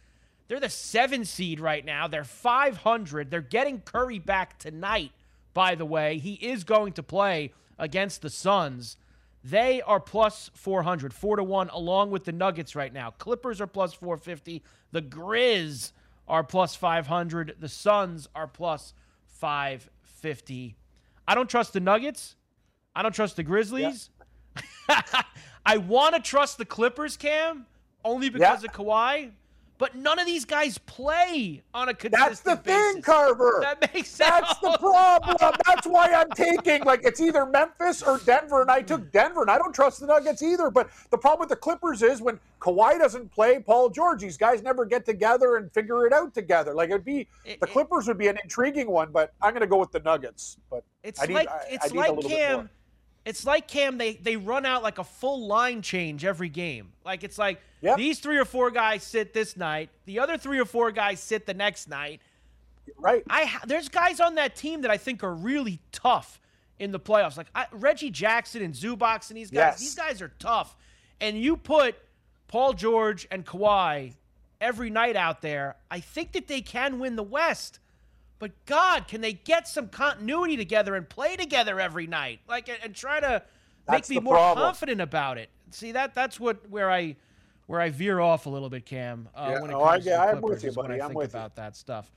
They're 0.48 0.60
the 0.60 0.68
seven 0.68 1.24
seed 1.24 1.60
right 1.60 1.84
now. 1.84 2.06
They're 2.06 2.24
500. 2.24 3.30
They're 3.30 3.40
getting 3.40 3.80
Curry 3.80 4.18
back 4.18 4.58
tonight, 4.58 5.12
by 5.54 5.74
the 5.74 5.86
way. 5.86 6.18
He 6.18 6.34
is 6.34 6.64
going 6.64 6.92
to 6.94 7.02
play 7.02 7.52
against 7.78 8.22
the 8.22 8.30
Suns. 8.30 8.96
They 9.42 9.82
are 9.82 10.00
plus 10.00 10.50
400, 10.54 11.12
4 11.12 11.36
to 11.36 11.44
1, 11.44 11.68
along 11.70 12.10
with 12.10 12.24
the 12.24 12.32
Nuggets 12.32 12.74
right 12.74 12.92
now. 12.92 13.10
Clippers 13.10 13.60
are 13.60 13.66
plus 13.66 13.92
450. 13.92 14.62
The 14.92 15.02
Grizz 15.02 15.92
are 16.26 16.44
plus 16.44 16.74
500. 16.74 17.56
The 17.58 17.68
Suns 17.68 18.28
are 18.34 18.46
plus 18.46 18.94
550. 19.26 20.76
I 21.26 21.34
don't 21.34 21.48
trust 21.50 21.72
the 21.72 21.80
Nuggets. 21.80 22.36
I 22.96 23.02
don't 23.02 23.14
trust 23.14 23.36
the 23.36 23.42
Grizzlies. 23.42 24.10
I 25.66 25.78
want 25.78 26.14
to 26.14 26.20
trust 26.20 26.58
the 26.58 26.64
Clippers, 26.64 27.16
Cam, 27.16 27.66
only 28.04 28.28
because 28.28 28.62
yeah. 28.62 28.70
of 28.70 28.74
Kawhi. 28.74 29.30
But 29.76 29.96
none 29.96 30.20
of 30.20 30.26
these 30.26 30.44
guys 30.44 30.78
play 30.78 31.60
on 31.74 31.88
a 31.88 31.94
consistent 31.94 32.30
That's 32.30 32.40
the 32.40 32.56
basis. 32.56 32.92
thing, 32.92 33.02
Carver. 33.02 33.58
That 33.60 33.92
makes 33.92 34.08
sense. 34.08 34.30
That's 34.30 34.58
the 34.60 34.78
problem. 34.78 35.36
That's 35.66 35.86
why 35.86 36.12
I'm 36.12 36.30
taking 36.30 36.84
like 36.84 37.00
it's 37.02 37.20
either 37.20 37.44
Memphis 37.44 38.00
or 38.00 38.18
Denver, 38.18 38.62
and 38.62 38.70
I 38.70 38.82
took 38.82 39.00
hmm. 39.00 39.08
Denver, 39.08 39.42
and 39.42 39.50
I 39.50 39.58
don't 39.58 39.74
trust 39.74 39.98
the 39.98 40.06
Nuggets 40.06 40.42
either. 40.42 40.70
But 40.70 40.90
the 41.10 41.18
problem 41.18 41.40
with 41.40 41.48
the 41.48 41.56
Clippers 41.56 42.02
is 42.02 42.22
when 42.22 42.38
Kawhi 42.60 42.98
doesn't 42.98 43.32
play, 43.32 43.58
Paul 43.58 43.90
George, 43.90 44.20
these 44.22 44.36
guys 44.36 44.62
never 44.62 44.84
get 44.84 45.04
together 45.04 45.56
and 45.56 45.72
figure 45.72 46.06
it 46.06 46.12
out 46.12 46.32
together. 46.34 46.72
Like 46.72 46.90
it'd 46.90 47.04
be 47.04 47.26
it, 47.44 47.58
the 47.58 47.66
Clippers 47.66 48.06
would 48.06 48.18
be 48.18 48.28
an 48.28 48.38
intriguing 48.44 48.88
one, 48.88 49.10
but 49.10 49.32
I'm 49.42 49.50
going 49.50 49.62
to 49.62 49.66
go 49.66 49.78
with 49.78 49.90
the 49.90 50.00
Nuggets. 50.00 50.56
But 50.70 50.84
it's 51.02 51.20
need, 51.26 51.34
like 51.34 51.50
I, 51.50 51.64
it's 51.68 51.92
I 51.92 51.96
like 51.96 52.20
Cam 52.20 52.70
it's 53.24 53.46
like 53.46 53.68
Cam. 53.68 53.98
They 53.98 54.14
they 54.14 54.36
run 54.36 54.66
out 54.66 54.82
like 54.82 54.98
a 54.98 55.04
full 55.04 55.46
line 55.46 55.82
change 55.82 56.24
every 56.24 56.48
game. 56.48 56.92
Like 57.04 57.24
it's 57.24 57.38
like 57.38 57.60
yep. 57.80 57.96
these 57.96 58.18
three 58.18 58.38
or 58.38 58.44
four 58.44 58.70
guys 58.70 59.02
sit 59.02 59.32
this 59.32 59.56
night, 59.56 59.90
the 60.04 60.18
other 60.18 60.36
three 60.36 60.58
or 60.58 60.64
four 60.64 60.90
guys 60.92 61.20
sit 61.20 61.46
the 61.46 61.54
next 61.54 61.88
night. 61.88 62.20
Right. 62.98 63.24
I 63.30 63.58
there's 63.66 63.88
guys 63.88 64.20
on 64.20 64.34
that 64.34 64.56
team 64.56 64.82
that 64.82 64.90
I 64.90 64.98
think 64.98 65.24
are 65.24 65.34
really 65.34 65.80
tough 65.90 66.40
in 66.78 66.92
the 66.92 67.00
playoffs. 67.00 67.36
Like 67.36 67.46
I, 67.54 67.66
Reggie 67.72 68.10
Jackson 68.10 68.62
and 68.62 68.74
Zubac 68.74 69.28
and 69.30 69.38
these 69.38 69.50
guys. 69.50 69.74
Yes. 69.74 69.80
These 69.80 69.94
guys 69.94 70.22
are 70.22 70.32
tough. 70.38 70.76
And 71.20 71.40
you 71.40 71.56
put 71.56 71.96
Paul 72.48 72.74
George 72.74 73.26
and 73.30 73.46
Kawhi 73.46 74.14
every 74.60 74.90
night 74.90 75.16
out 75.16 75.40
there. 75.40 75.76
I 75.90 76.00
think 76.00 76.32
that 76.32 76.48
they 76.48 76.60
can 76.60 76.98
win 76.98 77.16
the 77.16 77.22
West. 77.22 77.78
But 78.38 78.52
God, 78.66 79.08
can 79.08 79.20
they 79.20 79.32
get 79.32 79.68
some 79.68 79.88
continuity 79.88 80.56
together 80.56 80.94
and 80.94 81.08
play 81.08 81.36
together 81.36 81.80
every 81.80 82.06
night? 82.06 82.40
Like 82.48 82.68
and, 82.68 82.78
and 82.82 82.94
try 82.94 83.20
to 83.20 83.42
that's 83.86 84.10
make 84.10 84.16
me 84.16 84.22
more 84.22 84.34
problem. 84.34 84.64
confident 84.64 85.00
about 85.00 85.38
it. 85.38 85.50
See 85.70 85.92
that 85.92 86.14
that's 86.14 86.38
what 86.40 86.68
where 86.70 86.90
I 86.90 87.16
where 87.66 87.80
I 87.80 87.90
veer 87.90 88.20
off 88.20 88.46
a 88.46 88.50
little 88.50 88.68
bit, 88.68 88.84
Cam. 88.86 89.28
Uh, 89.34 89.50
yeah, 89.52 89.60
when 89.60 89.70
it 89.70 89.74
comes 89.74 89.84
I, 89.84 89.98
to 89.98 90.04
the 90.04 90.18
I'm 90.18 90.40
with 90.40 90.64
you, 90.64 90.72
buddy. 90.72 90.88
When 90.88 91.00
I 91.00 91.04
I'm 91.04 91.10
think 91.10 91.18
with 91.18 91.30
about 91.34 91.52
you. 91.56 91.62
that 91.62 91.76
stuff. 91.76 92.10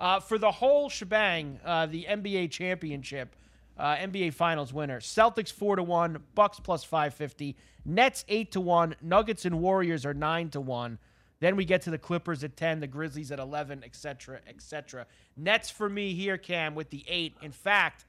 Uh, 0.00 0.20
for 0.20 0.38
the 0.38 0.50
whole 0.50 0.88
shebang, 0.88 1.60
uh, 1.64 1.86
the 1.86 2.06
NBA 2.08 2.50
championship, 2.50 3.36
uh, 3.78 3.96
NBA 3.96 4.34
Finals 4.34 4.72
winner: 4.72 5.00
Celtics 5.00 5.52
four 5.52 5.76
to 5.76 5.82
one, 5.82 6.22
Bucks 6.34 6.60
plus 6.60 6.84
five 6.84 7.14
fifty, 7.14 7.56
Nets 7.84 8.24
eight 8.28 8.52
to 8.52 8.60
one, 8.60 8.96
Nuggets 9.02 9.44
and 9.44 9.60
Warriors 9.60 10.06
are 10.06 10.14
nine 10.14 10.48
to 10.50 10.60
one. 10.60 10.98
Then 11.44 11.56
we 11.56 11.66
get 11.66 11.82
to 11.82 11.90
the 11.90 11.98
Clippers 11.98 12.42
at 12.42 12.56
10, 12.56 12.80
the 12.80 12.86
Grizzlies 12.86 13.30
at 13.30 13.38
11, 13.38 13.84
etc., 13.84 14.40
etc. 14.48 15.04
Nets 15.36 15.68
for 15.68 15.90
me 15.90 16.14
here, 16.14 16.38
Cam, 16.38 16.74
with 16.74 16.88
the 16.88 17.04
eight. 17.06 17.36
In 17.42 17.52
fact, 17.52 18.06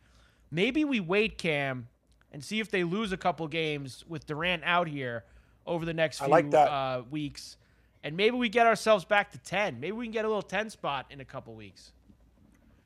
maybe 0.51 0.85
we 0.85 1.01
wait, 1.01 1.37
Cam, 1.37 1.89
and 2.31 2.41
see 2.41 2.61
if 2.61 2.71
they 2.71 2.85
lose 2.85 3.11
a 3.11 3.17
couple 3.17 3.45
games 3.49 4.05
with 4.07 4.25
Durant 4.25 4.63
out 4.63 4.87
here 4.87 5.25
over 5.67 5.83
the 5.83 5.93
next 5.93 6.19
few 6.19 6.29
like 6.29 6.53
uh, 6.53 7.01
weeks. 7.11 7.57
And 8.05 8.15
maybe 8.15 8.37
we 8.37 8.47
get 8.47 8.67
ourselves 8.67 9.03
back 9.03 9.33
to 9.33 9.37
10. 9.39 9.81
Maybe 9.81 9.91
we 9.91 10.05
can 10.05 10.13
get 10.13 10.23
a 10.23 10.29
little 10.29 10.41
10 10.41 10.69
spot 10.69 11.07
in 11.09 11.19
a 11.19 11.25
couple 11.25 11.53
weeks. 11.55 11.91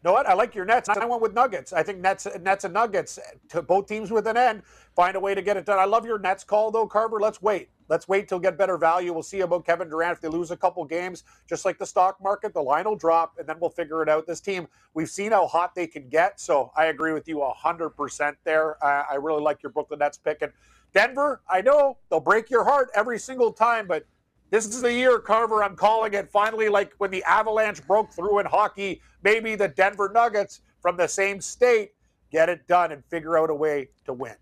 Know 0.03 0.13
what? 0.13 0.27
I 0.27 0.33
like 0.33 0.55
your 0.55 0.65
Nets. 0.65 0.89
I 0.89 1.05
went 1.05 1.21
with 1.21 1.33
Nuggets. 1.33 1.73
I 1.73 1.83
think 1.83 1.99
Nets, 1.99 2.27
Nets 2.41 2.63
and 2.63 2.73
Nuggets, 2.73 3.19
to 3.49 3.61
both 3.61 3.87
teams 3.87 4.11
with 4.11 4.27
an 4.27 4.37
end, 4.37 4.63
find 4.95 5.15
a 5.15 5.19
way 5.19 5.35
to 5.35 5.41
get 5.41 5.57
it 5.57 5.65
done. 5.65 5.79
I 5.79 5.85
love 5.85 6.05
your 6.05 6.19
Nets 6.19 6.43
call 6.43 6.71
though, 6.71 6.87
Carver. 6.87 7.19
Let's 7.19 7.41
wait. 7.41 7.69
Let's 7.89 8.07
wait 8.07 8.27
till 8.27 8.39
get 8.39 8.57
better 8.57 8.77
value. 8.77 9.11
We'll 9.11 9.23
see 9.23 9.41
about 9.41 9.65
Kevin 9.65 9.89
Durant 9.89 10.13
if 10.13 10.21
they 10.21 10.27
lose 10.27 10.51
a 10.51 10.57
couple 10.57 10.85
games. 10.85 11.23
Just 11.47 11.65
like 11.65 11.79
the 11.79 11.85
stock 11.85 12.21
market, 12.21 12.53
the 12.53 12.61
line 12.61 12.85
will 12.85 12.95
drop, 12.95 13.33
and 13.39 13.47
then 13.49 13.57
we'll 13.59 13.71
figure 13.71 14.03
it 14.03 14.09
out. 14.09 14.27
This 14.27 14.39
team, 14.39 14.67
we've 14.93 15.09
seen 15.09 15.31
how 15.31 15.47
hot 15.47 15.73
they 15.73 15.87
can 15.87 16.07
get. 16.07 16.39
So 16.39 16.71
I 16.77 16.85
agree 16.85 17.13
with 17.13 17.27
you 17.27 17.41
hundred 17.41 17.89
percent 17.89 18.37
there. 18.43 18.81
I, 18.83 19.05
I 19.11 19.15
really 19.15 19.41
like 19.41 19.63
your 19.63 19.71
Brooklyn 19.71 19.99
Nets 19.99 20.17
pick. 20.17 20.43
And 20.43 20.53
Denver, 20.93 21.41
I 21.49 21.61
know 21.61 21.97
they'll 22.09 22.19
break 22.19 22.49
your 22.49 22.63
heart 22.63 22.89
every 22.93 23.17
single 23.17 23.51
time, 23.51 23.87
but 23.87 24.05
this 24.49 24.65
is 24.65 24.81
the 24.81 24.91
year, 24.91 25.19
Carver. 25.19 25.63
I'm 25.63 25.75
calling 25.75 26.13
it. 26.13 26.31
Finally, 26.31 26.69
like 26.69 26.93
when 26.97 27.11
the 27.11 27.23
Avalanche 27.23 27.85
broke 27.85 28.11
through 28.13 28.39
in 28.39 28.45
hockey, 28.45 29.01
maybe 29.23 29.55
the 29.55 29.67
Denver 29.67 30.11
Nuggets 30.13 30.61
from 30.81 30.97
the 30.97 31.07
same 31.07 31.41
state 31.41 31.91
get 32.31 32.49
it 32.49 32.67
done 32.67 32.91
and 32.91 33.03
figure 33.05 33.37
out 33.37 33.49
a 33.49 33.55
way 33.55 33.89
to 34.05 34.13
win. 34.13 34.35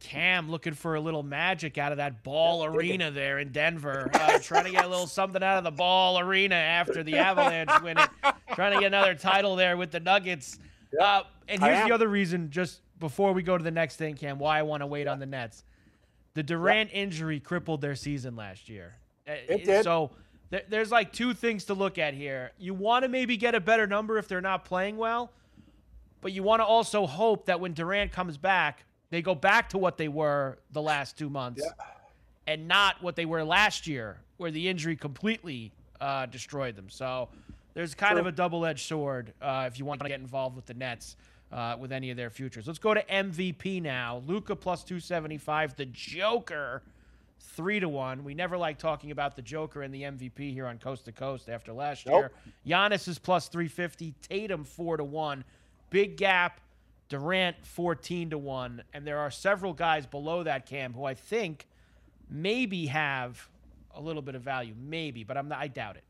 Cam 0.00 0.50
looking 0.50 0.74
for 0.74 0.94
a 0.94 1.00
little 1.00 1.22
magic 1.22 1.78
out 1.78 1.92
of 1.92 1.98
that 1.98 2.22
ball 2.22 2.64
arena 2.64 3.10
there 3.10 3.38
in 3.38 3.50
Denver, 3.52 4.10
uh, 4.14 4.38
trying 4.38 4.64
to 4.64 4.70
get 4.70 4.84
a 4.84 4.88
little 4.88 5.06
something 5.08 5.42
out 5.42 5.58
of 5.58 5.64
the 5.64 5.70
ball 5.70 6.18
arena 6.18 6.54
after 6.54 7.02
the 7.02 7.16
Avalanche 7.16 7.70
win 7.82 7.98
it, 7.98 8.08
trying 8.54 8.74
to 8.74 8.80
get 8.80 8.86
another 8.88 9.14
title 9.14 9.56
there 9.56 9.76
with 9.76 9.90
the 9.90 10.00
Nuggets. 10.00 10.58
Uh, 11.00 11.22
and 11.48 11.62
here's 11.62 11.86
the 11.86 11.92
other 11.92 12.08
reason, 12.08 12.50
just 12.50 12.80
before 13.00 13.32
we 13.32 13.42
go 13.42 13.56
to 13.56 13.64
the 13.64 13.70
next 13.70 13.96
thing, 13.96 14.14
Cam, 14.14 14.38
why 14.38 14.58
I 14.58 14.62
want 14.62 14.82
to 14.82 14.86
wait 14.86 15.08
on 15.08 15.18
the 15.18 15.26
Nets. 15.26 15.64
The 16.38 16.44
Durant 16.44 16.90
injury 16.92 17.40
crippled 17.40 17.80
their 17.80 17.96
season 17.96 18.36
last 18.36 18.68
year. 18.68 18.94
Uh, 19.26 19.32
It 19.48 19.64
did. 19.64 19.82
So 19.82 20.12
th- 20.52 20.66
there's 20.68 20.92
like 20.92 21.12
two 21.12 21.34
things 21.34 21.64
to 21.64 21.74
look 21.74 21.98
at 21.98 22.14
here. 22.14 22.52
You 22.60 22.74
want 22.74 23.02
to 23.02 23.08
maybe 23.08 23.36
get 23.36 23.56
a 23.56 23.60
better 23.60 23.88
number 23.88 24.18
if 24.18 24.28
they're 24.28 24.40
not 24.40 24.64
playing 24.64 24.98
well, 24.98 25.32
but 26.20 26.30
you 26.30 26.44
want 26.44 26.60
to 26.60 26.64
also 26.64 27.08
hope 27.08 27.46
that 27.46 27.58
when 27.58 27.72
Durant 27.72 28.12
comes 28.12 28.36
back, 28.38 28.84
they 29.10 29.20
go 29.20 29.34
back 29.34 29.68
to 29.70 29.78
what 29.78 29.96
they 29.98 30.06
were 30.06 30.58
the 30.70 30.80
last 30.80 31.18
two 31.18 31.28
months 31.28 31.64
and 32.46 32.68
not 32.68 33.02
what 33.02 33.16
they 33.16 33.24
were 33.24 33.42
last 33.42 33.88
year, 33.88 34.20
where 34.36 34.52
the 34.52 34.68
injury 34.68 34.94
completely 34.94 35.72
uh, 36.00 36.26
destroyed 36.26 36.76
them. 36.76 36.88
So 36.88 37.30
there's 37.74 37.96
kind 37.96 38.16
of 38.16 38.26
a 38.26 38.32
double 38.32 38.64
edged 38.64 38.86
sword 38.86 39.32
uh, 39.42 39.64
if 39.66 39.76
you 39.80 39.84
want 39.84 40.00
to 40.02 40.08
get 40.08 40.20
involved 40.20 40.54
with 40.54 40.66
the 40.66 40.74
Nets. 40.74 41.16
Uh, 41.50 41.76
with 41.80 41.92
any 41.92 42.10
of 42.10 42.16
their 42.18 42.28
futures. 42.28 42.66
Let's 42.66 42.78
go 42.78 42.92
to 42.92 43.02
MVP 43.04 43.80
now. 43.80 44.22
Luka 44.26 44.54
plus 44.54 44.84
275. 44.84 45.76
The 45.76 45.86
Joker, 45.86 46.82
three 47.40 47.80
to 47.80 47.88
one. 47.88 48.22
We 48.22 48.34
never 48.34 48.58
like 48.58 48.76
talking 48.76 49.12
about 49.12 49.34
the 49.34 49.40
Joker 49.40 49.80
and 49.80 49.94
the 49.94 50.02
MVP 50.02 50.52
here 50.52 50.66
on 50.66 50.76
Coast 50.76 51.06
to 51.06 51.12
Coast 51.12 51.48
after 51.48 51.72
last 51.72 52.06
Nope. 52.06 52.30
year. 52.66 52.76
Giannis 52.76 53.08
is 53.08 53.18
plus 53.18 53.48
350. 53.48 54.12
Tatum 54.20 54.62
four 54.62 54.98
to 54.98 55.04
one. 55.04 55.42
Big 55.88 56.18
gap. 56.18 56.60
Durant 57.08 57.56
14 57.64 58.28
to 58.28 58.36
one. 58.36 58.82
And 58.92 59.06
there 59.06 59.18
are 59.18 59.30
several 59.30 59.72
guys 59.72 60.04
below 60.04 60.42
that 60.42 60.66
cam 60.66 60.92
who 60.92 61.04
I 61.06 61.14
think 61.14 61.66
maybe 62.28 62.84
have 62.88 63.48
a 63.94 64.00
little 64.02 64.20
bit 64.20 64.34
of 64.34 64.42
value, 64.42 64.74
maybe, 64.78 65.24
but 65.24 65.38
I'm 65.38 65.48
not, 65.48 65.60
I 65.60 65.68
doubt 65.68 65.96
it. 65.96 66.04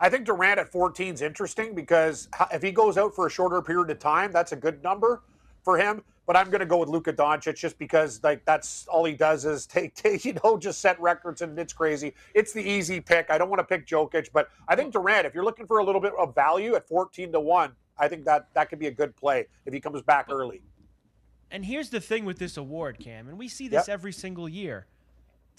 I 0.00 0.08
think 0.08 0.24
Durant 0.24 0.58
at 0.58 0.72
14 0.72 1.14
is 1.14 1.20
interesting 1.22 1.74
because 1.74 2.28
if 2.52 2.62
he 2.62 2.72
goes 2.72 2.96
out 2.96 3.14
for 3.14 3.26
a 3.26 3.30
shorter 3.30 3.60
period 3.60 3.90
of 3.90 3.98
time, 3.98 4.32
that's 4.32 4.52
a 4.52 4.56
good 4.56 4.82
number 4.82 5.22
for 5.62 5.76
him. 5.76 6.02
But 6.26 6.36
I'm 6.36 6.46
going 6.46 6.60
to 6.60 6.66
go 6.66 6.78
with 6.78 6.88
Luka 6.88 7.12
Doncic 7.12 7.56
just 7.56 7.76
because 7.78 8.22
like 8.22 8.44
that's 8.46 8.86
all 8.88 9.04
he 9.04 9.12
does 9.14 9.44
is 9.44 9.66
take, 9.66 9.94
take 9.96 10.24
you 10.24 10.38
know 10.42 10.56
just 10.56 10.80
set 10.80 10.98
records 11.00 11.42
and 11.42 11.58
it's 11.58 11.74
crazy. 11.74 12.14
It's 12.34 12.52
the 12.52 12.62
easy 12.62 13.00
pick. 13.00 13.26
I 13.30 13.36
don't 13.36 13.50
want 13.50 13.58
to 13.60 13.64
pick 13.64 13.86
Jokic, 13.86 14.30
but 14.32 14.48
I 14.68 14.74
think 14.74 14.92
Durant, 14.92 15.26
if 15.26 15.34
you're 15.34 15.44
looking 15.44 15.66
for 15.66 15.78
a 15.78 15.84
little 15.84 16.00
bit 16.00 16.12
of 16.18 16.34
value 16.34 16.76
at 16.76 16.88
14 16.88 17.32
to 17.32 17.40
one, 17.40 17.72
I 17.98 18.08
think 18.08 18.24
that 18.24 18.48
that 18.54 18.70
could 18.70 18.78
be 18.78 18.86
a 18.86 18.92
good 18.92 19.14
play 19.16 19.46
if 19.66 19.74
he 19.74 19.80
comes 19.80 20.00
back 20.02 20.26
early. 20.30 20.62
And 21.50 21.64
here's 21.64 21.90
the 21.90 22.00
thing 22.00 22.24
with 22.24 22.38
this 22.38 22.56
award, 22.56 23.00
Cam, 23.00 23.28
and 23.28 23.36
we 23.36 23.48
see 23.48 23.68
this 23.68 23.88
Yep. 23.88 23.92
every 23.92 24.12
single 24.12 24.48
year. 24.48 24.86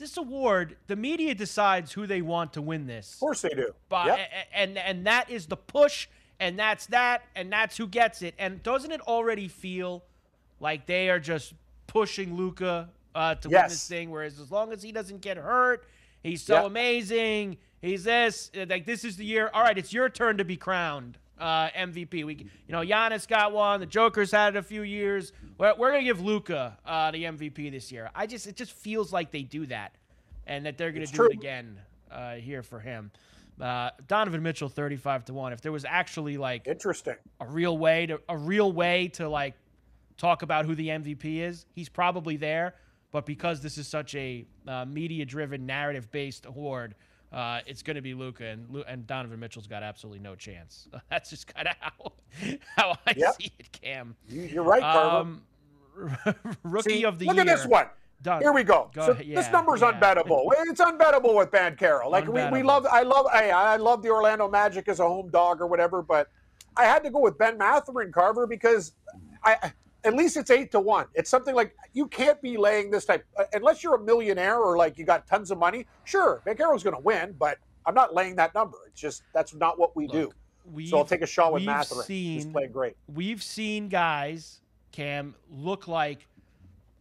This 0.02 0.18
award, 0.18 0.78
the 0.88 0.96
media 0.96 1.36
decides 1.36 1.92
who 1.92 2.08
they 2.08 2.24
want 2.24 2.54
to 2.54 2.62
win 2.62 2.88
this. 2.88 3.14
Of 3.14 3.20
course 3.20 3.42
they 3.44 3.50
do. 3.50 3.72
But 3.88 4.08
Yep. 4.08 4.30
and 4.52 4.78
and 4.80 5.06
that 5.06 5.30
is 5.30 5.46
the 5.46 5.56
push, 5.58 6.08
and 6.40 6.58
that's 6.58 6.88
that, 6.88 7.22
and 7.36 7.54
that's 7.54 7.78
who 7.78 7.86
gets 7.88 8.24
it. 8.24 8.34
And 8.40 8.64
doesn't 8.64 8.92
it 8.92 9.02
already 9.02 9.48
feel 9.48 10.04
like 10.60 10.88
they 10.88 11.12
are 11.12 11.20
just 11.20 11.54
pushing 11.86 12.36
Luka 12.36 12.90
uh, 13.14 13.36
to 13.36 13.50
win 13.50 13.62
this 13.70 13.88
thing? 13.88 14.10
Whereas 14.10 14.40
as 14.40 14.52
long 14.52 14.74
as 14.74 14.82
he 14.82 14.92
doesn't 14.92 15.22
get 15.22 15.38
hurt, 15.38 15.86
he's 16.24 16.42
so 16.42 16.56
Yep. 16.56 16.66
amazing. 16.66 17.58
He's 17.80 18.04
this. 18.04 18.50
Like 18.56 18.88
this 18.88 19.06
is 19.06 19.18
the 19.18 19.26
year. 19.26 19.52
All 19.54 19.62
right, 19.62 19.78
it's 19.78 19.94
your 19.94 20.10
turn 20.10 20.38
to 20.40 20.44
be 20.46 20.58
crowned 20.58 21.20
uh, 21.42 21.70
MVP. 21.72 22.24
We, 22.24 22.36
you 22.36 22.72
know, 22.72 22.82
Giannis 22.82 23.28
got 23.28 23.52
one. 23.52 23.80
The 23.80 23.86
Joker's 23.88 24.32
had 24.32 24.56
it 24.56 24.60
a 24.60 24.64
few 24.64 24.84
years. 24.84 25.34
We're, 25.58 25.74
we're 25.76 25.92
gonna 25.92 26.04
give 26.04 26.22
Luka 26.22 26.78
uh, 26.86 27.12
the 27.12 27.24
MVP 27.24 27.72
this 27.72 27.92
year. 27.92 28.10
I 28.16 28.28
just, 28.28 28.48
it 28.48 28.56
just 28.56 28.72
feels 28.72 29.12
like 29.12 29.32
they 29.32 29.42
do 29.42 29.66
that, 29.66 29.96
and 30.46 30.66
that 30.66 30.78
they're 30.78 30.92
gonna 30.92 31.04
It's 31.04 31.12
do 31.12 31.18
true. 31.18 31.28
it 31.30 31.34
again 31.34 31.80
uh, 32.12 32.36
here 32.36 32.62
for 32.64 32.80
him. 32.80 33.12
Uh, 33.60 33.90
Donovan 34.08 34.42
Mitchell, 34.42 34.70
thirty-five 34.70 35.26
to 35.26 35.34
one. 35.34 35.52
If 35.52 35.62
there 35.62 35.72
was 35.72 35.84
actually 35.84 36.38
like 36.38 36.68
interesting 36.68 37.16
a 37.42 37.46
real 37.46 37.78
way 37.78 38.06
to 38.06 38.22
a 38.30 38.38
real 38.38 38.72
way 38.72 39.08
to 39.10 39.28
like 39.28 39.56
talk 40.18 40.44
about 40.44 40.66
who 40.66 40.76
the 40.76 40.88
MVP 40.90 41.40
is, 41.42 41.66
he's 41.74 41.90
probably 41.90 42.38
there. 42.38 42.76
But 43.12 43.26
because 43.26 43.60
this 43.62 43.78
is 43.78 43.88
such 43.90 44.16
a 44.16 44.46
uh, 44.66 44.86
media-driven, 44.86 45.66
narrative-based 45.66 46.46
award, 46.46 46.96
uh, 47.32 47.60
it's 47.66 47.82
going 47.82 47.96
to 47.96 48.02
be 48.02 48.14
Luka, 48.14 48.46
and 48.46 48.84
and 48.88 49.08
Donovan 49.08 49.40
Mitchell's 49.40 49.68
got 49.68 49.84
absolutely 49.84 50.20
no 50.20 50.36
chance. 50.36 50.88
That's 51.10 51.30
just 51.30 51.54
kind 51.54 51.68
of 51.68 51.76
how 51.80 52.12
how 52.76 52.98
I 53.08 53.14
Yep. 53.16 53.36
see 53.36 53.52
it, 53.60 53.72
Cam. 53.72 54.16
You- 54.28 54.44
You're 54.44 54.64
right, 54.64 54.82
Carver. 54.82 55.18
Um, 55.18 55.44
rookie 56.64 56.90
See, 56.90 57.06
of 57.06 57.20
the 57.20 57.26
look 57.26 57.36
year. 57.36 57.46
Look 57.46 57.52
at 57.54 57.58
this 57.58 57.68
one. 57.68 57.88
Done. 58.22 58.42
Here 58.42 58.54
we 58.54 58.64
go. 58.64 58.92
Go 58.94 59.08
so 59.08 59.12
ahead. 59.14 59.26
this 59.36 59.52
number's 59.52 59.82
yeah. 59.82 59.94
unbettable. 59.94 60.48
It's 60.68 60.80
unbettable 60.80 61.36
with 61.36 61.50
Banchero. 61.50 62.08
Like 62.10 62.28
we, 62.28 62.46
we 62.50 62.62
love 62.62 62.86
I 62.86 63.02
love 63.02 63.26
I, 63.34 63.50
I 63.50 63.78
love 63.78 64.04
the 64.04 64.10
Orlando 64.10 64.48
Magic 64.48 64.88
as 64.88 65.00
a 65.00 65.08
home 65.08 65.30
dog 65.30 65.60
or 65.60 65.66
whatever, 65.66 66.04
but 66.04 66.30
I 66.78 66.86
had 66.86 67.04
to 67.04 67.10
go 67.10 67.20
with 67.20 67.38
Ben 67.40 67.58
Mathurin 67.58 68.12
Carver 68.12 68.46
because 68.46 68.94
I 69.44 69.72
at 70.04 70.16
least 70.16 70.38
it's 70.38 70.50
eight 70.50 70.72
to 70.72 70.80
one. 70.80 71.06
It's 71.14 71.30
something 71.30 71.56
like 71.56 71.76
you 71.94 72.08
can't 72.08 72.42
be 72.42 72.58
laying 72.58 72.90
this 72.92 73.06
type 73.06 73.26
uh, 73.38 73.44
unless 73.54 73.84
you're 73.84 73.96
a 73.96 74.04
millionaire 74.04 74.60
or 74.60 74.78
like 74.78 74.98
you 74.98 75.06
got 75.06 75.28
tons 75.28 75.52
of 75.52 75.58
money. 75.58 75.86
Sure, 76.06 76.42
Banchero's 76.46 76.84
going 76.84 76.96
to 76.96 77.02
win, 77.02 77.36
but 77.38 77.58
I'm 77.86 77.94
not 77.94 78.14
laying 78.14 78.36
that 78.38 78.54
number. 78.56 78.78
It's 78.88 79.00
just 79.00 79.24
that's 79.34 79.54
not 79.54 79.80
what 79.80 79.96
we 79.96 80.08
do. 80.08 80.32
So 80.86 80.98
I'll 80.98 81.06
take 81.06 81.22
a 81.22 81.28
shot 81.28 81.54
with 81.54 81.64
Mathurin. 81.64 82.06
He's 82.08 82.46
playing 82.46 82.72
great. 82.72 82.96
We've 83.14 83.42
seen 83.42 83.90
guys, 83.90 84.62
Cam, 84.92 85.36
look 85.50 85.88
like 85.88 86.28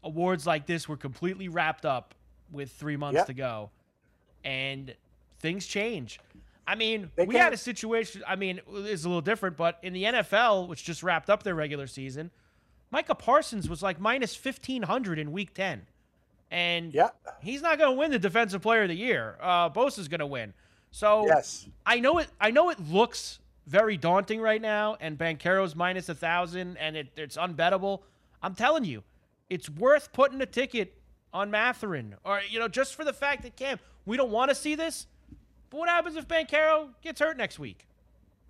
awards 0.03 0.47
like 0.47 0.67
this 0.67 0.89
were 0.89 0.97
completely 0.97 1.49
wrapped 1.49 1.85
up 1.85 2.15
with 2.51 2.73
three 2.73 2.97
months 2.97 3.19
Yeah. 3.19 3.25
to 3.25 3.35
go, 3.35 3.71
and 4.45 4.95
things 5.39 5.67
change. 5.67 6.21
I 6.67 6.75
mean, 6.75 7.11
They 7.17 7.25
we 7.27 7.35
had 7.37 7.53
a 7.53 7.57
situation. 7.57 8.23
I 8.27 8.37
mean, 8.37 8.61
it's 8.69 9.05
a 9.05 9.09
little 9.09 9.21
different, 9.21 9.57
but 9.57 9.79
in 9.83 9.93
the 9.93 10.05
NFL, 10.05 10.69
which 10.69 10.85
just 10.85 11.03
wrapped 11.03 11.29
up 11.29 11.43
their 11.43 11.55
regular 11.55 11.87
season, 11.87 12.31
Micah 12.91 13.15
Parsons 13.15 13.69
was 13.69 13.83
like 13.83 14.01
minus 14.01 14.35
fifteen 14.35 14.83
hundred 14.83 15.19
in 15.19 15.33
Week 15.33 15.55
Ten, 15.55 15.87
and 16.51 16.93
yeah. 16.93 17.11
he's 17.41 17.63
not 17.63 17.79
going 17.79 17.95
to 17.95 17.99
win 17.99 18.11
the 18.11 18.19
Defensive 18.19 18.63
Player 18.63 18.83
of 18.83 18.89
the 18.89 18.97
Year. 18.97 19.37
Uh, 19.41 19.69
Bosa's 19.71 20.09
going 20.09 20.21
to 20.21 20.27
win. 20.27 20.53
So 20.91 21.27
Yes. 21.27 21.69
I 21.87 22.01
know 22.01 22.19
it. 22.19 22.29
I 22.41 22.51
know 22.51 22.71
it 22.71 22.81
looks 22.81 23.39
very 23.67 23.97
daunting 23.97 24.41
right 24.41 24.61
now, 24.61 24.97
and 25.01 25.17
Banchero's 25.17 25.77
minus 25.77 26.09
a 26.09 26.15
thousand, 26.15 26.77
and 26.79 26.97
it, 26.97 27.09
it's 27.17 27.37
unbettable. 27.37 28.01
I'm 28.43 28.55
telling 28.55 28.85
you, 28.85 29.05
it's 29.49 29.71
worth 29.71 30.13
putting 30.13 30.41
a 30.41 30.47
ticket 30.47 31.01
on 31.33 31.51
Mathurin, 31.51 32.17
or 32.25 32.41
you 32.49 32.59
know, 32.59 32.69
just 32.69 32.97
for 32.97 33.05
the 33.05 33.13
fact 33.13 33.43
that 33.43 33.55
Cam, 33.55 33.79
we 34.05 34.17
don't 34.17 34.31
want 34.31 34.49
to 34.51 34.55
see 34.55 34.75
this. 34.75 35.07
But 35.71 35.79
what 35.79 35.89
happens 35.89 36.17
if 36.17 36.27
Bankero 36.27 36.89
gets 37.01 37.21
hurt 37.21 37.37
next 37.37 37.61
week? 37.61 37.87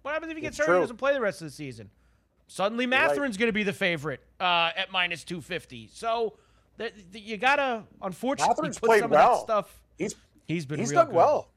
What 0.00 0.12
happens 0.12 0.30
if 0.30 0.36
he 0.36 0.40
gets 0.40 0.58
It's 0.58 0.66
hurt 0.66 0.74
and 0.74 0.82
doesn't 0.82 0.96
play 0.96 1.12
the 1.12 1.20
rest 1.20 1.42
of 1.42 1.48
the 1.48 1.52
season? 1.52 1.90
Suddenly. 2.50 2.86
Mathurin's 2.86 3.36
going 3.36 3.48
to 3.48 3.52
be 3.52 3.62
the 3.62 3.72
favorite 3.72 4.20
uh, 4.40 4.70
at 4.76 4.90
minus 4.90 5.22
250. 5.22 5.88
So 5.92 6.34
th- 6.78 6.92
th- 7.12 7.24
you 7.24 7.36
got 7.36 7.56
to, 7.56 7.84
unfortunately, 8.02 8.52
Mathurin's 8.54 8.78
put 8.80 8.86
played 8.88 9.00
some 9.02 9.10
well. 9.10 9.32
of 9.32 9.38
that 9.38 9.44
stuff. 9.44 9.80
He's 9.98 10.16
he's 10.48 10.66
been 10.66 10.80
he's 10.80 10.90
real 10.90 11.00
done 11.00 11.06
good. 11.06 11.14
well. 11.16 11.48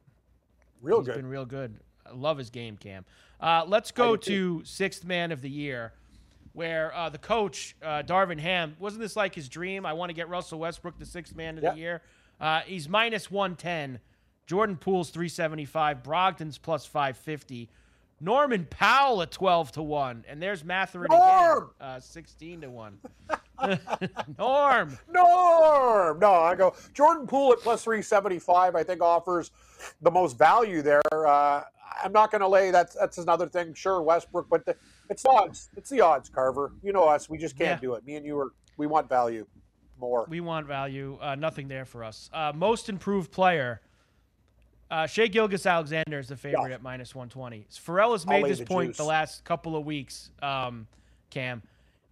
Real 0.82 1.00
He's 1.00 1.08
good. 1.08 1.16
been 1.16 1.28
real 1.28 1.46
good. 1.46 1.76
I 2.06 2.12
love 2.14 2.38
his 2.38 2.50
game, 2.52 2.78
Cam. 2.78 3.06
Uh, 3.42 3.64
let's 3.68 3.90
go 3.92 4.16
to 4.16 4.62
sixth 4.66 5.04
man 5.04 5.32
of 5.32 5.42
the 5.42 5.50
year, 5.50 5.94
where 6.54 6.94
uh, 6.94 7.10
the 7.10 7.18
coach 7.18 7.76
uh, 7.82 8.04
Darvin 8.06 8.40
Ham 8.40 8.76
wasn't 8.80 9.02
this 9.02 9.16
like 9.16 9.34
his 9.34 9.50
dream? 9.50 9.86
I 9.88 9.94
want 9.94 10.10
to 10.10 10.14
get 10.14 10.30
Russell 10.30 10.60
Westbrook 10.60 11.00
the 11.00 11.06
sixth 11.06 11.36
man 11.36 11.58
of 11.58 11.64
Yeah. 11.64 11.72
the 11.72 11.80
year. 11.80 12.02
Uh, 12.40 12.62
he's 12.68 12.88
minus 12.88 13.32
one 13.32 13.56
ten. 13.56 14.00
Jordan 14.46 14.76
Poole's 14.76 15.10
three 15.10 15.30
seventy 15.30 15.66
five. 15.66 16.04
Brogdon's 16.04 16.58
plus 16.60 16.86
five 16.86 17.18
fifty. 17.18 17.70
Norman 18.24 18.66
Powell 18.70 19.22
at 19.22 19.32
twelve 19.32 19.72
to 19.74 19.82
one, 19.84 20.24
and 20.28 20.42
there's 20.42 20.64
Mathurin 20.64 21.12
again, 21.12 21.64
uh, 21.82 22.00
sixteen 22.00 22.62
to 22.62 22.70
one. 22.70 22.98
Norm. 24.38 24.98
Norm. 25.12 26.20
No, 26.20 26.34
I 26.34 26.56
go 26.56 26.74
Jordan 26.94 27.28
Poole 27.28 27.54
at 27.54 27.60
plus 27.60 27.84
375. 27.84 28.76
I 28.76 28.84
think 28.84 29.02
offers 29.02 29.52
the 30.02 30.12
most 30.12 30.38
value 30.38 30.82
there. 30.82 31.02
Uh, 31.14 31.64
I'm 32.04 32.12
not 32.12 32.32
going 32.32 32.42
to 32.42 32.48
lay 32.48 32.72
that's 32.72 32.96
that's 32.96 33.18
another 33.20 33.48
thing. 33.48 33.74
Sure, 33.74 34.02
Westbrook, 34.02 34.50
but 34.50 34.66
the, 34.66 34.76
it's 35.10 35.26
odds. 35.26 35.70
It's 35.78 35.90
the 35.90 36.02
odds, 36.02 36.30
Carver. 36.30 36.74
You 36.82 36.94
know 36.94 37.04
us. 37.06 37.30
We 37.30 37.38
just 37.38 37.58
can't 37.58 37.82
Yeah. 37.82 37.88
do 37.88 37.94
it. 37.96 38.06
Me 38.06 38.16
and 38.16 38.26
you 38.26 38.38
are. 38.40 38.52
We 38.78 38.88
want 38.88 39.08
value 39.08 39.46
more. 40.00 40.26
We 40.30 40.42
want 40.42 40.66
value. 40.68 41.18
Uh, 41.22 41.36
nothing 41.36 41.68
there 41.68 41.86
for 41.86 42.04
us. 42.04 42.30
Uh, 42.34 42.52
most 42.56 42.90
improved 42.90 43.32
player. 43.32 43.82
Uh, 44.92 45.08
Shai 45.08 45.28
Gilgeous-Alexander 45.28 46.20
is 46.20 46.28
the 46.28 46.38
favorite 46.38 46.70
Yeah. 46.70 46.76
at 46.76 46.84
minus 46.84 47.16
120. 47.16 47.66
Pharrell 47.72 48.12
has 48.12 48.28
made 48.28 48.46
this 48.46 48.60
the 48.60 48.66
point 48.66 48.90
juice. 48.92 48.98
the 48.98 49.04
last 49.06 49.44
couple 49.44 49.76
of 49.76 49.86
weeks, 49.86 50.30
um, 50.42 50.88
Cam. 51.30 51.64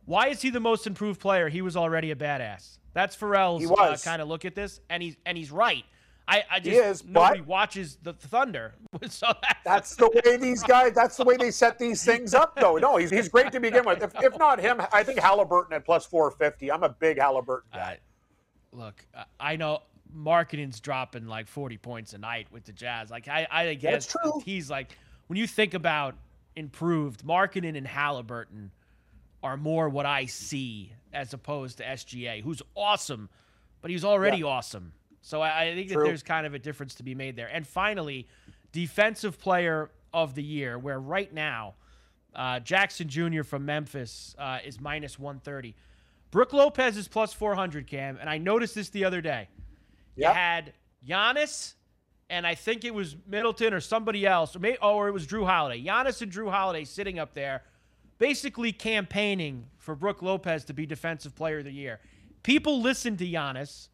Why 0.05 0.27
is 0.29 0.41
he 0.41 0.49
the 0.49 0.59
most 0.59 0.87
improved 0.87 1.19
player? 1.19 1.47
He 1.47 1.61
was 1.61 1.77
already 1.77 2.09
a 2.11 2.15
badass. 2.15 2.77
That's 2.93 3.15
Pharrell's 3.15 3.69
uh, 3.69 3.97
kind 4.03 4.21
of 4.21 4.27
look 4.27 4.45
at 4.45 4.55
this, 4.55 4.81
and 4.89 5.01
he's 5.03 5.15
and 5.25 5.37
he's 5.37 5.51
right. 5.51 5.85
I, 6.27 6.43
I 6.49 6.59
just 6.59 6.69
He 6.71 6.77
is, 6.77 7.03
nobody 7.05 7.41
watches 7.41 7.97
the 8.03 8.13
Thunder, 8.13 8.73
so 9.09 9.27
that's, 9.41 9.59
That's 9.65 9.95
the 9.95 10.21
way 10.25 10.37
these 10.37 10.63
guys. 10.63 10.93
That's 10.93 11.17
the 11.17 11.23
way 11.25 11.35
they 11.35 11.51
set 11.51 11.77
these 11.77 12.03
things 12.05 12.33
up, 12.33 12.55
though. 12.55 12.77
No, 12.77 12.97
he's, 12.97 13.09
he's 13.09 13.27
great 13.27 13.51
to 13.51 13.59
begin 13.59 13.85
with. 13.85 14.01
If, 14.01 14.13
if 14.23 14.37
not 14.37 14.59
him, 14.59 14.81
I 14.93 15.03
think 15.03 15.19
Halliburton 15.19 15.73
at 15.73 15.83
plus 15.83 16.05
450. 16.05 16.71
I'm 16.71 16.83
a 16.83 16.89
big 16.89 17.17
Halliburton 17.19 17.69
guy. 17.73 17.99
look, 18.71 19.05
I- 19.15 19.25
I 19.39 19.55
know 19.55 19.81
Markkanen's 20.15 20.79
dropping 20.79 21.27
like 21.27 21.47
40 21.47 21.77
points 21.77 22.13
a 22.13 22.17
night 22.17 22.47
with 22.51 22.65
the 22.65 22.71
Jazz. 22.71 23.09
Like 23.09 23.27
I, 23.27 23.47
I 23.49 23.73
guess 23.75 24.07
true. 24.07 24.41
he's 24.45 24.69
like 24.69 24.97
when 25.27 25.37
you 25.37 25.47
think 25.47 25.73
about 25.73 26.15
improved 26.55 27.23
marketing 27.23 27.75
and 27.77 27.87
Haliburton 27.87 28.69
are 29.43 29.57
more 29.57 29.89
what 29.89 30.05
I 30.05 30.25
see 30.25 30.91
as 31.13 31.33
opposed 31.33 31.77
to 31.77 31.83
SGA, 31.85 32.43
who's 32.43 32.61
awesome, 32.75 33.29
but 33.81 33.89
he's 33.91 34.03
already 34.05 34.37
Yeah. 34.39 34.45
awesome. 34.45 34.93
So 35.21 35.41
I, 35.41 35.63
I 35.63 35.75
think 35.75 35.89
that 35.89 35.99
there's 36.03 36.23
kind 36.23 36.45
of 36.45 36.53
a 36.53 36.59
difference 36.59 36.95
to 36.95 37.03
be 37.03 37.15
made 37.15 37.35
there. 37.35 37.47
And 37.47 37.65
finally, 37.65 38.27
defensive 38.71 39.39
player 39.39 39.89
of 40.13 40.35
the 40.35 40.43
year, 40.43 40.77
where 40.77 40.99
right 40.99 41.31
now, 41.33 41.75
uh, 42.35 42.59
Jackson 42.59 43.07
Jr. 43.07 43.43
from 43.43 43.65
Memphis 43.65 44.35
uh, 44.39 44.59
is 44.63 44.79
minus 44.79 45.19
130. 45.19 45.75
Brooke 46.31 46.53
Lopez 46.53 46.97
is 46.97 47.07
plus 47.07 47.33
400, 47.33 47.87
Cam. 47.87 48.17
And 48.19 48.29
I 48.29 48.37
noticed 48.37 48.73
this 48.75 48.89
the 48.89 49.05
other 49.05 49.21
day. 49.21 49.49
Yep. 50.21 50.33
had 50.33 50.73
Giannis, 51.07 51.73
and 52.29 52.45
I 52.47 52.55
think 52.55 52.85
it 52.85 52.93
was 52.93 53.15
Middleton 53.27 53.73
or 53.73 53.79
somebody 53.79 54.25
else, 54.25 54.55
or, 54.55 54.59
may, 54.59 54.77
oh, 54.81 54.95
or 54.95 55.07
it 55.07 55.11
was 55.11 55.27
Jrue 55.27 55.45
Holiday. 55.45 55.83
Giannis 55.83 56.21
and 56.21 56.31
Jrue 56.31 56.49
Holiday 56.49 56.85
sitting 56.85 57.19
up 57.19 57.33
there, 57.33 57.63
basically 58.17 58.71
campaigning 58.71 59.65
for 59.77 59.95
Brooke 59.95 60.21
Lopez 60.21 60.63
to 60.65 60.73
be 60.73 60.85
Defensive 60.85 61.35
Player 61.35 61.59
of 61.59 61.65
the 61.65 61.71
Year. 61.71 61.99
People 62.43 62.81
listen 62.81 63.17
to 63.17 63.25
Giannis. 63.25 63.89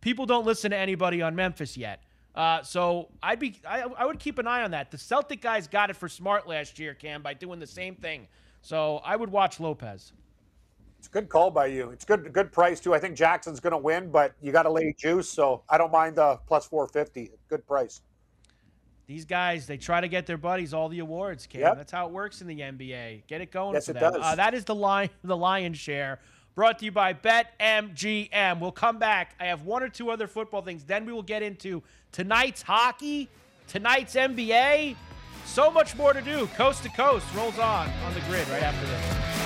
People 0.00 0.24
don't 0.26 0.46
listen 0.46 0.70
to 0.70 0.76
anybody 0.76 1.20
on 1.20 1.34
Memphis 1.34 1.76
yet. 1.76 2.02
Uh, 2.34 2.62
so 2.62 3.08
I'd 3.22 3.38
be, 3.38 3.58
I, 3.66 3.82
I 3.82 4.04
would 4.04 4.18
keep 4.18 4.38
an 4.38 4.46
eye 4.46 4.62
on 4.62 4.72
that. 4.72 4.90
The 4.90 4.98
Celtic 4.98 5.40
guys 5.40 5.66
got 5.66 5.90
it 5.90 5.96
for 5.96 6.08
smart 6.08 6.46
last 6.46 6.78
year, 6.78 6.94
Cam, 6.94 7.22
by 7.22 7.34
doing 7.34 7.58
the 7.58 7.66
same 7.66 7.94
thing. 7.94 8.28
So 8.60 8.98
I 9.04 9.16
would 9.16 9.30
watch 9.30 9.58
Lopez. 9.58 10.12
It's 11.06 11.14
a 11.14 11.20
good 11.20 11.28
call 11.28 11.52
by 11.52 11.66
you. 11.66 11.90
It's 11.90 12.04
good, 12.04 12.32
good 12.32 12.50
price 12.50 12.80
too. 12.80 12.92
I 12.92 12.98
think 12.98 13.14
Jackson's 13.16 13.60
going 13.60 13.70
to 13.70 13.78
win, 13.78 14.10
but 14.10 14.32
you 14.42 14.50
got 14.50 14.64
to 14.64 14.72
lay 14.72 14.92
juice, 14.98 15.28
so 15.28 15.62
I 15.68 15.78
don't 15.78 15.92
mind 15.92 16.16
the 16.16 16.40
plus 16.48 16.66
450. 16.66 17.30
Good 17.48 17.64
price. 17.64 18.00
These 19.06 19.24
guys, 19.24 19.68
they 19.68 19.76
try 19.76 20.00
to 20.00 20.08
get 20.08 20.26
their 20.26 20.36
buddies 20.36 20.74
all 20.74 20.88
the 20.88 20.98
awards, 20.98 21.46
Cam. 21.46 21.60
Yep. 21.60 21.76
That's 21.76 21.92
how 21.92 22.06
it 22.06 22.12
works 22.12 22.40
in 22.40 22.48
the 22.48 22.58
NBA. 22.58 23.28
Get 23.28 23.40
it 23.40 23.52
going 23.52 23.74
Yes, 23.74 23.84
for 23.86 23.92
it 23.92 24.00
them. 24.00 24.14
does. 24.14 24.22
Uh, 24.24 24.34
that 24.34 24.52
is 24.52 24.64
the 24.64 24.74
lion, 24.74 25.10
the 25.22 25.36
lion's 25.36 25.78
share. 25.78 26.18
Brought 26.56 26.80
to 26.80 26.86
you 26.86 26.90
by 26.90 27.14
BetMGM. 27.14 28.58
We'll 28.58 28.72
come 28.72 28.98
back. 28.98 29.36
I 29.38 29.44
have 29.44 29.62
one 29.62 29.84
or 29.84 29.88
two 29.88 30.10
other 30.10 30.26
football 30.26 30.62
things. 30.62 30.82
Then 30.82 31.06
we 31.06 31.12
will 31.12 31.22
get 31.22 31.44
into 31.44 31.84
tonight's 32.10 32.62
hockey, 32.62 33.28
tonight's 33.68 34.16
NBA. 34.16 34.96
So 35.44 35.70
much 35.70 35.94
more 35.94 36.12
to 36.12 36.20
do. 36.20 36.48
Coast 36.56 36.82
to 36.82 36.88
coast 36.88 37.26
rolls 37.36 37.60
on 37.60 37.88
on 38.04 38.14
the 38.14 38.20
grid 38.22 38.48
right 38.48 38.64
after 38.64 38.86
this. 38.88 39.45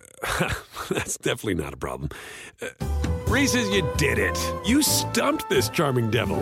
that's 0.89 1.17
definitely 1.17 1.55
not 1.55 1.73
a 1.73 1.77
problem. 1.77 2.09
Uh, 2.61 2.67
Reese's, 3.27 3.69
you 3.69 3.87
did 3.97 4.19
it. 4.19 4.37
You 4.65 4.83
stumped 4.83 5.49
this 5.49 5.69
charming 5.69 6.11
devil. 6.11 6.37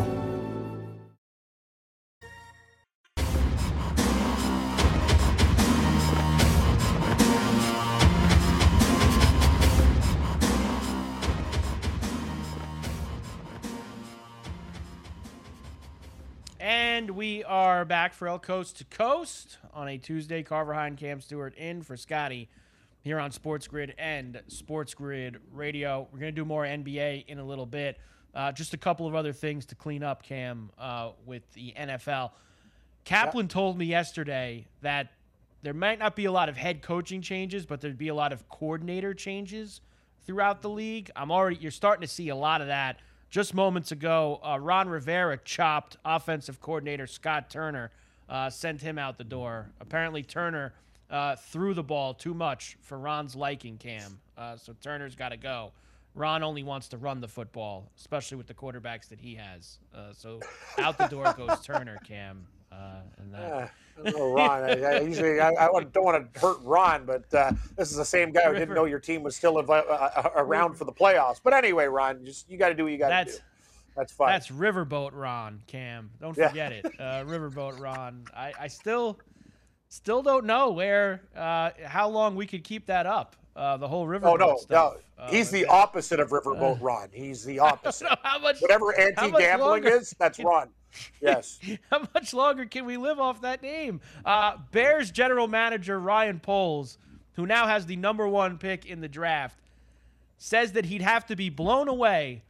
And 16.60 17.12
we 17.12 17.46
are 17.46 17.86
back 17.86 18.14
for 18.14 18.28
El 18.28 18.40
Coast 18.40 18.78
to 18.80 18.84
Coast 18.84 19.58
on 19.74 19.88
a 19.88 19.98
Tuesday. 19.98 20.44
Carver 20.44 20.74
Hine, 20.74 20.98
Cam 20.98 21.22
Stewart 21.22 21.56
in 21.56 21.82
for 21.82 21.96
Scotty 21.96 22.50
here 23.02 23.20
on 23.20 23.32
Sports 23.32 23.68
Grid 23.68 23.94
and 23.98 24.42
Sports 24.48 24.94
Grid 24.94 25.38
Radio. 25.52 26.08
We're 26.12 26.20
going 26.20 26.34
to 26.34 26.42
do 26.42 26.46
more 26.46 26.64
NBA 26.64 27.26
in 27.28 27.40
a 27.40 27.44
little 27.44 27.66
bit. 27.66 27.98
Uh, 28.36 28.52
just 28.52 28.74
a 28.74 28.78
couple 28.78 29.08
of 29.08 29.16
other 29.16 29.34
things 29.34 29.66
to 29.68 29.76
clean 29.76 30.04
up, 30.04 30.24
Cam, 30.24 30.70
uh, 30.78 31.12
with 31.26 31.52
the 31.54 31.74
NFL. 31.78 32.32
Kaplan 33.04 33.48
told 33.48 33.78
me 33.78 33.86
yesterday 33.86 34.68
that 34.82 35.12
there 35.62 35.74
might 35.74 36.00
not 36.00 36.16
be 36.16 36.26
a 36.26 36.32
lot 36.32 36.48
of 36.48 36.56
head 36.56 36.82
coaching 36.82 37.22
changes, 37.22 37.66
but 37.66 37.82
there'd 37.82 37.98
be 37.98 38.10
a 38.10 38.16
lot 38.16 38.32
of 38.32 38.48
coordinator 38.50 39.14
changes 39.14 39.82
throughout 40.26 40.62
the 40.62 40.70
league. 40.70 41.10
I'm 41.16 41.32
already 41.32 41.58
you're 41.58 41.72
starting 41.72 42.02
to 42.02 42.08
see 42.08 42.30
a 42.30 42.36
lot 42.36 42.62
of 42.62 42.68
that. 42.68 43.00
Just 43.30 43.54
moments 43.54 43.92
ago, 43.92 44.40
uh, 44.44 44.60
Ron 44.60 44.90
Rivera 44.90 45.38
chopped 45.38 45.98
offensive 46.06 46.62
coordinator 46.62 47.08
Scott 47.08 47.50
Turner, 47.50 47.92
uh, 48.28 48.50
sent 48.50 48.82
him 48.82 48.98
out 48.98 49.18
the 49.18 49.24
door. 49.24 49.72
Apparently, 49.80 50.24
Turner 50.24 50.74
uh, 51.10 51.36
threw 51.36 51.74
the 51.74 51.84
ball 51.84 52.14
too 52.14 52.34
much 52.34 52.78
for 52.82 52.98
Ron's 52.98 53.36
liking, 53.36 53.78
Cam. 53.78 54.20
Uh, 54.38 54.56
so 54.58 54.74
Turner's 54.82 55.16
got 55.16 55.30
to 55.30 55.38
go. 55.38 55.72
Ron 56.16 56.44
only 56.44 56.64
wants 56.64 56.88
to 56.90 56.98
run 56.98 57.22
the 57.22 57.28
football, 57.28 57.90
especially 57.98 58.38
with 58.38 58.48
the 58.48 58.54
quarterbacks 58.54 59.08
that 59.10 59.20
he 59.20 59.36
has. 59.36 59.80
Uh, 59.94 60.12
so 60.14 60.40
out 60.78 60.98
the 60.98 61.08
door 61.08 61.34
goes 61.38 61.60
Turner, 61.64 61.98
Cam. 62.04 62.46
Uh, 62.72 63.02
and 63.18 63.34
that. 63.34 63.72
Yeah, 64.04 64.12
I 64.12 64.12
Ron. 64.20 64.64
I, 64.64 64.82
I 64.84 65.00
usually 65.02 65.40
I, 65.40 65.50
I 65.50 65.68
don't 65.92 66.04
want 66.04 66.34
to 66.34 66.40
hurt 66.40 66.58
Ron, 66.64 67.06
but 67.06 67.32
uh, 67.34 67.52
this 67.76 67.90
is 67.92 67.98
the 67.98 68.06
same 68.06 68.32
guy 68.32 68.44
who 68.48 68.54
didn't 68.54 68.76
know 68.76 68.86
your 68.86 69.00
team 69.00 69.24
was 69.24 69.36
still 69.36 69.58
uh, 69.58 69.62
uh, 69.62 70.30
around 70.36 70.76
for 70.76 70.86
the 70.86 70.92
playoffs. 70.92 71.40
But 71.44 71.54
anyway, 71.54 71.86
Ron, 71.86 72.24
just 72.26 72.50
you 72.50 72.58
got 72.58 72.70
to 72.70 72.76
do 72.76 72.84
what 72.84 72.92
you 72.92 72.98
got 72.98 73.10
to 73.26 73.32
do. 73.32 73.38
That's 73.96 74.14
fine. 74.14 74.30
That's 74.30 74.50
Riverboat 74.50 75.12
Ron, 75.14 75.62
Cam. 75.68 76.10
Don't 76.22 76.38
Yeah. 76.38 76.50
forget 76.50 76.72
it. 76.72 76.86
Uh, 77.00 77.24
Riverboat 77.26 77.80
Ron. 77.80 78.24
I, 78.34 78.54
I 78.60 78.68
still 78.68 79.20
still 79.90 80.22
don't 80.24 80.46
know 80.46 80.70
where 80.72 81.22
uh, 81.36 81.72
how 81.86 82.08
long 82.08 82.36
we 82.36 82.46
could 82.48 82.64
keep 82.64 82.86
that 82.86 83.06
up. 83.06 83.36
Uh, 83.56 83.76
the 83.76 83.88
whole 83.88 84.08
riverboat 84.08 84.34
Oh 84.34 84.36
no, 84.36 84.56
stuff. 84.58 84.96
no. 85.18 85.24
Uh, 85.24 85.30
He's 85.30 85.52
the 85.52 85.66
opposite 85.66 86.22
of 86.22 86.30
Riverboat 86.30 86.78
Ron. 86.82 87.10
He's 87.12 87.44
the 87.44 87.60
opposite. 87.60 88.08
how 88.24 88.40
much 88.40 88.62
Whatever 88.62 88.98
anti-gambling 88.98 89.84
is, 89.86 90.16
that's 90.18 90.40
Ron. 90.40 90.70
Yes. 91.22 91.60
How 91.92 92.08
much 92.16 92.34
longer 92.34 92.66
can 92.66 92.84
we 92.86 92.98
live 92.98 93.20
off 93.20 93.42
that 93.42 93.62
name? 93.62 94.02
Uh, 94.26 94.58
Bears 94.72 95.12
general 95.12 95.48
manager 95.48 96.00
Ryan 96.00 96.40
Poles, 96.40 96.98
who 97.34 97.46
now 97.46 97.68
has 97.68 97.86
the 97.86 97.96
number 97.96 98.28
one 98.28 98.58
pick 98.58 98.88
in 98.88 99.00
the 99.00 99.08
draft, 99.08 99.60
says 100.40 100.72
that 100.72 100.86
he'd 100.86 101.04
have 101.04 101.28
to 101.28 101.36
be 101.36 101.50
blown 101.50 101.90
away 101.90 102.42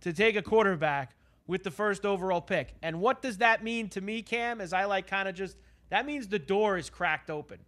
to 0.00 0.14
take 0.14 0.34
a 0.34 0.40
quarterback 0.40 1.14
with 1.46 1.62
the 1.62 1.70
first 1.70 2.06
overall 2.06 2.40
pick. 2.40 2.74
And 2.80 3.00
what 3.00 3.20
does 3.20 3.36
that 3.38 3.62
mean 3.62 3.88
to 3.90 4.00
me, 4.00 4.22
Cam? 4.22 4.62
As 4.62 4.72
I 4.72 4.86
like 4.86 5.06
kind 5.06 5.28
of 5.28 5.34
just 5.34 5.58
that 5.94 6.06
means 6.06 6.26
the 6.26 6.40
door 6.40 6.76
is 6.76 6.90
cracked 6.90 7.30
open. 7.30 7.58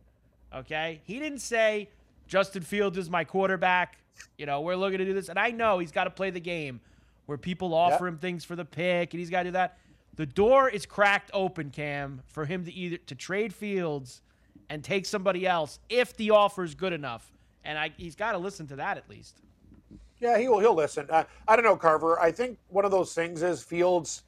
Okay? 0.53 1.01
He 1.05 1.21
didn't 1.21 1.39
say 1.39 1.89
Justin 2.27 2.63
Fields 2.63 2.99
is 2.99 3.09
my 3.09 3.23
quarterback. 3.23 3.99
You 4.37 4.47
know, 4.47 4.63
we're 4.63 4.75
looking 4.75 4.99
to 4.99 5.05
do 5.05 5.15
this. 5.15 5.29
And 5.29 5.39
I 5.39 5.53
know 5.53 5.79
he's 5.79 5.93
got 5.93 6.05
to 6.05 6.11
play 6.11 6.31
the 6.31 6.41
game 6.41 6.81
where 7.27 7.39
people 7.39 7.73
offer 7.73 8.05
him 8.05 8.19
things 8.19 8.45
for 8.45 8.57
the 8.57 8.65
pick 8.65 9.15
and 9.15 9.21
he's 9.21 9.31
got 9.31 9.45
to 9.45 9.51
do 9.51 9.53
that. 9.53 9.79
The 10.17 10.27
door 10.27 10.69
is 10.69 10.87
cracked 10.87 11.31
open, 11.33 11.71
Cam, 11.71 12.21
for 12.27 12.45
him 12.45 12.65
to 12.65 12.73
either 12.73 12.97
to 12.97 13.15
trade 13.15 13.55
Fields 13.55 14.23
and 14.69 14.83
take 14.83 15.07
somebody 15.07 15.47
else 15.47 15.79
if 15.89 16.17
the 16.17 16.33
offer 16.33 16.65
is 16.65 16.75
good 16.75 16.93
enough. 16.93 17.31
And 17.65 17.79
I, 17.79 17.93
he's 17.97 18.17
got 18.17 18.33
to 18.33 18.39
listen 18.39 18.67
to 18.69 18.77
that 18.77 18.97
at 18.97 19.09
least. 19.09 19.37
Yeah, 20.19 20.37
he 20.37 20.49
will. 20.49 20.59
He'll 20.59 20.75
listen. 20.75 21.07
Uh, 21.09 21.23
I 21.47 21.55
don't 21.55 21.65
know, 21.65 21.77
Carver. 21.77 22.19
I 22.19 22.33
think 22.33 22.59
one 22.71 22.85
of 22.85 22.91
those 22.91 23.15
things 23.15 23.45
is 23.45 23.63
Fields. 23.63 24.25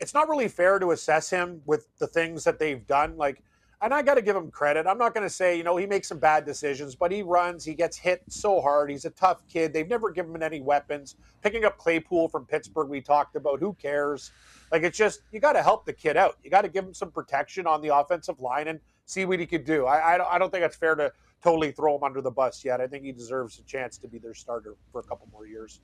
It's 0.00 0.14
not 0.14 0.28
really 0.28 0.48
fair 0.48 0.78
to 0.78 0.90
assess 0.90 1.30
him 1.30 1.62
with 1.64 1.88
the 1.98 2.06
things 2.06 2.44
that 2.44 2.58
they've 2.58 2.86
done. 2.86 3.16
Like, 3.16 3.42
and 3.82 3.92
I 3.92 4.02
got 4.02 4.14
to 4.14 4.22
give 4.22 4.36
him 4.36 4.50
credit. 4.50 4.86
I'm 4.86 4.96
not 4.98 5.14
going 5.14 5.26
to 5.26 5.32
say 5.32 5.56
you 5.56 5.62
know 5.62 5.76
he 5.76 5.86
makes 5.86 6.08
some 6.08 6.18
bad 6.18 6.46
decisions, 6.46 6.94
but 6.94 7.12
he 7.12 7.22
runs. 7.22 7.64
He 7.64 7.74
gets 7.74 7.96
hit 7.96 8.22
so 8.28 8.60
hard. 8.60 8.90
He's 8.90 9.04
a 9.04 9.10
tough 9.10 9.46
kid. 9.48 9.72
They've 9.72 9.88
never 9.88 10.10
given 10.10 10.34
him 10.34 10.42
any 10.42 10.60
weapons. 10.60 11.16
Picking 11.42 11.64
up 11.64 11.76
Claypool 11.76 12.28
from 12.28 12.46
Pittsburgh, 12.46 12.88
we 12.88 13.00
talked 13.00 13.36
about. 13.36 13.60
Who 13.60 13.74
cares? 13.74 14.32
Like, 14.72 14.82
it's 14.82 14.96
just 14.96 15.20
you 15.30 15.40
got 15.40 15.52
to 15.52 15.62
help 15.62 15.84
the 15.84 15.92
kid 15.92 16.16
out. 16.16 16.38
You 16.42 16.50
got 16.50 16.62
to 16.62 16.68
give 16.68 16.84
him 16.84 16.94
some 16.94 17.10
protection 17.10 17.66
on 17.66 17.82
the 17.82 17.94
offensive 17.94 18.40
line 18.40 18.68
and 18.68 18.80
see 19.04 19.24
what 19.26 19.40
he 19.40 19.46
could 19.46 19.64
do. 19.64 19.86
I, 19.86 20.16
I. 20.16 20.34
I 20.34 20.38
don't 20.38 20.50
think 20.50 20.64
it's 20.64 20.76
fair 20.76 20.94
to 20.94 21.12
totally 21.42 21.70
throw 21.70 21.96
him 21.96 22.02
under 22.02 22.22
the 22.22 22.30
bus 22.30 22.64
yet. 22.64 22.80
I 22.80 22.86
think 22.86 23.04
he 23.04 23.12
deserves 23.12 23.58
a 23.58 23.62
chance 23.62 23.98
to 23.98 24.08
be 24.08 24.18
their 24.18 24.34
starter 24.34 24.74
for 24.90 25.00
a 25.00 25.04
couple 25.04 25.28
more 25.32 25.46
years. 25.46 25.80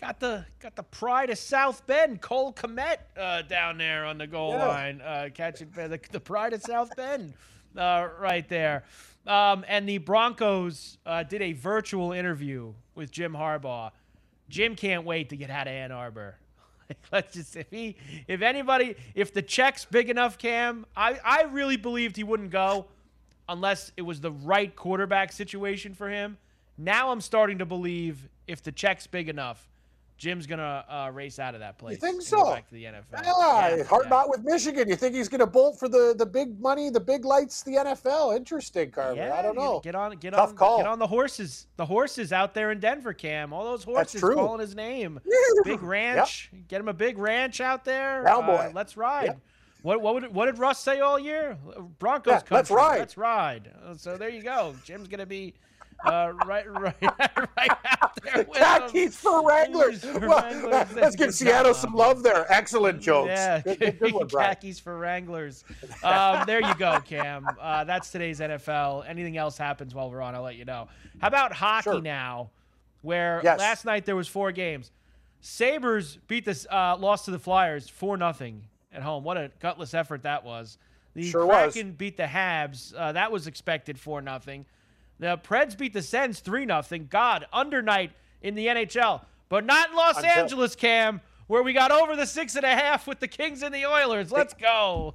Got 0.00 0.20
the 0.20 0.44
got 0.60 0.76
the 0.76 0.82
pride 0.82 1.30
of 1.30 1.38
South 1.38 1.86
Bend, 1.86 2.20
Cole 2.20 2.52
Kmet 2.52 2.96
uh, 3.16 3.42
down 3.42 3.78
there 3.78 4.04
on 4.04 4.18
the 4.18 4.26
goal 4.26 4.52
Yeah. 4.52 4.66
line, 4.66 5.00
uh, 5.00 5.28
catching 5.34 5.70
the, 5.70 6.00
the 6.10 6.20
pride 6.20 6.52
of 6.52 6.62
South 6.62 6.94
Bend, 6.96 7.34
uh, 7.76 8.08
right 8.20 8.48
there. 8.48 8.84
Um, 9.26 9.64
and 9.68 9.88
the 9.88 9.98
Broncos 9.98 10.98
uh, 11.06 11.22
did 11.22 11.40
a 11.42 11.52
virtual 11.52 12.12
interview 12.12 12.74
with 12.94 13.10
Jim 13.10 13.32
Harbaugh. 13.32 13.90
Jim 14.48 14.76
can't 14.76 15.04
wait 15.04 15.30
to 15.30 15.36
get 15.36 15.48
out 15.50 15.66
of 15.66 15.72
Ann 15.72 15.90
Arbor. 15.92 16.36
Let's 17.12 17.32
just 17.34 17.56
if 17.56 17.70
he 17.70 17.96
if 18.28 18.42
anybody 18.42 18.96
if 19.14 19.32
the 19.32 19.40
check's 19.42 19.84
big 19.86 20.10
enough, 20.10 20.36
Cam, 20.36 20.84
I 20.96 21.18
I 21.24 21.42
really 21.44 21.76
believed 21.78 22.16
he 22.16 22.24
wouldn't 22.24 22.50
go 22.50 22.86
unless 23.48 23.92
it 23.96 24.02
was 24.02 24.20
the 24.20 24.32
right 24.32 24.74
quarterback 24.76 25.32
situation 25.32 25.94
for 25.94 26.08
him. 26.10 26.36
Now 26.76 27.10
I'm 27.10 27.20
starting 27.20 27.58
to 27.58 27.66
believe 27.66 28.28
if 28.46 28.62
the 28.62 28.72
check's 28.72 29.06
big 29.06 29.28
enough, 29.30 29.66
Jim's 30.16 30.46
gonna 30.46 30.84
uh, 30.88 31.10
race 31.12 31.38
out 31.40 31.54
of 31.54 31.60
that 31.60 31.76
place. 31.76 31.94
You 31.96 32.00
think 32.00 32.22
so? 32.22 32.52
Back 32.52 32.68
to 32.68 32.74
the 32.74 32.84
NFL. 32.84 33.24
Yeah, 33.24 33.76
Yeah, 33.76 33.82
hard 33.84 34.04
yeah. 34.04 34.08
not 34.10 34.28
with 34.30 34.44
Michigan. 34.44 34.88
You 34.88 34.94
think 34.96 35.14
he's 35.14 35.28
going 35.28 35.40
to 35.40 35.46
bolt 35.46 35.78
for 35.78 35.88
the 35.88 36.14
the 36.16 36.24
big 36.24 36.60
money, 36.60 36.88
the 36.88 37.00
big 37.00 37.24
lights, 37.24 37.62
the 37.64 37.72
NFL? 37.72 38.36
Interesting, 38.36 38.90
Carver. 38.92 39.16
Yeah, 39.16 39.34
I 39.34 39.42
don't 39.42 39.56
know. 39.56 39.80
Get 39.82 39.94
on, 39.96 40.16
get 40.18 40.32
Tough 40.32 40.50
on, 40.50 40.56
call. 40.56 40.76
get 40.78 40.86
on 40.86 40.98
the 41.00 41.06
horses. 41.06 41.66
The 41.76 41.84
horses 41.84 42.32
out 42.32 42.54
there 42.54 42.70
in 42.70 42.78
Denver, 42.78 43.12
Cam. 43.12 43.52
All 43.52 43.64
those 43.64 43.82
horses 43.82 44.20
calling 44.20 44.60
his 44.60 44.74
name. 44.76 45.20
Big 45.64 45.82
ranch. 45.82 46.50
Get 46.68 46.80
him 46.80 46.88
a 46.88 46.94
big 46.94 47.18
ranch 47.18 47.60
out 47.60 47.84
there. 47.84 48.22
Cowboy. 48.24 48.52
Uh, 48.52 48.70
let's 48.72 48.96
ride. 48.96 49.36
What 49.82 50.00
what 50.00 50.14
would, 50.14 50.34
what 50.34 50.46
did 50.46 50.58
Russ 50.58 50.78
say 50.78 51.00
all 51.00 51.18
year? 51.18 51.58
Broncos 51.98 52.30
Yeah, 52.30 52.38
country. 52.38 52.54
let's 52.56 52.70
ride. 52.70 52.98
Let's 53.00 53.16
ride. 53.18 53.70
Uh, 53.84 53.94
So 53.94 54.16
there 54.16 54.30
you 54.30 54.42
go. 54.42 54.74
Jim's 54.84 55.08
gonna 55.08 55.26
be 55.26 55.54
uh, 56.04 56.32
right 56.46 56.70
right 56.80 56.94
right 57.02 57.70
out 57.84 58.20
there. 58.22 58.46
with 58.92 59.14
for 59.14 59.46
Wranglers. 59.46 60.04
Well, 60.04 60.86
let's 60.94 61.16
give 61.16 61.34
Seattle 61.34 61.74
some 61.74 61.94
love 61.94 62.22
there. 62.22 62.46
Excellent 62.52 63.00
jokes. 63.00 63.28
Yeah, 63.28 63.60
Good, 63.64 63.78
good, 63.80 63.98
good 63.98 64.12
one, 64.14 64.28
khakis 64.28 64.78
for 64.78 64.98
Wranglers. 64.98 65.64
Um, 66.02 66.44
there 66.46 66.60
you 66.60 66.74
go, 66.76 67.00
Cam. 67.00 67.46
Uh, 67.60 67.84
that's 67.84 68.10
today's 68.10 68.40
NFL. 68.40 69.08
Anything 69.08 69.36
else 69.36 69.56
happens 69.58 69.94
while 69.94 70.10
we're 70.10 70.20
on, 70.22 70.34
I'll 70.34 70.42
let 70.42 70.56
you 70.56 70.64
know. 70.64 70.88
How 71.20 71.28
about 71.28 71.52
hockey 71.52 71.82
Sure. 71.90 72.00
now? 72.00 72.50
Where 73.02 73.40
Yes. 73.44 73.58
last 73.58 73.84
night 73.84 74.06
there 74.06 74.16
was 74.16 74.28
four 74.28 74.50
games. 74.52 74.90
Sabres 75.40 76.16
beat 76.26 76.44
this, 76.46 76.66
uh, 76.70 76.96
lost 76.98 77.26
to 77.26 77.30
the 77.30 77.38
Flyers 77.38 77.88
four 77.88 78.16
nothing 78.16 78.62
at 78.92 79.02
home. 79.02 79.24
What 79.24 79.36
a 79.36 79.50
gutless 79.60 79.92
effort 79.92 80.22
that 80.22 80.42
was. 80.44 80.78
The 81.14 81.30
Sure 81.30 81.44
was. 81.46 81.74
Beat 81.96 82.16
the 82.16 82.22
Habs. 82.24 82.94
Uh, 82.96 83.12
that 83.12 83.30
was 83.30 83.46
expected 83.46 83.98
four 84.00 84.22
nothing. 84.22 84.64
The 85.18 85.38
Preds 85.38 85.76
beat 85.76 85.92
the 85.92 86.02
Sens 86.02 86.40
three 86.40 86.64
nothing. 86.64 87.06
God, 87.10 87.46
under 87.52 87.80
night 87.82 88.12
in 88.42 88.54
the 88.54 88.66
NHL, 88.66 89.22
but 89.48 89.64
not 89.64 89.90
in 89.90 89.96
Los 89.96 90.16
Until- 90.16 90.30
Angeles, 90.30 90.74
Cam, 90.74 91.20
where 91.46 91.62
we 91.62 91.72
got 91.72 91.90
over 91.90 92.16
the 92.16 92.26
six 92.26 92.56
and 92.56 92.64
a 92.64 92.74
half 92.74 93.06
with 93.06 93.20
the 93.20 93.28
Kings 93.28 93.62
and 93.62 93.74
the 93.74 93.86
Oilers. 93.86 94.32
Let's 94.32 94.54
go. 94.54 95.14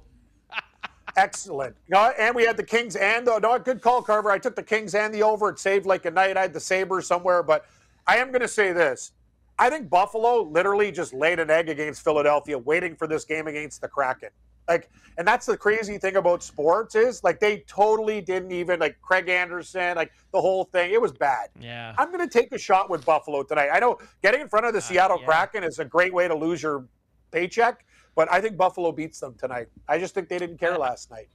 Excellent. 1.16 1.76
And 1.92 2.34
we 2.34 2.44
had 2.44 2.56
the 2.56 2.62
Kings 2.62 2.94
and 2.96 3.26
the 3.26 3.38
no, 3.40 3.58
good 3.58 3.82
call, 3.82 4.00
Carver. 4.00 4.30
I 4.30 4.38
took 4.38 4.54
the 4.54 4.62
Kings 4.62 4.94
and 4.94 5.12
the 5.12 5.22
over. 5.22 5.48
It 5.50 5.58
saved 5.58 5.84
like 5.84 6.04
a 6.04 6.10
night. 6.10 6.36
I 6.36 6.42
had 6.42 6.52
the 6.52 6.60
Sabres 6.60 7.06
somewhere, 7.06 7.42
but 7.42 7.66
I 8.06 8.16
am 8.18 8.28
going 8.28 8.42
to 8.42 8.48
say 8.48 8.72
this. 8.72 9.12
I 9.58 9.68
think 9.68 9.90
Buffalo 9.90 10.42
literally 10.42 10.90
just 10.90 11.12
laid 11.12 11.38
an 11.38 11.50
egg 11.50 11.68
against 11.68 12.02
Philadelphia, 12.02 12.56
waiting 12.56 12.94
for 12.96 13.06
this 13.06 13.24
game 13.24 13.46
against 13.46 13.80
the 13.80 13.88
Kraken. 13.88 14.30
Like, 14.68 14.90
and 15.18 15.26
that's 15.26 15.46
the 15.46 15.56
crazy 15.56 15.98
thing 15.98 16.16
about 16.16 16.42
sports 16.42 16.94
is 16.94 17.22
like 17.24 17.40
they 17.40 17.64
totally 17.66 18.20
didn't 18.20 18.52
even 18.52 18.78
like 18.78 19.00
Craig 19.02 19.28
Anderson, 19.28 19.96
like 19.96 20.12
the 20.32 20.40
whole 20.40 20.64
thing. 20.64 20.92
It 20.92 21.00
was 21.00 21.12
bad. 21.12 21.48
Yeah. 21.60 21.94
I'm 21.98 22.12
going 22.12 22.26
to 22.26 22.38
take 22.38 22.52
a 22.52 22.58
shot 22.58 22.88
with 22.88 23.04
Buffalo 23.04 23.42
tonight. 23.42 23.70
I 23.72 23.80
know 23.80 23.98
getting 24.22 24.40
in 24.40 24.48
front 24.48 24.66
of 24.66 24.72
the 24.72 24.78
uh, 24.78 24.82
Seattle 24.82 25.18
yeah. 25.20 25.26
Kraken 25.26 25.64
is 25.64 25.78
a 25.78 25.84
great 25.84 26.14
way 26.14 26.28
to 26.28 26.34
lose 26.34 26.62
your 26.62 26.86
paycheck, 27.32 27.84
but 28.14 28.30
I 28.32 28.40
think 28.40 28.56
Buffalo 28.56 28.92
beats 28.92 29.18
them 29.18 29.34
tonight. 29.34 29.68
I 29.88 29.98
just 29.98 30.14
think 30.14 30.28
they 30.28 30.38
didn't 30.38 30.58
care 30.58 30.78
last 30.78 31.10
night. 31.10 31.28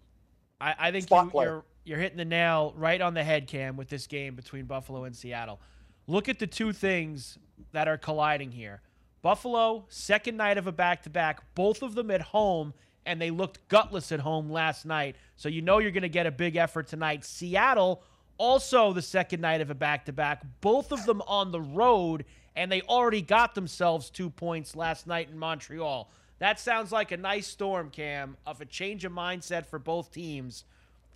I, 0.62 0.76
I 0.80 0.92
think 0.92 1.04
Spot 1.04 1.30
you, 1.34 1.42
you're 1.42 1.66
you're 1.84 2.00
hitting 2.00 2.18
the 2.18 2.26
nail 2.26 2.74
right 2.78 3.00
on 3.02 3.14
the 3.14 3.24
head, 3.24 3.48
Cam, 3.48 3.78
with 3.78 3.90
this 3.90 4.08
game 4.08 4.36
between 4.36 4.66
Buffalo 4.66 5.04
and 5.04 5.16
Seattle. 5.16 5.62
Look 6.08 6.30
at 6.30 6.40
the 6.40 6.48
two 6.48 6.74
things 6.74 7.38
that 7.74 7.88
are 7.88 7.98
colliding 7.98 8.52
here. 8.52 8.82
Buffalo, 9.22 9.86
second 9.90 10.38
night 10.38 10.58
of 10.58 10.68
a 10.68 10.72
back-to-back, 10.72 11.56
both 11.56 11.82
of 11.82 11.96
them 11.96 12.12
at 12.12 12.22
home, 12.22 12.74
and 13.06 13.22
they 13.22 13.30
looked 13.32 13.68
gutless 13.68 14.12
at 14.12 14.20
home 14.20 14.50
last 14.52 14.86
night. 14.86 15.16
So 15.36 15.50
you 15.50 15.62
know 15.62 15.80
you're 15.80 15.92
going 15.92 16.04
to 16.04 16.10
get 16.10 16.26
a 16.26 16.32
big 16.32 16.56
effort 16.56 16.88
tonight. 16.88 17.24
Seattle, 17.24 18.02
also 18.38 18.94
the 18.94 19.02
second 19.02 19.42
night 19.42 19.62
of 19.62 19.70
a 19.70 19.76
back-to-back, 19.76 20.44
both 20.62 20.92
of 20.92 21.06
them 21.06 21.22
on 21.28 21.52
the 21.52 21.62
road, 21.62 22.26
and 22.56 22.72
they 22.72 22.82
already 22.84 23.22
got 23.22 23.54
themselves 23.56 24.10
two 24.10 24.30
points 24.30 24.76
last 24.76 25.08
night 25.08 25.30
in 25.30 25.38
Montreal. 25.38 26.10
That 26.40 26.60
sounds 26.60 26.92
like 26.92 27.12
a 27.12 27.18
nice 27.18 27.48
storm, 27.48 27.90
Cam, 27.90 28.36
of 28.46 28.60
a 28.60 28.66
change 28.66 29.06
of 29.06 29.12
mindset 29.12 29.66
for 29.66 29.80
both 29.80 30.12
teams. 30.12 30.66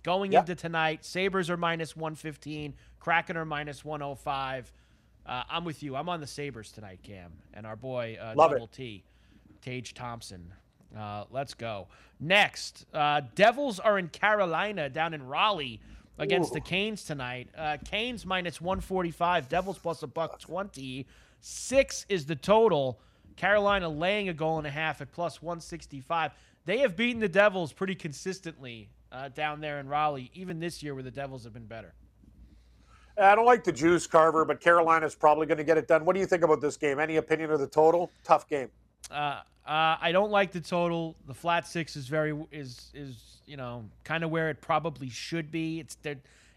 Going 0.02 0.32
Yeah. 0.32 0.40
into 0.40 0.54
tonight, 0.54 1.04
Sabres 1.04 1.50
are 1.50 1.58
minus 1.58 1.94
115, 1.94 2.74
Kraken 3.00 3.36
are 3.36 3.44
minus 3.44 3.84
105. 3.84 4.72
Uh, 5.26 5.42
I'm 5.50 5.64
with 5.66 5.82
you. 5.82 5.94
I'm 5.96 6.08
on 6.08 6.20
the 6.20 6.26
Sabres 6.26 6.72
tonight, 6.72 7.00
Cam, 7.02 7.32
and 7.52 7.66
our 7.66 7.76
boy 7.76 8.16
uh, 8.20 8.32
Love 8.34 8.52
it. 8.52 8.54
Double 8.54 8.66
T, 8.68 9.04
Tage 9.60 9.92
Thompson. 9.92 10.52
Uh, 10.96 11.24
let's 11.30 11.54
go. 11.54 11.88
Next, 12.18 12.86
uh, 12.92 13.22
Devils 13.34 13.78
are 13.80 13.98
in 13.98 14.08
Carolina 14.08 14.88
down 14.88 15.14
in 15.14 15.26
Raleigh 15.26 15.80
against 16.18 16.50
Ooh. 16.50 16.54
the 16.54 16.60
Canes 16.60 17.04
tonight. 17.04 17.48
Uh, 17.56 17.78
Canes 17.84 18.26
minus 18.26 18.60
145, 18.60 19.48
Devils 19.48 19.78
plus 19.78 20.02
a 20.02 20.06
buck 20.06 20.38
20. 20.38 21.06
Six 21.40 22.06
is 22.08 22.26
the 22.26 22.36
total. 22.36 23.00
Carolina 23.36 23.88
laying 23.88 24.28
a 24.28 24.34
goal 24.34 24.58
and 24.58 24.66
a 24.66 24.70
half 24.70 25.00
at 25.00 25.12
plus 25.12 25.40
165. 25.40 26.32
They 26.66 26.78
have 26.78 26.96
beaten 26.96 27.20
the 27.20 27.28
Devils 27.28 27.72
pretty 27.72 27.94
consistently 27.94 28.90
uh, 29.10 29.28
down 29.28 29.60
there 29.60 29.80
in 29.80 29.88
Raleigh, 29.88 30.30
even 30.34 30.60
this 30.60 30.82
year 30.82 30.94
where 30.94 31.02
the 31.02 31.10
Devils 31.10 31.44
have 31.44 31.54
been 31.54 31.66
better. 31.66 31.94
I 33.18 33.34
don't 33.34 33.46
like 33.46 33.64
the 33.64 33.72
juice, 33.72 34.06
Carver, 34.06 34.44
but 34.44 34.60
Carolina's 34.60 35.14
probably 35.14 35.46
going 35.46 35.58
to 35.58 35.64
get 35.64 35.76
it 35.76 35.88
done. 35.88 36.04
What 36.04 36.14
do 36.14 36.20
you 36.20 36.26
think 36.26 36.42
about 36.42 36.60
this 36.60 36.76
game? 36.76 36.98
Any 36.98 37.16
opinion 37.16 37.50
of 37.50 37.60
the 37.60 37.66
total? 37.66 38.10
Tough 38.24 38.48
game. 38.48 38.70
Uh, 39.10 39.40
uh, 39.66 39.96
I 40.00 40.10
don't 40.12 40.30
like 40.30 40.52
the 40.52 40.60
total. 40.60 41.16
The 41.26 41.34
flat 41.34 41.66
six 41.66 41.96
is 41.96 42.06
very 42.08 42.34
is 42.50 42.90
is 42.94 43.40
you 43.46 43.56
know 43.56 43.84
kind 44.04 44.24
of 44.24 44.30
where 44.30 44.48
it 44.50 44.60
probably 44.60 45.08
should 45.10 45.50
be. 45.50 45.80
It's 45.80 45.96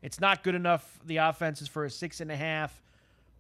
it's 0.02 0.20
not 0.20 0.44
good 0.44 0.56
enough. 0.56 1.00
The 1.06 1.18
offense 1.18 1.62
is 1.62 1.68
for 1.68 1.86
a 1.86 1.90
six 1.90 2.22
and 2.22 2.32
a 2.32 2.36
half. 2.36 2.82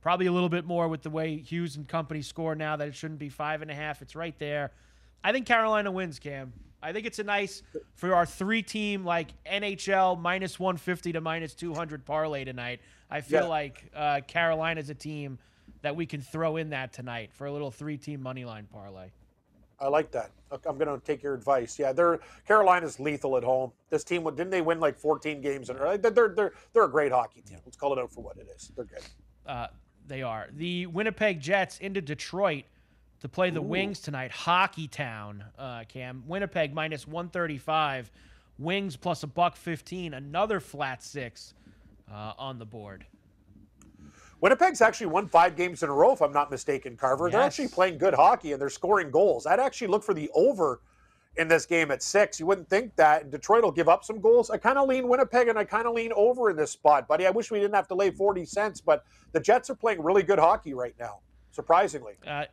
Probably 0.01 0.25
a 0.25 0.31
little 0.31 0.49
bit 0.49 0.65
more 0.65 0.87
with 0.89 1.01
the 1.01 1.09
way 1.09 1.37
Hughes 1.37 1.77
and 1.77 1.87
company 1.87 2.21
score 2.21 2.55
now 2.55 2.75
that 2.75 2.87
it 2.89 2.95
shouldn't 2.95 3.19
be 3.19 3.29
five 3.29 3.61
and 3.61 3.71
a 3.71 3.75
half. 3.75 4.01
It's 4.01 4.15
right 4.15 4.37
there. 4.37 4.71
I 5.23 5.31
think 5.31 5.45
Carolina 5.45 5.91
wins, 5.91 6.19
Cam. 6.19 6.51
I 6.81 6.91
think 6.91 7.05
it's 7.05 7.19
a 7.19 7.23
nice 7.23 7.63
for 7.95 8.13
our 8.13 8.25
three 8.25 8.61
team 8.61 9.05
like 9.05 9.29
NHL 9.45 10.19
minus 10.19 10.59
150 10.59 11.13
to 11.13 11.21
minus 11.21 11.53
200 11.53 12.03
parlay 12.03 12.43
tonight. 12.43 12.81
I 13.09 13.21
feel 13.21 13.43
Yeah. 13.43 13.47
like 13.47 13.85
uh, 13.95 14.19
Carolina's 14.27 14.89
a 14.89 14.93
team 14.95 15.39
that 15.83 15.95
we 15.95 16.05
can 16.05 16.21
throw 16.21 16.57
in 16.57 16.71
that 16.71 16.91
tonight 16.91 17.29
for 17.33 17.45
a 17.45 17.51
little 17.51 17.69
three 17.69 17.97
team 17.97 18.23
money 18.23 18.43
line 18.43 18.67
parlay. 18.71 19.09
I 19.79 19.89
like 19.89 20.11
that. 20.11 20.31
I'm 20.51 20.77
going 20.77 20.87
to 20.87 21.05
take 21.05 21.21
your 21.21 21.33
advice. 21.33 21.77
Yeah, 21.77 21.91
they're 21.91 22.19
Carolina's 22.47 22.99
lethal 22.99 23.37
at 23.37 23.43
home. 23.43 23.71
This 23.89 24.03
team 24.03 24.23
didn't 24.23 24.49
they 24.49 24.61
win 24.61 24.79
like 24.79 24.97
14 24.97 25.41
games 25.41 25.69
in 25.69 25.75
a 25.75 25.79
row? 25.79 25.97
They're 25.97 26.11
they're 26.11 26.29
they're, 26.29 26.53
they're 26.71 26.85
a 26.85 26.89
great 26.89 27.11
hockey 27.11 27.41
team. 27.41 27.59
Let's 27.65 27.77
call 27.77 27.91
it 27.93 27.99
out 27.99 28.11
for 28.11 28.23
what 28.23 28.37
it 28.37 28.47
is. 28.55 28.71
They're 28.75 28.85
good. 28.85 29.03
Uh, 29.45 29.67
they 30.07 30.21
are. 30.21 30.47
The 30.53 30.85
Winnipeg 30.87 31.41
Jets 31.41 31.79
into 31.79 32.01
Detroit 32.01 32.63
to 33.19 33.27
play 33.27 33.49
the 33.49 33.61
Wings 33.61 33.99
tonight. 33.99 34.31
Hockey 34.31 34.87
Town, 34.87 35.43
uh, 35.57 35.83
Cam. 35.89 36.23
Winnipeg 36.27 36.73
minus 36.73 37.07
135. 37.07 38.09
Wings 38.59 38.95
plus 38.95 39.23
a 39.23 39.27
buck 39.27 39.55
15. 39.55 40.13
Another 40.13 40.59
flat 40.59 41.03
six 41.03 41.55
uh, 42.11 42.33
on 42.37 42.59
the 42.59 42.65
board. 42.65 43.05
Winnipeg's 44.43 44.81
actually 44.81 45.07
won 45.07 45.25
five 45.25 45.55
games 45.55 45.83
in 45.83 45.89
a 45.89 45.93
row, 45.93 46.11
if 46.11 46.21
I'm 46.21 46.33
not 46.33 46.51
mistaken, 46.51 46.97
Carver. 46.97 47.29
They're 47.29 47.39
actually 47.39 47.69
playing 47.69 47.97
good 47.97 48.13
hockey 48.13 48.51
and 48.51 48.61
they're 48.61 48.69
scoring 48.69 49.09
goals. 49.09 49.45
I'd 49.45 49.61
actually 49.61 49.87
look 49.87 50.03
for 50.03 50.13
the 50.13 50.29
over 50.35 50.81
in 51.37 51.47
this 51.47 51.65
game 51.65 51.91
at 51.91 52.03
six. 52.03 52.41
You 52.41 52.45
wouldn't 52.47 52.69
think 52.69 52.93
that. 52.97 53.31
Detroit 53.31 53.63
will 53.63 53.71
give 53.71 53.87
up 53.87 54.03
some 54.03 54.19
goals. 54.19 54.49
I 54.49 54.57
kind 54.57 54.77
of 54.77 54.89
lean 54.89 55.07
Winnipeg 55.07 55.47
and 55.47 55.57
I 55.57 55.63
kind 55.63 55.87
of 55.87 55.93
lean 55.93 56.11
over 56.13 56.49
in 56.49 56.57
this 56.57 56.71
spot, 56.71 57.07
buddy. 57.07 57.25
I 57.25 57.29
wish 57.29 57.51
we 57.51 57.59
didn't 57.61 57.73
have 57.73 57.87
to 57.87 57.95
lay 57.95 58.11
40 58.11 58.43
cents, 58.43 58.81
but 58.81 59.05
the 59.31 59.39
Jets 59.39 59.69
are 59.69 59.75
playing 59.75 60.03
really 60.03 60.23
good 60.23 60.39
hockey 60.39 60.73
right 60.73 60.95
now, 60.99 61.21
surprisingly. 61.51 62.15
Uh, 62.27 62.43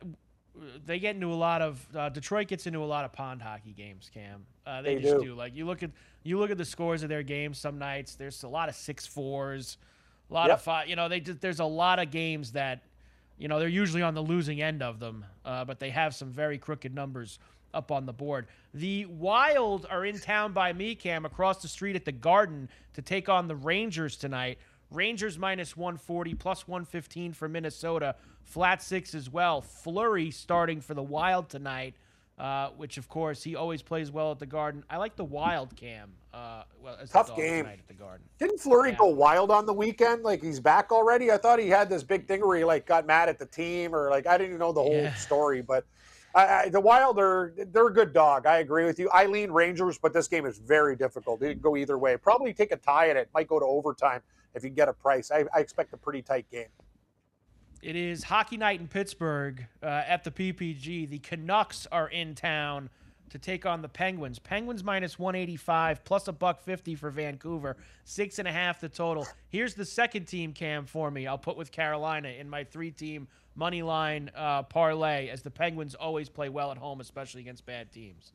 they 0.85 0.97
get 0.97 1.15
into 1.15 1.27
a 1.27 1.35
lot 1.35 1.61
of 1.61 1.85
uh, 1.93 2.07
Detroit 2.07 2.47
gets 2.47 2.67
into 2.67 2.79
a 2.79 2.85
lot 2.85 3.03
of 3.03 3.11
pond 3.11 3.41
hockey 3.41 3.73
games. 3.73 4.09
Cam, 4.13 4.45
uh, 4.65 4.81
they, 4.81 4.95
They 4.95 5.01
just 5.01 5.15
do. 5.15 5.25
do. 5.25 5.33
Like 5.33 5.57
you 5.57 5.65
look 5.65 5.83
at 5.83 5.91
you 6.23 6.39
look 6.39 6.51
at 6.51 6.57
the 6.57 6.63
scores 6.63 7.03
of 7.03 7.09
their 7.09 7.23
games. 7.23 7.57
Some 7.57 7.77
nights 7.77 8.15
there's 8.15 8.43
a 8.43 8.47
lot 8.47 8.69
of 8.69 8.75
six 8.75 9.05
fours, 9.05 9.77
a 10.31 10.33
lot 10.33 10.47
Yep. 10.47 10.57
of 10.57 10.61
five. 10.63 10.87
You 10.89 10.95
know, 10.95 11.09
they 11.09 11.19
just, 11.19 11.41
there's 11.41 11.59
a 11.59 11.65
lot 11.65 11.99
of 11.99 12.09
games 12.09 12.53
that 12.53 12.81
you 13.37 13.47
know 13.47 13.59
they're 13.59 13.67
usually 13.67 14.01
on 14.01 14.13
the 14.13 14.21
losing 14.23 14.61
end 14.61 14.81
of 14.81 14.99
them, 14.99 15.25
uh, 15.45 15.65
but 15.65 15.79
they 15.79 15.89
have 15.89 16.15
some 16.15 16.31
very 16.31 16.57
crooked 16.57 16.95
numbers 16.95 17.37
up 17.73 17.91
on 17.91 18.05
the 18.05 18.13
board. 18.13 18.47
The 18.73 19.05
Wild 19.05 19.87
are 19.89 20.05
in 20.05 20.19
town 20.19 20.53
by 20.53 20.73
me, 20.73 20.93
Cam, 20.95 21.25
across 21.25 21.61
the 21.61 21.67
street 21.67 21.95
at 21.95 22.05
the 22.05 22.11
Garden 22.11 22.69
to 22.93 23.01
take 23.01 23.29
on 23.29 23.47
the 23.47 23.55
Rangers 23.55 24.17
tonight. 24.17 24.57
Rangers 24.91 25.37
minus 25.37 25.77
140, 25.77 26.33
plus 26.35 26.67
115 26.67 27.31
for 27.31 27.47
Minnesota. 27.47 28.15
Flat 28.43 28.83
six 28.83 29.15
as 29.15 29.29
well. 29.29 29.61
Fleury 29.61 30.31
starting 30.31 30.81
for 30.81 30.93
the 30.93 31.03
Wild 31.03 31.47
tonight, 31.49 31.95
uh, 32.37 32.69
which 32.75 32.97
of 32.97 33.07
course 33.07 33.41
he 33.41 33.55
always 33.55 33.81
plays 33.81 34.11
well 34.11 34.31
at 34.31 34.39
the 34.39 34.45
Garden. 34.45 34.83
I 34.89 34.97
like 34.97 35.15
the 35.15 35.23
Wild 35.23 35.75
Cam. 35.77 36.11
Uh, 36.33 36.63
well, 36.81 36.97
as 37.01 37.09
Tough 37.09 37.35
game. 37.35 37.65
at 37.65 37.85
the 37.87 37.93
Garden. 37.93 38.25
Didn't 38.39 38.59
Fleury 38.59 38.91
Yeah. 38.91 38.95
go 38.97 39.07
wild 39.07 39.51
on 39.51 39.65
the 39.65 39.73
weekend? 39.73 40.23
Like 40.23 40.41
he's 40.41 40.59
back 40.61 40.91
already? 40.91 41.29
I 41.31 41.37
thought 41.37 41.59
he 41.59 41.67
had 41.67 41.89
this 41.89 42.03
big 42.03 42.25
thing 42.27 42.39
where 42.45 42.57
he 42.57 42.63
like 42.63 42.85
got 42.85 43.05
mad 43.05 43.27
at 43.27 43.37
the 43.37 43.45
team 43.45 43.93
or 43.93 44.09
like 44.09 44.25
I 44.27 44.37
didn't 44.37 44.51
even 44.51 44.59
know 44.59 44.71
the 44.71 44.81
whole 44.81 44.93
Yeah. 44.93 45.13
story. 45.15 45.61
But 45.61 45.85
I, 46.33 46.45
I, 46.47 46.69
the 46.69 46.79
Wild 46.79 47.19
are 47.19 47.53
they're 47.57 47.87
a 47.87 47.93
good 47.93 48.13
dog. 48.13 48.45
I 48.45 48.59
agree 48.59 48.85
with 48.85 48.97
you. 48.97 49.09
I 49.13 49.25
lean 49.25 49.51
Rangers, 49.51 49.97
but 49.97 50.13
this 50.13 50.29
game 50.29 50.45
is 50.45 50.57
very 50.57 50.95
difficult. 50.95 51.41
It 51.43 51.47
could 51.49 51.61
go 51.61 51.75
either 51.75 51.97
way. 51.97 52.15
Probably 52.15 52.53
take 52.53 52.71
a 52.71 52.77
tie 52.77 53.09
in 53.11 53.17
it. 53.17 53.29
Might 53.33 53.49
go 53.49 53.59
to 53.59 53.65
overtime 53.65 54.21
if 54.55 54.63
you 54.63 54.69
get 54.69 54.87
a 54.87 54.93
price. 54.93 55.31
I, 55.31 55.43
I 55.53 55.59
expect 55.59 55.91
a 55.93 55.97
pretty 55.97 56.21
tight 56.21 56.49
game. 56.49 56.67
It 57.81 57.97
is 57.97 58.23
hockey 58.23 58.55
night 58.57 58.79
in 58.79 58.87
Pittsburgh 58.87 59.65
uh, 59.83 60.03
at 60.07 60.23
the 60.23 60.31
PPG. 60.31 61.09
The 61.09 61.19
Canucks 61.19 61.87
are 61.91 62.07
in 62.07 62.35
town 62.35 62.89
to 63.31 63.39
take 63.39 63.65
on 63.65 63.81
the 63.81 63.89
Penguins. 63.89 64.39
Penguins 64.39 64.83
minus 64.83 65.17
185 65.17 66.03
plus 66.03 66.27
a 66.27 66.31
buck 66.31 66.61
50 66.61 66.95
for 66.95 67.09
Vancouver. 67.09 67.77
Six 68.03 68.39
and 68.39 68.47
a 68.47 68.51
half 68.51 68.79
the 68.79 68.89
total. 68.89 69.27
Here's 69.49 69.73
the 69.73 69.85
second 69.85 70.25
team 70.25 70.53
cam 70.53 70.85
for 70.85 71.09
me. 71.09 71.27
I'll 71.27 71.37
put 71.37 71.57
with 71.57 71.71
Carolina 71.71 72.29
in 72.29 72.49
my 72.49 72.63
three 72.63 72.91
team 72.91 73.27
money 73.55 73.81
line 73.81 74.31
uh, 74.35 74.63
parlay 74.63 75.29
as 75.29 75.41
the 75.41 75.51
Penguins 75.51 75.95
always 75.95 76.29
play 76.29 76.49
well 76.49 76.71
at 76.71 76.77
home, 76.77 77.01
especially 77.01 77.41
against 77.41 77.65
bad 77.65 77.91
teams. 77.91 78.33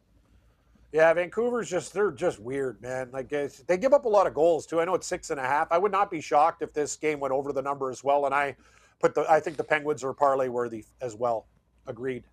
Yeah, 0.93 1.13
Vancouver's 1.13 1.69
just 1.69 1.93
they're 1.93 2.11
just 2.11 2.39
weird, 2.39 2.81
man. 2.81 3.11
Like 3.13 3.29
they 3.29 3.77
give 3.77 3.93
up 3.93 4.07
a 4.07 4.09
lot 4.09 4.27
of 4.27 4.33
goals 4.33 4.67
too. 4.67 4.81
I 4.81 4.87
know 4.87 4.95
it's 4.95 5.07
six 5.07 5.31
and 5.31 5.39
a 5.39 5.43
half. 5.43 5.71
I 5.71 5.79
would 5.79 5.93
not 5.93 6.11
be 6.11 6.23
shocked 6.23 6.63
if 6.63 6.73
this 6.73 6.97
game 6.97 7.21
went 7.21 7.33
over 7.33 7.53
the 7.53 7.63
number 7.63 7.91
as 7.91 8.03
well. 8.03 8.25
And 8.25 8.35
I 8.35 8.57
put 8.99 9.15
the 9.15 9.31
I 9.31 9.41
think 9.41 9.59
the 9.59 9.65
Penguins 9.65 10.03
are 10.03 10.15
parlay 10.15 10.49
worthy 10.49 10.85
as 11.03 11.15
well. 11.15 11.47
Agreed. 11.87 12.25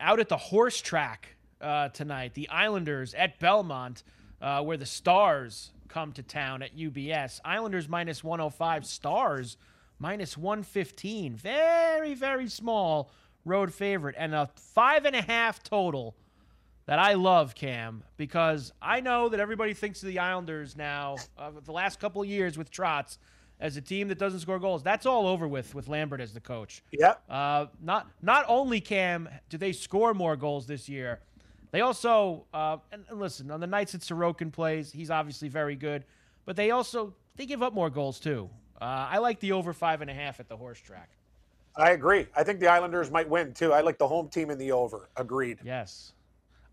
out 0.00 0.18
at 0.18 0.28
the 0.28 0.36
horse 0.36 0.80
track 0.80 1.31
uh, 1.62 1.88
tonight. 1.90 2.34
The 2.34 2.48
Islanders 2.48 3.14
at 3.14 3.38
Belmont, 3.38 4.02
uh, 4.40 4.62
where 4.62 4.76
the 4.76 4.86
Stars 4.86 5.70
come 5.88 6.12
to 6.12 6.22
town 6.22 6.62
at 6.62 6.76
UBS. 6.76 7.40
Islanders 7.44 7.88
minus 7.88 8.24
105, 8.24 8.84
Stars 8.86 9.56
minus 9.98 10.36
115. 10.36 11.36
Very, 11.36 12.14
very 12.14 12.48
small 12.48 13.10
road 13.44 13.72
favorite. 13.72 14.14
And 14.18 14.34
a 14.34 14.50
five 14.56 15.04
and 15.04 15.14
a 15.14 15.22
half 15.22 15.62
total 15.62 16.16
that 16.86 16.98
I 16.98 17.14
love, 17.14 17.54
Cam, 17.54 18.02
because 18.16 18.72
I 18.82 19.00
know 19.00 19.28
that 19.28 19.38
everybody 19.38 19.74
thinks 19.74 20.02
of 20.02 20.08
the 20.08 20.18
Islanders 20.18 20.76
now, 20.76 21.16
uh, 21.38 21.50
the 21.64 21.72
last 21.72 22.00
couple 22.00 22.22
of 22.22 22.28
years 22.28 22.58
with 22.58 22.70
Trotz, 22.70 23.18
as 23.60 23.76
a 23.76 23.80
team 23.80 24.08
that 24.08 24.18
doesn't 24.18 24.40
score 24.40 24.58
goals. 24.58 24.82
That's 24.82 25.06
all 25.06 25.26
over 25.26 25.46
with 25.46 25.74
with 25.74 25.88
Lambert 25.88 26.20
as 26.20 26.32
the 26.34 26.40
coach. 26.40 26.82
Yep. 26.90 27.22
Uh, 27.30 27.66
not 27.80 28.10
not 28.20 28.44
only 28.48 28.80
Cam 28.80 29.28
do 29.48 29.56
they 29.56 29.72
score 29.72 30.12
more 30.12 30.36
goals 30.36 30.66
this 30.66 30.88
year, 30.88 31.20
they 31.72 31.80
also 31.80 32.44
uh, 32.54 32.76
and, 32.92 33.04
and 33.08 33.18
listen 33.18 33.50
on 33.50 33.58
the 33.58 33.66
nights 33.66 33.92
that 33.92 34.02
Sorokin 34.02 34.52
plays, 34.52 34.92
he's 34.92 35.10
obviously 35.10 35.48
very 35.48 35.74
good, 35.74 36.04
but 36.44 36.54
they 36.54 36.70
also 36.70 37.14
they 37.36 37.46
give 37.46 37.62
up 37.62 37.74
more 37.74 37.90
goals 37.90 38.20
too. 38.20 38.48
Uh, 38.80 39.08
I 39.10 39.18
like 39.18 39.40
the 39.40 39.52
over 39.52 39.72
five 39.72 40.00
and 40.00 40.10
a 40.10 40.14
half 40.14 40.38
at 40.38 40.48
the 40.48 40.56
horse 40.56 40.80
track. 40.80 41.10
I 41.76 41.92
agree. 41.92 42.26
I 42.36 42.44
think 42.44 42.60
the 42.60 42.68
Islanders 42.68 43.10
might 43.10 43.28
win 43.28 43.54
too. 43.54 43.72
I 43.72 43.80
like 43.80 43.98
the 43.98 44.06
home 44.06 44.28
team 44.28 44.50
in 44.50 44.58
the 44.58 44.72
over. 44.72 45.08
Agreed. 45.16 45.58
Yes. 45.64 46.12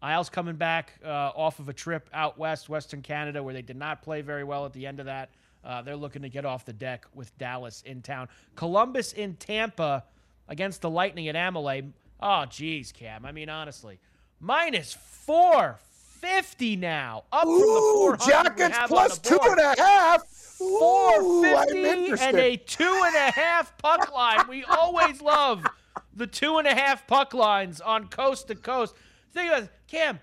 Isles 0.02 0.30
coming 0.30 0.56
back 0.56 0.94
uh, 1.04 1.32
off 1.36 1.60
of 1.60 1.70
a 1.70 1.74
trip 1.74 2.10
out 2.14 2.38
west, 2.38 2.70
Western 2.70 3.02
Canada, 3.02 3.42
where 3.44 3.54
they 3.54 3.62
did 3.62 3.78
not 3.78 4.02
play 4.02 4.22
very 4.22 4.44
well 4.44 4.66
at 4.66 4.74
the 4.74 4.86
end 4.86 5.00
of 5.00 5.06
that. 5.06 5.30
Uh, 5.64 5.82
they're 5.82 5.96
looking 5.96 6.22
to 6.22 6.30
get 6.30 6.46
off 6.46 6.66
the 6.66 6.74
deck 6.74 7.06
with 7.14 7.38
Dallas 7.38 7.84
in 7.86 8.02
town. 8.02 8.30
Columbus 8.56 9.14
in 9.14 9.36
Tampa 9.36 10.06
against 10.48 10.82
the 10.82 10.90
Lightning 10.90 11.28
at 11.28 11.36
Amalie. 11.36 11.92
Oh, 12.22 12.46
geez, 12.46 12.92
Cam. 12.92 13.26
I 13.26 13.32
mean, 13.32 13.50
honestly, 13.50 14.00
minus 14.40 14.94
four 14.94 15.80
fifty 16.20 16.76
now, 16.76 17.24
up 17.32 17.44
from 17.44 17.52
the 17.52 17.56
Ooh, 17.56 17.94
four 17.94 18.18
hundred. 18.20 18.58
Jackets 18.58 18.78
plus 18.88 19.20
two 19.20 19.40
and 19.42 19.60
a 19.60 19.76
half. 19.82 20.24
Four 20.28 21.22
Ooh, 21.22 21.46
I'm 21.46 21.68
fifty 21.68 21.90
interested. 21.90 22.28
and 22.28 22.38
a 22.38 22.58
two 22.58 23.02
and 23.06 23.16
a 23.16 23.32
half 23.32 23.78
puck 23.78 24.14
line. 24.14 24.40
We 24.50 24.64
always 24.66 25.22
love 25.24 25.66
the 26.14 26.28
two 26.28 26.58
and 26.58 26.68
a 26.68 26.76
half 26.76 27.08
puck 27.08 27.34
lines 27.34 27.80
on 27.80 28.08
coast 28.08 28.48
to 28.48 28.56
coast. 28.56 28.96
Think 29.34 29.50
about 29.52 29.64
it, 29.64 29.72
Cam. 29.88 30.20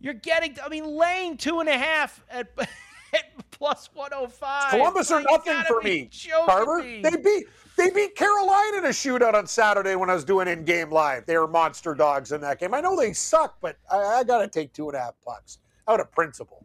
You're 0.00 0.14
getting, 0.14 0.56
I 0.62 0.68
mean, 0.68 0.84
laying 0.86 1.36
two 1.36 1.60
and 1.60 1.68
a 1.68 1.78
half 1.78 2.22
at, 2.30 2.48
at 2.58 3.50
plus 3.50 3.88
105. 3.94 4.70
Columbus 4.70 5.10
are 5.10 5.22
nothing 5.22 5.62
for 5.66 5.80
me, 5.82 6.10
Carver. 6.46 6.82
They 6.82 7.16
beat 7.22 7.46
they 7.76 7.90
beat 7.90 8.14
Carolina 8.16 8.78
in 8.78 8.84
a 8.86 8.88
shootout 8.88 9.34
on 9.34 9.46
Saturday 9.46 9.96
when 9.96 10.10
I 10.10 10.14
was 10.14 10.24
doing 10.24 10.48
in 10.48 10.64
game 10.64 10.90
live. 10.90 11.26
They 11.26 11.36
were 11.38 11.48
monster 11.48 11.94
dogs 11.94 12.32
in 12.32 12.40
that 12.42 12.58
game. 12.60 12.74
I 12.74 12.80
know 12.80 12.96
they 12.96 13.12
suck, 13.12 13.56
but 13.60 13.76
I, 13.90 13.98
I 13.98 14.24
got 14.24 14.38
to 14.38 14.48
take 14.48 14.72
two 14.72 14.88
and 14.88 14.96
a 14.96 15.00
half 15.00 15.14
pucks 15.24 15.58
out 15.88 16.00
of 16.00 16.10
principle. 16.12 16.64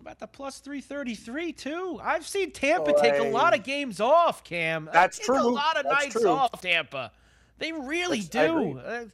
about 0.00 0.18
the 0.18 0.26
plus 0.26 0.58
333 0.60 1.52
too. 1.52 2.00
I've 2.02 2.26
seen 2.26 2.50
Tampa 2.52 2.94
take 3.00 3.18
a 3.18 3.28
lot 3.30 3.54
of 3.56 3.62
games 3.64 4.00
off, 4.00 4.42
Cam. 4.44 4.88
That's 4.92 5.18
true. 5.18 5.38
A 5.40 5.42
lot 5.42 5.76
of 5.76 5.84
That's 5.84 6.04
nights 6.04 6.14
true. 6.20 6.28
off, 6.30 6.60
Tampa. 6.60 7.12
They 7.58 7.72
really 7.72 8.20
That's- 8.20 8.48
do. 8.50 8.78
Uh, 8.78 9.04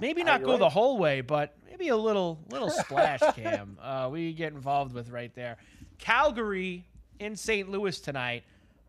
maybe 0.00 0.24
not 0.24 0.42
go 0.42 0.52
right. 0.52 0.58
the 0.58 0.68
whole 0.68 0.98
way, 0.98 1.20
but 1.20 1.54
maybe 1.70 1.88
a 1.88 1.96
little 1.96 2.40
little 2.50 2.70
splash, 2.70 3.20
Cam. 3.36 3.78
Uh, 3.80 4.08
we 4.10 4.32
get 4.32 4.52
involved 4.52 4.92
with 4.92 5.10
right 5.10 5.32
there. 5.34 5.58
Calgary 5.98 6.84
in 7.20 7.36
St. 7.36 7.70
Louis 7.70 7.98
tonight. 8.00 8.44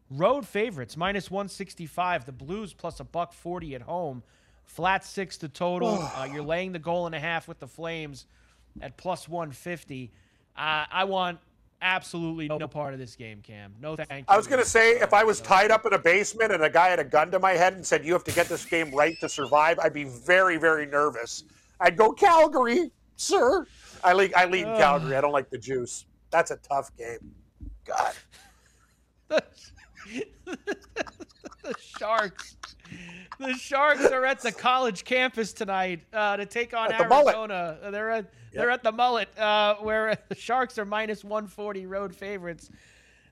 Road 0.09 0.47
favorites 0.47 0.95
minus 0.95 1.29
165. 1.29 2.25
The 2.25 2.31
Blues 2.31 2.73
plus 2.73 2.99
a 2.99 3.03
buck 3.03 3.33
40 3.33 3.75
at 3.75 3.81
home. 3.81 4.23
Flat 4.65 5.03
six 5.03 5.37
to 5.37 5.49
total. 5.49 5.99
uh, 6.15 6.27
you're 6.31 6.43
laying 6.43 6.71
the 6.71 6.79
goal 6.79 7.05
and 7.05 7.15
a 7.15 7.19
half 7.19 7.47
with 7.47 7.59
the 7.59 7.67
Flames 7.67 8.25
at 8.81 8.97
plus 8.97 9.27
150. 9.27 10.11
Uh, 10.55 10.85
I 10.91 11.03
want 11.05 11.39
absolutely 11.81 12.47
no 12.47 12.67
part 12.67 12.93
of 12.93 12.99
this 12.99 13.15
game, 13.15 13.41
Cam. 13.41 13.73
No 13.81 13.95
thank 13.95 14.09
you. 14.11 14.25
I 14.27 14.37
was 14.37 14.47
going 14.47 14.61
to 14.61 14.67
say, 14.67 14.99
if 14.99 15.13
I 15.13 15.23
was 15.23 15.39
tied 15.41 15.71
up 15.71 15.85
in 15.85 15.93
a 15.93 15.99
basement 15.99 16.51
and 16.51 16.63
a 16.63 16.69
guy 16.69 16.89
had 16.89 16.99
a 16.99 17.03
gun 17.03 17.31
to 17.31 17.39
my 17.39 17.51
head 17.51 17.73
and 17.73 17.85
said, 17.85 18.05
You 18.05 18.13
have 18.13 18.23
to 18.25 18.31
get 18.31 18.47
this 18.47 18.65
game 18.65 18.93
right 18.93 19.19
to 19.19 19.29
survive, 19.29 19.79
I'd 19.79 19.93
be 19.93 20.05
very, 20.05 20.57
very 20.57 20.85
nervous. 20.85 21.43
I'd 21.79 21.95
go, 21.95 22.11
Calgary, 22.11 22.91
sir. 23.15 23.65
I, 24.03 24.13
lead, 24.13 24.33
I 24.33 24.45
lead 24.45 24.65
Calgary. 24.65 25.15
I 25.15 25.21
don't 25.21 25.31
like 25.33 25.49
the 25.49 25.57
juice. 25.57 26.05
That's 26.31 26.51
a 26.51 26.57
tough 26.57 26.91
game. 26.97 27.31
God. 27.85 28.13
the 30.47 31.75
Sharks. 31.79 32.55
The 33.39 33.53
Sharks 33.53 34.05
are 34.05 34.25
at 34.25 34.39
the 34.41 34.51
college 34.51 35.03
campus 35.03 35.53
tonight 35.53 36.01
uh, 36.13 36.37
to 36.37 36.45
take 36.45 36.73
on 36.73 36.91
At. 36.91 37.01
Arizona. 37.01 37.77
Uh, 37.83 37.91
They're 37.91 38.09
at 38.11 38.25
they're 38.53 38.71
at 38.71 38.81
the 38.81 38.91
Mullet, 38.91 39.27
uh, 39.37 39.75
where 39.75 40.17
the 40.29 40.35
Sharks 40.35 40.79
are 40.79 40.85
minus 40.85 41.23
140 41.23 41.85
road 41.85 42.15
favorites. 42.15 42.71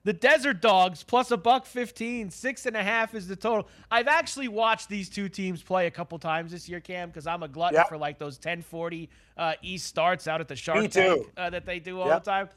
The 0.04 0.12
Desert 0.12 0.60
Dogs 0.62 1.02
plus 1.02 1.32
a 1.32 1.36
buck 1.36 1.66
15, 1.66 2.30
six 2.30 2.64
and 2.66 2.76
a 2.76 2.82
half 2.82 3.12
is 3.12 3.26
the 3.26 3.34
total. 3.34 3.66
I've 3.90 4.06
actually 4.06 4.46
watched 4.46 4.88
these 4.88 5.08
two 5.08 5.28
teams 5.28 5.64
play 5.64 5.88
a 5.88 5.90
couple 5.90 6.16
times 6.20 6.52
this 6.52 6.68
year, 6.68 6.78
Cam, 6.78 7.08
because 7.08 7.26
I'm 7.26 7.42
a 7.42 7.48
glutton 7.48 7.74
Yep. 7.78 7.88
for 7.88 7.98
like 7.98 8.18
those 8.20 8.34
1040 8.36 9.08
uh, 9.36 9.54
East 9.62 9.86
starts 9.86 10.28
out 10.28 10.40
at 10.40 10.46
the 10.46 10.54
Shark 10.54 10.88
Tank 10.92 11.26
uh, 11.36 11.50
that 11.50 11.66
they 11.66 11.80
do 11.80 12.00
all 12.00 12.06
Yep. 12.06 12.22
the 12.22 12.30
time. 12.30 12.48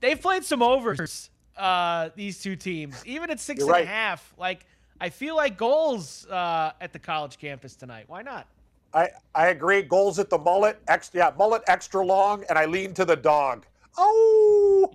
They've 0.00 0.20
played 0.20 0.44
some 0.44 0.60
overs, 0.62 1.30
uh, 1.56 2.10
these 2.14 2.40
two 2.40 2.56
teams, 2.56 3.02
even 3.06 3.30
at 3.30 3.40
six 3.40 3.62
and 3.62 3.70
a 3.70 3.84
half. 3.84 4.32
Like, 4.38 4.66
I 5.00 5.08
feel 5.08 5.36
like 5.36 5.56
goals 5.56 6.26
uh, 6.26 6.72
at 6.80 6.92
the 6.92 6.98
college 6.98 7.38
campus 7.38 7.74
tonight. 7.74 8.04
Why 8.06 8.22
not? 8.22 8.46
I, 8.92 9.10
I 9.34 9.48
agree. 9.48 9.82
Goals 9.82 10.18
at 10.18 10.30
the 10.30 10.38
mullet, 10.38 10.80
extra, 10.88 11.18
yeah, 11.18 11.30
mullet 11.38 11.62
extra 11.68 12.04
long, 12.04 12.44
and 12.48 12.58
I 12.58 12.64
lean 12.64 12.92
to 12.94 13.04
the 13.04 13.16
dog. 13.16 13.66
Oh, 13.96 14.88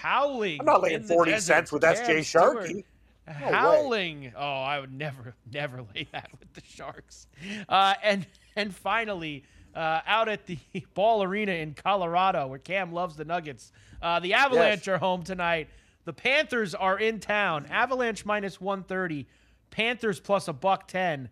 howling. 0.00 0.60
I'm 0.60 0.66
not 0.66 0.82
laying 0.82 1.02
40 1.02 1.30
desert. 1.32 1.44
cents 1.44 1.72
with 1.72 1.82
Cam 1.82 1.94
SJ. 1.94 2.24
Sharkey. 2.24 2.74
way. 2.74 2.84
Howling. 3.26 4.32
Oh, 4.36 4.40
I 4.40 4.80
would 4.80 4.92
never, 4.92 5.34
never 5.52 5.84
lay 5.94 6.06
that 6.12 6.30
with 6.38 6.52
the 6.54 6.62
Sharks. 6.66 7.26
Uh, 7.68 7.94
and 8.02 8.26
and 8.56 8.74
finally, 8.74 9.44
uh, 9.74 10.00
out 10.06 10.28
at 10.28 10.46
the 10.46 10.58
Ball 10.94 11.22
Arena 11.22 11.52
in 11.52 11.74
Colorado, 11.74 12.46
where 12.46 12.58
Cam 12.58 12.92
loves 12.92 13.16
the 13.16 13.24
Nuggets, 13.24 13.72
uh, 14.02 14.20
the 14.20 14.34
Avalanche 14.34 14.86
are 14.88 14.98
home 14.98 15.22
tonight. 15.24 15.68
The 16.04 16.12
Panthers 16.12 16.74
are 16.74 16.98
in 16.98 17.20
town. 17.20 17.66
Avalanche 17.70 18.24
minus 18.24 18.60
130. 18.60 19.26
Panthers 19.70 20.20
plus 20.20 20.48
a 20.48 20.52
buck 20.52 20.88
10. 20.88 21.28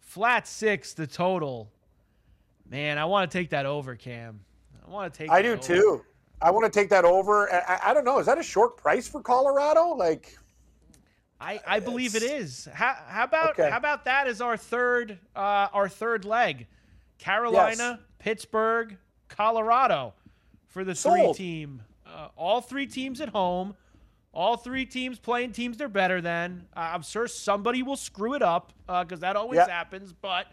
Flat 0.00 0.46
six, 0.46 0.94
the 0.94 1.06
total. 1.06 1.70
Man, 2.70 2.98
I 2.98 3.04
want 3.04 3.30
to 3.30 3.38
take 3.38 3.50
that 3.50 3.66
over, 3.66 3.94
Cam. 3.96 4.40
I 4.86 4.90
want 4.90 5.12
to 5.12 5.18
take. 5.18 5.30
I 5.30 5.42
do 5.42 5.52
over. 5.52 5.62
too. 5.62 6.04
I 6.40 6.50
want 6.50 6.70
to 6.70 6.78
take 6.80 6.88
that 6.90 7.04
over. 7.04 7.52
I, 7.52 7.58
I- 7.74 7.90
I 7.90 7.94
don't 7.94 8.04
know. 8.04 8.18
Is 8.18 8.26
that 8.26 8.38
a 8.38 8.42
short 8.42 8.76
price 8.76 9.06
for 9.08 9.20
Colorado? 9.20 9.88
Like, 9.94 10.38
I, 11.40 11.60
I 11.66 11.80
believe 11.80 12.14
it 12.14 12.22
is. 12.22 12.68
How, 12.72 12.96
how 13.06 13.24
about 13.24 13.50
Okay. 13.58 13.68
how 13.70 13.76
about 13.76 14.04
that 14.06 14.26
as 14.26 14.40
our 14.40 14.56
third 14.56 15.18
uh, 15.36 15.68
our 15.72 15.88
third 15.88 16.24
leg? 16.24 16.66
Carolina, 17.24 18.00
Pittsburgh, 18.18 18.96
Colorado 19.28 20.12
for 20.66 20.84
the 20.84 20.94
three 20.94 21.22
Sold. 21.22 21.36
team. 21.36 21.82
Uh, 22.06 22.28
all 22.36 22.60
three 22.60 22.86
teams 22.86 23.20
at 23.20 23.30
home. 23.30 23.74
All 24.32 24.56
three 24.56 24.84
teams 24.84 25.18
playing 25.18 25.52
teams 25.52 25.76
they're 25.76 25.88
better 25.88 26.20
than. 26.20 26.66
Uh, 26.76 26.90
I'm 26.94 27.02
sure 27.02 27.26
somebody 27.28 27.82
will 27.82 27.96
screw 27.96 28.34
it 28.34 28.42
up 28.42 28.72
because 28.86 29.20
that 29.20 29.36
always 29.36 29.58
Yep. 29.58 29.68
happens. 29.70 30.12
But 30.12 30.48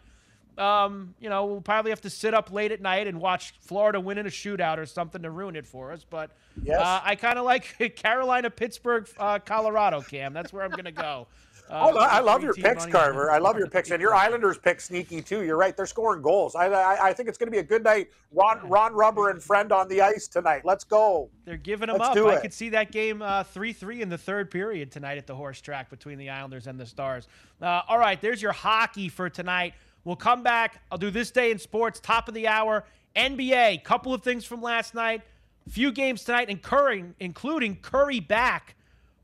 um, 0.58 1.14
you 1.18 1.30
know, 1.30 1.46
we'll 1.46 1.60
probably 1.62 1.90
have 1.90 2.02
to 2.02 2.10
sit 2.10 2.34
up 2.34 2.52
late 2.52 2.72
at 2.72 2.80
night 2.82 3.06
and 3.06 3.18
watch 3.20 3.54
Florida 3.60 3.98
win 3.98 4.18
in 4.18 4.26
a 4.26 4.30
shootout 4.30 4.76
or 4.78 4.84
something 4.84 5.22
to 5.22 5.30
ruin 5.30 5.56
it 5.56 5.66
for 5.66 5.92
us. 5.92 6.04
But 6.08 6.30
Yes. 6.62 6.78
uh, 6.80 7.00
I 7.02 7.16
kind 7.16 7.38
of 7.38 7.44
like 7.46 7.94
Carolina, 7.96 8.50
Pittsburgh, 8.50 9.08
uh, 9.18 9.38
Colorado. 9.40 10.00
Cam, 10.02 10.32
that's 10.34 10.52
where 10.52 10.62
I'm 10.62 10.70
gonna 10.70 10.92
go. 10.92 11.26
Uh, 11.72 11.90
oh, 11.90 11.98
I 11.98 12.20
love 12.20 12.42
your 12.42 12.52
picks, 12.52 12.84
Carver. 12.84 13.30
I 13.30 13.38
love 13.38 13.56
your 13.56 13.66
picks, 13.66 13.90
and 13.90 13.98
your 13.98 14.14
Islanders 14.14 14.58
pick 14.58 14.78
sneaky 14.78 15.22
too. 15.22 15.42
You're 15.42 15.56
right; 15.56 15.74
they're 15.74 15.86
scoring 15.86 16.20
goals. 16.20 16.54
I, 16.54 16.66
I, 16.66 17.08
I 17.08 17.12
think 17.14 17.30
it's 17.30 17.38
going 17.38 17.46
to 17.46 17.50
be 17.50 17.60
a 17.60 17.62
good 17.62 17.82
night. 17.82 18.10
Ron, 18.30 18.60
Ron 18.68 18.92
Rubber 18.92 19.30
and 19.30 19.42
friend 19.42 19.72
on 19.72 19.88
the 19.88 20.02
ice 20.02 20.28
tonight. 20.28 20.66
Let's 20.66 20.84
go. 20.84 21.30
They're 21.46 21.56
giving 21.56 21.86
them 21.86 21.96
Let's 21.96 22.14
up. 22.14 22.26
I 22.26 22.40
could 22.40 22.52
see 22.52 22.68
that 22.70 22.92
game 22.92 23.22
uh, 23.22 23.44
three-three 23.44 24.02
in 24.02 24.10
the 24.10 24.18
third 24.18 24.50
period 24.50 24.90
tonight 24.90 25.16
at 25.16 25.26
the 25.26 25.34
horse 25.34 25.62
track 25.62 25.88
between 25.88 26.18
the 26.18 26.28
Islanders 26.28 26.66
and 26.66 26.78
the 26.78 26.84
Stars. 26.84 27.26
Uh, 27.62 27.80
all 27.88 27.98
right, 27.98 28.20
there's 28.20 28.42
your 28.42 28.52
hockey 28.52 29.08
for 29.08 29.30
tonight. 29.30 29.72
We'll 30.04 30.14
come 30.14 30.42
back. 30.42 30.82
I'll 30.90 30.98
do 30.98 31.10
this 31.10 31.30
day 31.30 31.50
in 31.50 31.58
sports, 31.58 32.00
top 32.00 32.28
of 32.28 32.34
the 32.34 32.48
hour. 32.48 32.84
NBA, 33.16 33.82
couple 33.82 34.12
of 34.12 34.22
things 34.22 34.44
from 34.44 34.60
last 34.60 34.94
night, 34.94 35.22
few 35.70 35.90
games 35.90 36.22
tonight, 36.24 36.62
Curry, 36.62 37.04
including 37.18 37.76
Curry 37.76 38.20
back 38.20 38.74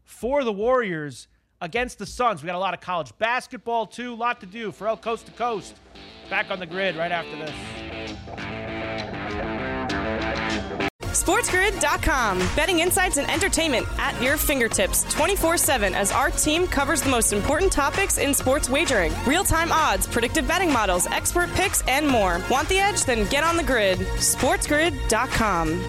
for 0.04 0.44
the 0.44 0.52
Warriors 0.52 1.28
against 1.60 1.98
the 1.98 2.06
Suns. 2.06 2.42
We 2.42 2.46
got 2.46 2.56
a 2.56 2.58
lot 2.58 2.74
of 2.74 2.80
college 2.80 3.12
basketball 3.18 3.86
too, 3.86 4.14
a 4.14 4.16
lot 4.16 4.40
to 4.40 4.46
do 4.46 4.72
for 4.72 4.86
El 4.86 4.96
Coast 4.96 5.26
to 5.26 5.32
Coast. 5.32 5.74
Back 6.30 6.50
on 6.50 6.58
the 6.58 6.66
grid 6.66 6.96
right 6.96 7.12
after 7.12 7.36
this. 7.36 7.54
SportsGrid.com. 11.28 12.38
Betting 12.54 12.80
insights 12.80 13.16
and 13.16 13.30
entertainment 13.30 13.86
at 13.98 14.20
your 14.22 14.36
fingertips 14.36 15.04
24 15.12 15.56
7 15.56 15.94
as 15.94 16.12
our 16.12 16.30
team 16.30 16.66
covers 16.66 17.02
the 17.02 17.10
most 17.10 17.32
important 17.32 17.72
topics 17.72 18.18
in 18.18 18.32
sports 18.32 18.70
wagering 18.70 19.12
real 19.26 19.44
time 19.44 19.72
odds, 19.72 20.06
predictive 20.06 20.46
betting 20.46 20.72
models, 20.72 21.06
expert 21.08 21.50
picks, 21.54 21.82
and 21.82 22.06
more. 22.06 22.40
Want 22.50 22.68
the 22.68 22.78
edge? 22.78 23.04
Then 23.04 23.28
get 23.28 23.44
on 23.44 23.56
the 23.56 23.62
grid. 23.62 23.98
SportsGrid.com. 23.98 25.88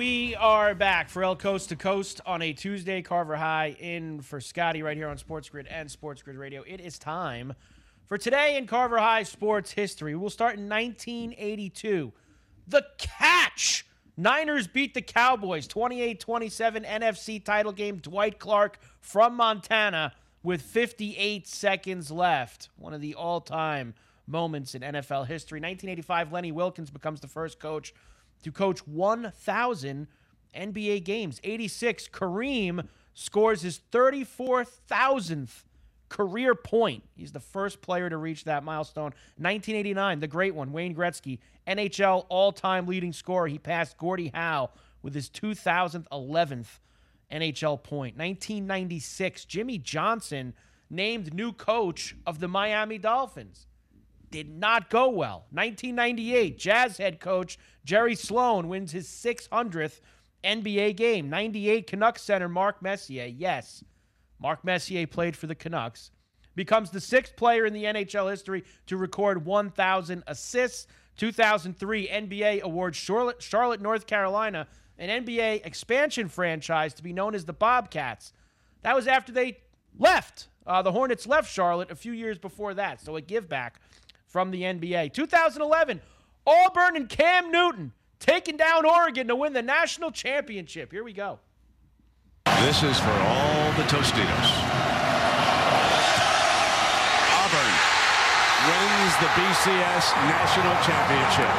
We 0.00 0.34
are 0.36 0.74
back 0.74 1.10
for 1.10 1.22
El 1.22 1.36
Coast 1.36 1.68
to 1.68 1.76
Coast 1.76 2.22
on 2.24 2.40
a 2.40 2.54
Tuesday. 2.54 3.02
Carver 3.02 3.36
High 3.36 3.76
in 3.78 4.22
for 4.22 4.40
Scotty 4.40 4.82
right 4.82 4.96
here 4.96 5.10
on 5.10 5.18
Sports 5.18 5.50
Grid 5.50 5.66
and 5.66 5.90
Sports 5.90 6.22
Grid 6.22 6.36
Radio. 6.36 6.62
It 6.66 6.80
is 6.80 6.98
time 6.98 7.52
for 8.06 8.16
today 8.16 8.56
in 8.56 8.66
Carver 8.66 8.96
High 8.96 9.24
sports 9.24 9.72
history. 9.72 10.16
We'll 10.16 10.30
start 10.30 10.56
in 10.56 10.70
1982. 10.70 12.14
The 12.66 12.86
catch! 12.96 13.84
Niners 14.16 14.66
beat 14.66 14.94
the 14.94 15.02
Cowboys 15.02 15.66
28 15.66 16.18
27 16.18 16.84
NFC 16.84 17.44
title 17.44 17.72
game. 17.72 17.98
Dwight 17.98 18.38
Clark 18.38 18.78
from 19.02 19.34
Montana 19.34 20.14
with 20.42 20.62
58 20.62 21.46
seconds 21.46 22.10
left. 22.10 22.70
One 22.78 22.94
of 22.94 23.02
the 23.02 23.16
all 23.16 23.42
time 23.42 23.92
moments 24.26 24.74
in 24.74 24.80
NFL 24.80 25.26
history. 25.26 25.58
1985, 25.58 26.32
Lenny 26.32 26.52
Wilkens 26.52 26.90
becomes 26.90 27.20
the 27.20 27.28
first 27.28 27.60
coach 27.60 27.92
to 28.42 28.52
coach 28.52 28.86
1,000 28.86 30.06
NBA 30.54 31.04
games. 31.04 31.40
86, 31.44 32.08
Kareem 32.08 32.86
scores 33.14 33.62
his 33.62 33.80
34,000th 33.92 35.64
career 36.08 36.54
point. 36.54 37.04
He's 37.14 37.32
the 37.32 37.40
first 37.40 37.80
player 37.80 38.10
to 38.10 38.16
reach 38.16 38.44
that 38.44 38.64
milestone. 38.64 39.12
1989, 39.36 40.20
the 40.20 40.26
great 40.26 40.54
one, 40.54 40.72
Wayne 40.72 40.94
Gretzky, 40.94 41.38
NHL 41.66 42.26
all 42.28 42.52
time 42.52 42.86
leading 42.86 43.12
scorer. 43.12 43.46
He 43.46 43.58
passed 43.58 43.96
Gordie 43.96 44.32
Howe 44.34 44.70
with 45.02 45.14
his 45.14 45.30
2011th 45.30 46.80
NHL 47.30 47.82
point. 47.82 48.18
1996, 48.18 49.44
Jimmy 49.44 49.78
Johnson 49.78 50.52
named 50.90 51.32
new 51.32 51.52
coach 51.52 52.16
of 52.26 52.40
the 52.40 52.48
Miami 52.48 52.98
Dolphins. 52.98 53.66
Did 54.30 54.48
not 54.48 54.90
go 54.90 55.08
well. 55.08 55.46
1998, 55.50 56.58
Jazz 56.58 56.98
head 56.98 57.18
coach 57.20 57.58
Jerry 57.84 58.14
Sloan 58.14 58.68
wins 58.68 58.92
his 58.92 59.08
600th 59.08 60.00
NBA 60.44 60.96
game. 60.96 61.28
98, 61.28 61.86
Canucks 61.86 62.22
center 62.22 62.48
Mark 62.48 62.80
Messier. 62.80 63.26
Yes, 63.26 63.82
Mark 64.38 64.64
Messier 64.64 65.06
played 65.06 65.36
for 65.36 65.46
the 65.46 65.54
Canucks. 65.54 66.10
Becomes 66.54 66.90
the 66.90 67.00
sixth 67.00 67.36
player 67.36 67.66
in 67.66 67.72
the 67.72 67.84
NHL 67.84 68.30
history 68.30 68.64
to 68.86 68.96
record 68.96 69.44
1,000 69.44 70.22
assists. 70.26 70.86
2003 71.16 72.08
NBA 72.08 72.62
awards 72.62 72.96
Charlotte, 72.96 73.42
Charlotte, 73.42 73.80
North 73.80 74.06
Carolina, 74.06 74.66
an 74.96 75.24
NBA 75.24 75.66
expansion 75.66 76.28
franchise 76.28 76.94
to 76.94 77.02
be 77.02 77.12
known 77.12 77.34
as 77.34 77.44
the 77.44 77.52
Bobcats. 77.52 78.32
That 78.82 78.96
was 78.96 79.06
after 79.06 79.30
they 79.30 79.58
left. 79.98 80.48
Uh, 80.66 80.80
the 80.80 80.92
Hornets 80.92 81.26
left 81.26 81.52
Charlotte 81.52 81.90
a 81.90 81.96
few 81.96 82.12
years 82.12 82.38
before 82.38 82.72
that, 82.74 83.00
so 83.00 83.16
a 83.16 83.20
give 83.20 83.48
back 83.48 83.80
from 84.30 84.50
the 84.52 84.62
NBA. 84.62 85.12
2011, 85.12 86.00
Auburn 86.46 86.96
and 86.96 87.08
Cam 87.08 87.50
Newton 87.50 87.92
taking 88.20 88.56
down 88.56 88.86
Oregon 88.86 89.26
to 89.26 89.36
win 89.36 89.52
the 89.52 89.60
national 89.60 90.12
championship. 90.12 90.92
Here 90.92 91.04
we 91.04 91.12
go. 91.12 91.40
This 92.60 92.82
is 92.82 92.98
for 92.98 93.10
all 93.10 93.72
the 93.72 93.82
Tostitos. 93.90 94.50
Auburn 97.42 97.74
wins 98.70 99.14
the 99.18 99.26
BCS 99.34 100.14
national 100.30 100.76
championship. 100.86 101.50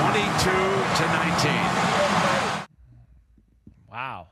22 0.00 0.50
to 0.96 1.04
19. 1.06 1.52
Wow. 3.90 4.26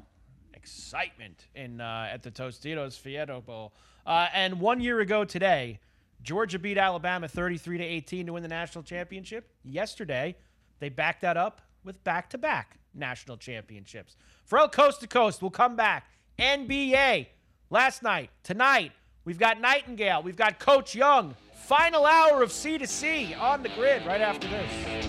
Excitement 0.63 1.49
in 1.57 1.81
uh, 1.81 2.09
at 2.13 2.23
the 2.23 2.31
Tostitos 2.31 2.97
Fiesta 2.97 3.41
Bowl. 3.41 3.73
Uh, 4.07 4.29
and 4.33 4.61
one 4.61 4.81
year 4.81 5.01
ago 5.01 5.25
today, 5.25 5.81
Georgia 6.23 6.57
beat 6.57 6.79
Alabama 6.79 7.27
33 7.27 7.79
to 7.79 7.85
18 7.85 8.27
to 8.27 8.33
win 8.35 8.45
the 8.45 8.49
national 8.49 8.85
championship. 8.85 9.51
Yesterday, 9.65 10.37
they 10.79 10.89
backed 10.89 11.23
that 11.23 11.37
up 11.37 11.63
with 11.83 12.03
back-to-back 12.05 12.79
national 12.95 13.39
championships. 13.39 14.15
Ferrall 14.45 14.69
Coast 14.69 15.01
to 15.01 15.09
Coast 15.09 15.43
we'll 15.43 15.51
come 15.51 15.75
back. 15.75 16.09
NBA 16.39 17.27
last 17.69 18.05
night, 18.05 18.31
tonight, 18.45 18.93
we've 19.25 19.41
got 19.41 19.61
Nightingale, 19.61 20.23
we've 20.23 20.37
got 20.37 20.61
Coach 20.61 20.95
Young. 20.95 21.35
Final 21.55 22.07
hour 22.07 22.41
of 22.41 22.53
C 22.53 22.79
to 22.79 22.87
C 22.87 23.35
on 23.35 23.65
the 23.65 23.69
grid 23.71 24.07
right 24.07 24.21
after 24.21 24.47
this. 24.47 25.09